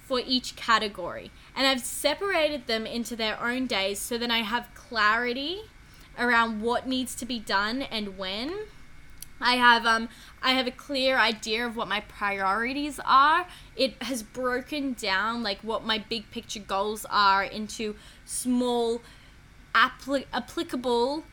for 0.07 0.21
each 0.25 0.55
category. 0.55 1.31
And 1.57 1.65
I've 1.67 1.81
separated 1.81 2.67
them 2.67 2.85
into 2.85 3.15
their 3.15 3.41
own 3.43 3.65
days 3.65 3.99
so 3.99 4.17
that 4.19 4.29
I 4.29 4.37
have 4.37 4.67
clarity 4.75 5.61
around 6.17 6.61
what 6.61 6.87
needs 6.87 7.15
to 7.15 7.25
be 7.25 7.39
done 7.39 7.81
and 7.81 8.17
when 8.17 8.53
I 9.39 9.55
have 9.55 9.85
um 9.85 10.09
I 10.41 10.51
have 10.51 10.67
a 10.67 10.71
clear 10.71 11.17
idea 11.17 11.65
of 11.65 11.75
what 11.75 11.87
my 11.87 12.01
priorities 12.01 12.99
are. 13.05 13.47
It 13.75 14.01
has 14.03 14.23
broken 14.23 14.93
down 14.93 15.43
like 15.43 15.59
what 15.61 15.83
my 15.83 15.97
big 15.97 16.29
picture 16.31 16.59
goals 16.59 17.05
are 17.09 17.43
into 17.43 17.95
small 18.25 19.01
appli- 19.73 20.25
applicable 20.33 21.23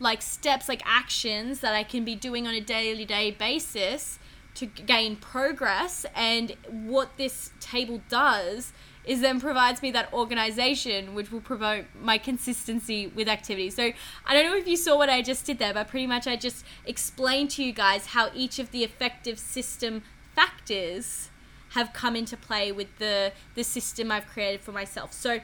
like 0.00 0.22
steps 0.22 0.68
like 0.68 0.82
actions 0.84 1.60
that 1.60 1.74
I 1.74 1.84
can 1.84 2.04
be 2.04 2.14
doing 2.14 2.46
on 2.46 2.54
a 2.54 2.60
daily 2.60 3.04
day 3.04 3.30
basis 3.30 4.18
to 4.54 4.66
gain 4.66 5.16
progress 5.16 6.06
and 6.14 6.54
what 6.68 7.16
this 7.16 7.50
table 7.60 8.00
does 8.08 8.72
is 9.04 9.20
then 9.20 9.40
provides 9.40 9.82
me 9.82 9.90
that 9.90 10.12
organization 10.12 11.14
which 11.14 11.30
will 11.30 11.40
promote 11.40 11.84
my 12.00 12.18
consistency 12.18 13.06
with 13.06 13.28
activities. 13.28 13.74
So 13.76 13.92
I 14.26 14.34
don't 14.34 14.44
know 14.44 14.56
if 14.56 14.66
you 14.66 14.76
saw 14.76 14.96
what 14.96 15.10
I 15.10 15.22
just 15.22 15.44
did 15.44 15.58
there, 15.58 15.74
but 15.74 15.88
pretty 15.88 16.06
much 16.06 16.26
I 16.26 16.36
just 16.36 16.64
explained 16.86 17.50
to 17.52 17.64
you 17.64 17.72
guys 17.72 18.06
how 18.06 18.30
each 18.34 18.58
of 18.58 18.70
the 18.70 18.84
effective 18.84 19.38
system 19.38 20.02
factors 20.34 21.30
have 21.70 21.92
come 21.92 22.16
into 22.16 22.36
play 22.36 22.70
with 22.72 22.98
the 22.98 23.32
the 23.54 23.64
system 23.64 24.10
I've 24.10 24.26
created 24.26 24.60
for 24.60 24.72
myself. 24.72 25.12
So 25.12 25.40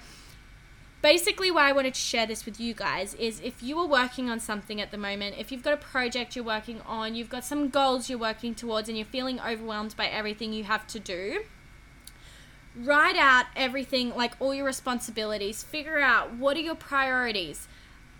basically 1.03 1.51
why 1.51 1.69
I 1.69 1.73
wanted 1.73 1.95
to 1.95 2.01
share 2.01 2.27
this 2.27 2.45
with 2.47 2.61
you 2.61 2.75
guys 2.75 3.15
is 3.15 3.41
if 3.41 3.63
you 3.63 3.79
are 3.79 3.87
working 3.87 4.31
on 4.31 4.39
something 4.41 4.81
at 4.81 4.91
the 4.91 4.99
moment, 4.99 5.37
if 5.39 5.51
you've 5.51 5.63
got 5.63 5.75
a 5.75 5.79
project 5.79 6.37
you're 6.37 6.45
working 6.45 6.81
on, 6.83 7.15
you've 7.15 7.31
got 7.31 7.45
some 7.45 7.69
goals 7.69 8.09
you're 8.09 8.19
working 8.19 8.55
towards 8.55 8.89
and 8.89 8.97
you're 8.97 9.07
feeling 9.07 9.41
overwhelmed 9.41 9.97
by 9.97 10.07
everything 10.07 10.53
you 10.53 10.65
have 10.65 10.87
to 10.89 11.01
do, 11.01 11.41
write 12.77 13.16
out 13.16 13.47
everything, 13.57 14.14
like 14.14 14.35
all 14.41 14.55
your 14.55 14.66
responsibilities, 14.66 15.62
figure 15.62 16.01
out 16.01 16.35
what 16.35 16.57
are 16.57 16.61
your 16.61 16.75
priorities. 16.75 17.68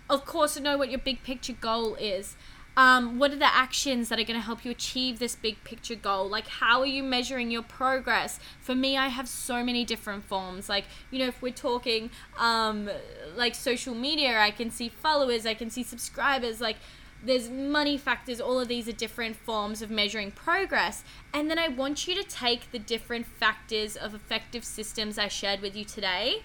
Of 0.09 0.25
course, 0.25 0.59
know 0.59 0.77
what 0.77 0.89
your 0.89 0.99
big 0.99 1.23
picture 1.23 1.53
goal 1.53 1.95
is. 1.95 2.35
Um, 2.77 3.19
what 3.19 3.31
are 3.31 3.37
the 3.37 3.53
actions 3.53 4.07
that 4.09 4.17
are 4.17 4.23
going 4.23 4.39
to 4.39 4.45
help 4.45 4.63
you 4.63 4.71
achieve 4.71 5.19
this 5.19 5.35
big 5.35 5.61
picture 5.65 5.95
goal? 5.95 6.29
Like, 6.29 6.47
how 6.47 6.79
are 6.79 6.85
you 6.85 7.03
measuring 7.03 7.51
your 7.51 7.63
progress? 7.63 8.39
For 8.61 8.73
me, 8.73 8.97
I 8.97 9.09
have 9.09 9.27
so 9.27 9.63
many 9.63 9.83
different 9.83 10.23
forms. 10.23 10.69
Like, 10.69 10.85
you 11.11 11.19
know, 11.19 11.27
if 11.27 11.41
we're 11.41 11.51
talking 11.51 12.11
um, 12.37 12.89
like 13.35 13.55
social 13.55 13.93
media, 13.93 14.39
I 14.39 14.51
can 14.51 14.71
see 14.71 14.87
followers, 14.87 15.45
I 15.45 15.53
can 15.53 15.69
see 15.69 15.83
subscribers. 15.83 16.61
Like, 16.61 16.77
there's 17.23 17.49
money 17.49 17.97
factors, 17.97 18.41
all 18.41 18.59
of 18.59 18.67
these 18.67 18.87
are 18.87 18.93
different 18.93 19.35
forms 19.35 19.81
of 19.81 19.89
measuring 19.89 20.31
progress. 20.31 21.03
And 21.33 21.49
then 21.49 21.59
I 21.59 21.67
want 21.67 22.07
you 22.07 22.15
to 22.15 22.23
take 22.23 22.71
the 22.71 22.79
different 22.79 23.25
factors 23.25 23.95
of 23.95 24.13
effective 24.13 24.65
systems 24.65 25.17
I 25.17 25.27
shared 25.27 25.61
with 25.61 25.75
you 25.75 25.85
today. 25.85 26.43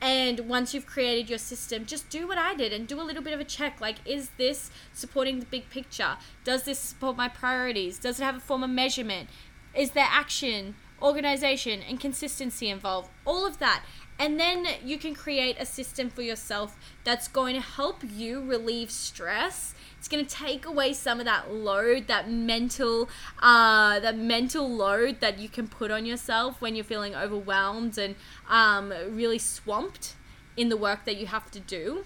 And 0.00 0.40
once 0.40 0.74
you've 0.74 0.86
created 0.86 1.30
your 1.30 1.38
system, 1.38 1.86
just 1.86 2.10
do 2.10 2.26
what 2.26 2.36
I 2.36 2.56
did 2.56 2.72
and 2.72 2.88
do 2.88 3.00
a 3.00 3.04
little 3.04 3.22
bit 3.22 3.32
of 3.32 3.40
a 3.40 3.44
check. 3.44 3.80
Like, 3.80 3.98
is 4.04 4.30
this 4.36 4.70
supporting 4.92 5.38
the 5.38 5.46
big 5.46 5.70
picture? 5.70 6.16
Does 6.42 6.64
this 6.64 6.80
support 6.80 7.16
my 7.16 7.28
priorities? 7.28 7.98
Does 7.98 8.18
it 8.18 8.24
have 8.24 8.36
a 8.36 8.40
form 8.40 8.64
of 8.64 8.70
measurement? 8.70 9.28
Is 9.74 9.92
there 9.92 10.08
action, 10.10 10.74
organization, 11.00 11.82
and 11.88 12.00
consistency 12.00 12.68
involved? 12.68 13.10
All 13.24 13.46
of 13.46 13.58
that. 13.60 13.84
And 14.18 14.38
then 14.38 14.66
you 14.84 14.98
can 14.98 15.14
create 15.14 15.56
a 15.58 15.66
system 15.66 16.08
for 16.08 16.22
yourself 16.22 16.76
that's 17.02 17.28
going 17.28 17.54
to 17.54 17.60
help 17.60 18.02
you 18.08 18.40
relieve 18.40 18.90
stress. 18.90 19.74
It's 19.98 20.08
going 20.08 20.24
to 20.24 20.34
take 20.34 20.64
away 20.64 20.92
some 20.92 21.18
of 21.18 21.26
that 21.26 21.52
load, 21.52 22.06
that 22.06 22.30
mental, 22.30 23.08
uh, 23.40 23.98
that 24.00 24.16
mental 24.16 24.68
load 24.68 25.20
that 25.20 25.38
you 25.38 25.48
can 25.48 25.66
put 25.66 25.90
on 25.90 26.06
yourself 26.06 26.60
when 26.60 26.76
you're 26.76 26.84
feeling 26.84 27.14
overwhelmed 27.14 27.98
and 27.98 28.14
um, 28.48 28.92
really 29.10 29.38
swamped 29.38 30.14
in 30.56 30.68
the 30.68 30.76
work 30.76 31.04
that 31.04 31.16
you 31.16 31.26
have 31.26 31.50
to 31.50 31.60
do. 31.60 32.04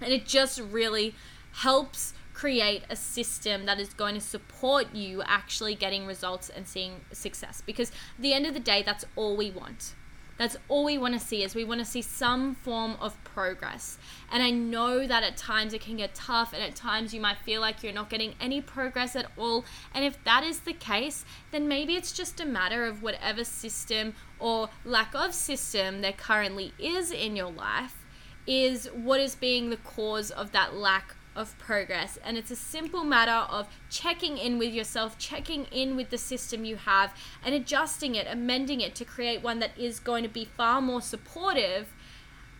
And 0.00 0.12
it 0.12 0.26
just 0.26 0.60
really 0.60 1.14
helps 1.52 2.12
create 2.34 2.82
a 2.88 2.94
system 2.94 3.66
that 3.66 3.80
is 3.80 3.92
going 3.94 4.14
to 4.14 4.20
support 4.20 4.94
you 4.94 5.22
actually 5.24 5.74
getting 5.74 6.06
results 6.06 6.48
and 6.48 6.68
seeing 6.68 7.00
success. 7.10 7.62
Because 7.64 7.90
at 7.90 8.22
the 8.22 8.32
end 8.32 8.46
of 8.46 8.54
the 8.54 8.60
day 8.60 8.82
that's 8.82 9.04
all 9.16 9.36
we 9.36 9.50
want 9.50 9.94
that's 10.38 10.56
all 10.68 10.84
we 10.84 10.96
want 10.96 11.14
to 11.14 11.20
see 11.20 11.42
is 11.42 11.54
we 11.54 11.64
want 11.64 11.80
to 11.80 11.84
see 11.84 12.00
some 12.00 12.54
form 12.54 12.96
of 13.00 13.22
progress. 13.24 13.98
And 14.30 14.42
I 14.42 14.50
know 14.50 15.06
that 15.06 15.22
at 15.24 15.36
times 15.36 15.74
it 15.74 15.80
can 15.80 15.96
get 15.96 16.14
tough 16.14 16.52
and 16.52 16.62
at 16.62 16.76
times 16.76 17.12
you 17.12 17.20
might 17.20 17.38
feel 17.38 17.60
like 17.60 17.82
you're 17.82 17.92
not 17.92 18.08
getting 18.08 18.34
any 18.40 18.60
progress 18.60 19.16
at 19.16 19.26
all. 19.36 19.64
And 19.92 20.04
if 20.04 20.22
that 20.24 20.44
is 20.44 20.60
the 20.60 20.72
case, 20.72 21.24
then 21.50 21.66
maybe 21.66 21.96
it's 21.96 22.12
just 22.12 22.40
a 22.40 22.46
matter 22.46 22.84
of 22.84 23.02
whatever 23.02 23.42
system 23.42 24.14
or 24.38 24.70
lack 24.84 25.14
of 25.14 25.34
system 25.34 26.00
there 26.00 26.12
currently 26.12 26.72
is 26.78 27.10
in 27.10 27.34
your 27.34 27.50
life 27.50 27.96
is 28.46 28.86
what 28.94 29.20
is 29.20 29.34
being 29.34 29.68
the 29.68 29.76
cause 29.76 30.30
of 30.30 30.52
that 30.52 30.74
lack 30.74 31.14
of 31.38 31.56
progress. 31.56 32.18
And 32.24 32.36
it's 32.36 32.50
a 32.50 32.56
simple 32.56 33.04
matter 33.04 33.50
of 33.50 33.68
checking 33.88 34.36
in 34.36 34.58
with 34.58 34.74
yourself, 34.74 35.16
checking 35.18 35.64
in 35.66 35.96
with 35.96 36.10
the 36.10 36.18
system 36.18 36.64
you 36.64 36.76
have, 36.76 37.14
and 37.44 37.54
adjusting 37.54 38.16
it, 38.16 38.26
amending 38.28 38.80
it 38.80 38.94
to 38.96 39.04
create 39.04 39.42
one 39.42 39.60
that 39.60 39.70
is 39.78 40.00
going 40.00 40.24
to 40.24 40.28
be 40.28 40.44
far 40.44 40.82
more 40.82 41.00
supportive 41.00 41.94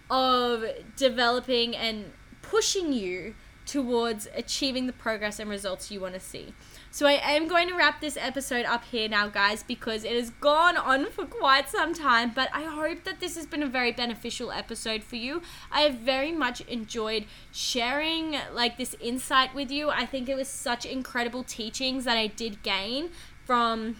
of 0.08 0.64
developing 0.96 1.76
and 1.76 2.12
pushing 2.40 2.92
you 2.92 3.34
towards 3.68 4.26
achieving 4.34 4.86
the 4.86 4.92
progress 4.94 5.38
and 5.38 5.48
results 5.48 5.90
you 5.90 6.00
want 6.00 6.14
to 6.14 6.20
see. 6.20 6.54
So 6.90 7.06
I 7.06 7.12
am 7.12 7.46
going 7.46 7.68
to 7.68 7.74
wrap 7.74 8.00
this 8.00 8.16
episode 8.16 8.64
up 8.64 8.82
here 8.86 9.08
now, 9.10 9.28
guys, 9.28 9.62
because 9.62 10.04
it 10.04 10.12
has 10.12 10.30
gone 10.30 10.78
on 10.78 11.10
for 11.10 11.26
quite 11.26 11.68
some 11.68 11.92
time. 11.92 12.32
But 12.34 12.48
I 12.54 12.64
hope 12.64 13.04
that 13.04 13.20
this 13.20 13.36
has 13.36 13.46
been 13.46 13.62
a 13.62 13.68
very 13.68 13.92
beneficial 13.92 14.50
episode 14.50 15.04
for 15.04 15.16
you. 15.16 15.42
I 15.70 15.82
have 15.82 15.96
very 15.96 16.32
much 16.32 16.62
enjoyed 16.62 17.26
sharing 17.52 18.36
like 18.54 18.78
this 18.78 18.96
insight 19.00 19.54
with 19.54 19.70
you. 19.70 19.90
I 19.90 20.06
think 20.06 20.30
it 20.30 20.34
was 20.34 20.48
such 20.48 20.86
incredible 20.86 21.44
teachings 21.44 22.04
that 22.04 22.16
I 22.16 22.26
did 22.26 22.62
gain 22.62 23.10
from 23.44 23.96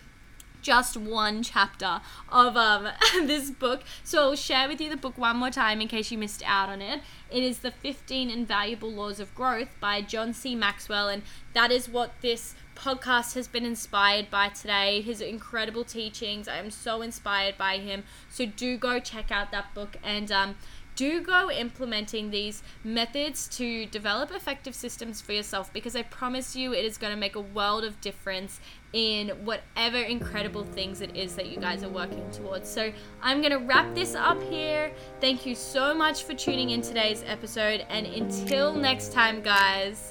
just 0.62 0.96
one 0.96 1.42
chapter 1.42 2.00
of 2.28 2.56
um, 2.56 2.88
this 3.26 3.50
book. 3.50 3.82
So 4.04 4.22
I'll 4.22 4.36
share 4.36 4.68
with 4.68 4.80
you 4.80 4.90
the 4.90 4.96
book 4.96 5.16
one 5.16 5.36
more 5.36 5.50
time 5.50 5.80
in 5.80 5.88
case 5.88 6.11
you 6.11 6.18
missed 6.18 6.42
out 6.46 6.68
on 6.68 6.82
it. 6.82 7.00
It 7.30 7.42
is 7.42 7.59
The 7.59 7.70
15 7.70 8.30
Invaluable 8.30 8.90
Laws 8.90 9.20
of 9.20 9.34
Growth 9.34 9.68
by 9.80 10.00
John 10.02 10.32
C. 10.32 10.54
Maxwell, 10.54 11.09
and 11.09 11.22
that 11.52 11.70
is 11.70 11.88
what 11.88 12.12
this 12.22 12.54
podcast 12.74 13.34
has 13.34 13.48
been 13.48 13.64
inspired 13.64 14.30
by 14.30 14.48
today. 14.48 15.00
His 15.00 15.20
incredible 15.20 15.84
teachings. 15.84 16.48
I 16.48 16.59
am 16.59 16.70
so 16.70 17.02
inspired 17.02 17.59
by 17.59 17.78
him. 17.78 18.04
So 18.30 18.46
do 18.46 18.76
go 18.76 19.00
check 19.00 19.30
out 19.30 19.50
that 19.50 19.74
book 19.74 19.96
and 20.02 20.30
um, 20.30 20.54
do 20.98 21.20
go 21.20 21.48
implementing 21.48 22.30
these 22.30 22.61
methods 22.82 23.46
to 23.46 23.86
develop 23.86 24.32
effective 24.32 24.74
systems 24.74 25.20
for 25.20 25.32
yourself 25.32 25.72
because 25.72 25.94
I 25.94 26.02
promise 26.02 26.56
you 26.56 26.72
it 26.74 26.84
is 26.84 26.98
going 26.98 27.12
to 27.12 27.16
make 27.16 27.36
a 27.36 27.40
world 27.40 27.84
of 27.84 28.00
difference 28.00 28.59
in 28.93 29.28
whatever 29.45 29.99
incredible 29.99 30.64
things 30.64 31.01
it 31.01 31.14
is 31.14 31.34
that 31.36 31.47
you 31.47 31.59
guys 31.59 31.82
are 31.82 31.89
working 31.89 32.28
towards. 32.30 32.68
So 32.68 32.93
I'm 33.22 33.41
going 33.41 33.53
to 33.53 33.59
wrap 33.59 33.95
this 33.95 34.14
up 34.14 34.43
here. 34.43 34.93
Thank 35.20 35.45
you 35.45 35.55
so 35.55 35.95
much 35.95 36.24
for 36.24 36.34
tuning 36.34 36.70
in 36.70 36.80
today's 36.80 37.22
episode. 37.26 37.86
And 37.91 38.07
until 38.07 38.72
next 38.72 39.12
time, 39.12 39.43
guys, 39.43 40.11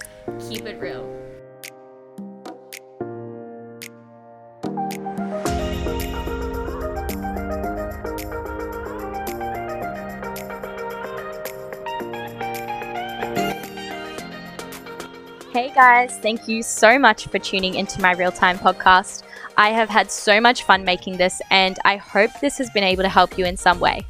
keep 0.49 0.65
it 0.65 0.79
real. 0.79 1.26
Hey 15.57 15.71
guys, 15.73 16.19
thank 16.19 16.47
you 16.47 16.61
so 16.61 16.99
much 16.99 17.25
for 17.29 17.39
tuning 17.39 17.73
into 17.73 17.99
my 17.99 18.11
real 18.11 18.31
time 18.31 18.59
podcast. 18.59 19.23
I 19.57 19.69
have 19.69 19.89
had 19.89 20.11
so 20.11 20.39
much 20.39 20.61
fun 20.61 20.83
making 20.83 21.17
this, 21.17 21.41
and 21.49 21.79
I 21.83 21.95
hope 21.95 22.29
this 22.39 22.59
has 22.59 22.69
been 22.69 22.83
able 22.83 23.01
to 23.01 23.09
help 23.09 23.39
you 23.39 23.45
in 23.45 23.57
some 23.57 23.79
way. 23.79 24.05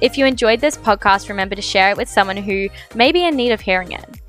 If 0.00 0.16
you 0.16 0.24
enjoyed 0.24 0.62
this 0.62 0.78
podcast, 0.78 1.28
remember 1.28 1.54
to 1.54 1.60
share 1.60 1.90
it 1.90 1.98
with 1.98 2.08
someone 2.08 2.38
who 2.38 2.70
may 2.94 3.12
be 3.12 3.26
in 3.26 3.36
need 3.36 3.52
of 3.52 3.60
hearing 3.60 3.92
it. 3.92 4.22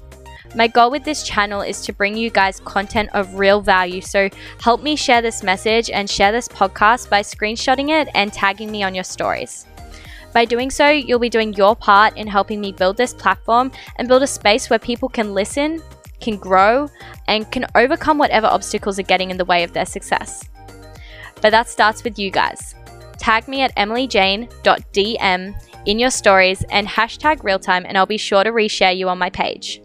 My 0.54 0.68
goal 0.68 0.92
with 0.92 1.06
this 1.06 1.24
channel 1.24 1.62
is 1.62 1.80
to 1.86 1.94
bring 1.94 2.18
you 2.18 2.30
guys 2.30 2.60
content 2.60 3.12
of 3.14 3.36
real 3.36 3.62
value, 3.62 4.02
so 4.02 4.28
help 4.60 4.84
me 4.84 4.98
share 4.98 5.22
this 5.22 5.44
message 5.44 5.90
and 5.90 6.10
share 6.10 6.34
this 6.34 6.50
podcast 6.50 7.10
by 7.10 7.22
screenshotting 7.22 7.92
it 7.98 8.10
and 8.14 8.34
tagging 8.34 8.70
me 8.70 8.84
on 8.84 8.94
your 8.94 9.06
stories. 9.06 9.68
By 10.34 10.44
doing 10.44 10.70
so, 10.70 10.90
you'll 10.90 11.18
be 11.18 11.30
doing 11.30 11.54
your 11.54 11.78
part 11.78 12.18
in 12.18 12.28
helping 12.28 12.60
me 12.60 12.74
build 12.74 12.98
this 12.98 13.14
platform 13.14 13.72
and 13.96 14.10
build 14.10 14.24
a 14.24 14.28
space 14.28 14.70
where 14.70 14.80
people 14.80 15.08
can 15.08 15.34
listen, 15.34 15.82
can 16.22 16.38
grow, 16.38 16.88
and 17.28 17.52
can 17.52 17.66
overcome 17.76 18.18
whatever 18.18 18.48
obstacles 18.48 18.98
are 19.00 19.04
getting 19.04 19.32
in 19.32 19.38
the 19.38 19.46
way 19.46 19.64
of 19.64 19.74
their 19.74 19.86
success. 19.86 20.48
But 21.42 21.50
that 21.50 21.68
starts 21.68 22.04
with 22.04 22.20
you 22.20 22.32
guys. 22.32 22.76
Tag 23.18 23.48
me 23.48 23.62
at 23.62 23.76
emilyjane.dm 23.76 25.62
in 25.86 26.00
your 26.00 26.12
stories 26.12 26.64
and 26.70 26.88
hashtag 26.88 27.38
realtime, 27.40 27.86
and 27.86 27.98
I'll 27.98 28.06
be 28.06 28.18
sure 28.18 28.44
to 28.44 28.52
reshare 28.52 28.96
you 28.96 29.10
on 29.10 29.18
my 29.18 29.30
page. 29.30 29.82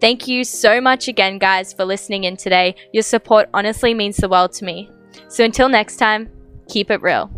Thank 0.00 0.26
you 0.26 0.42
so 0.42 0.80
much 0.80 1.06
again, 1.06 1.38
guys, 1.38 1.72
for 1.72 1.84
listening 1.84 2.24
in 2.24 2.36
today. 2.36 2.74
Your 2.92 3.04
support 3.04 3.48
honestly 3.54 3.94
means 3.94 4.16
the 4.16 4.28
world 4.28 4.52
to 4.54 4.64
me. 4.64 4.90
So 5.28 5.44
until 5.44 5.68
next 5.68 5.96
time, 5.96 6.28
keep 6.68 6.90
it 6.90 7.02
real. 7.02 7.30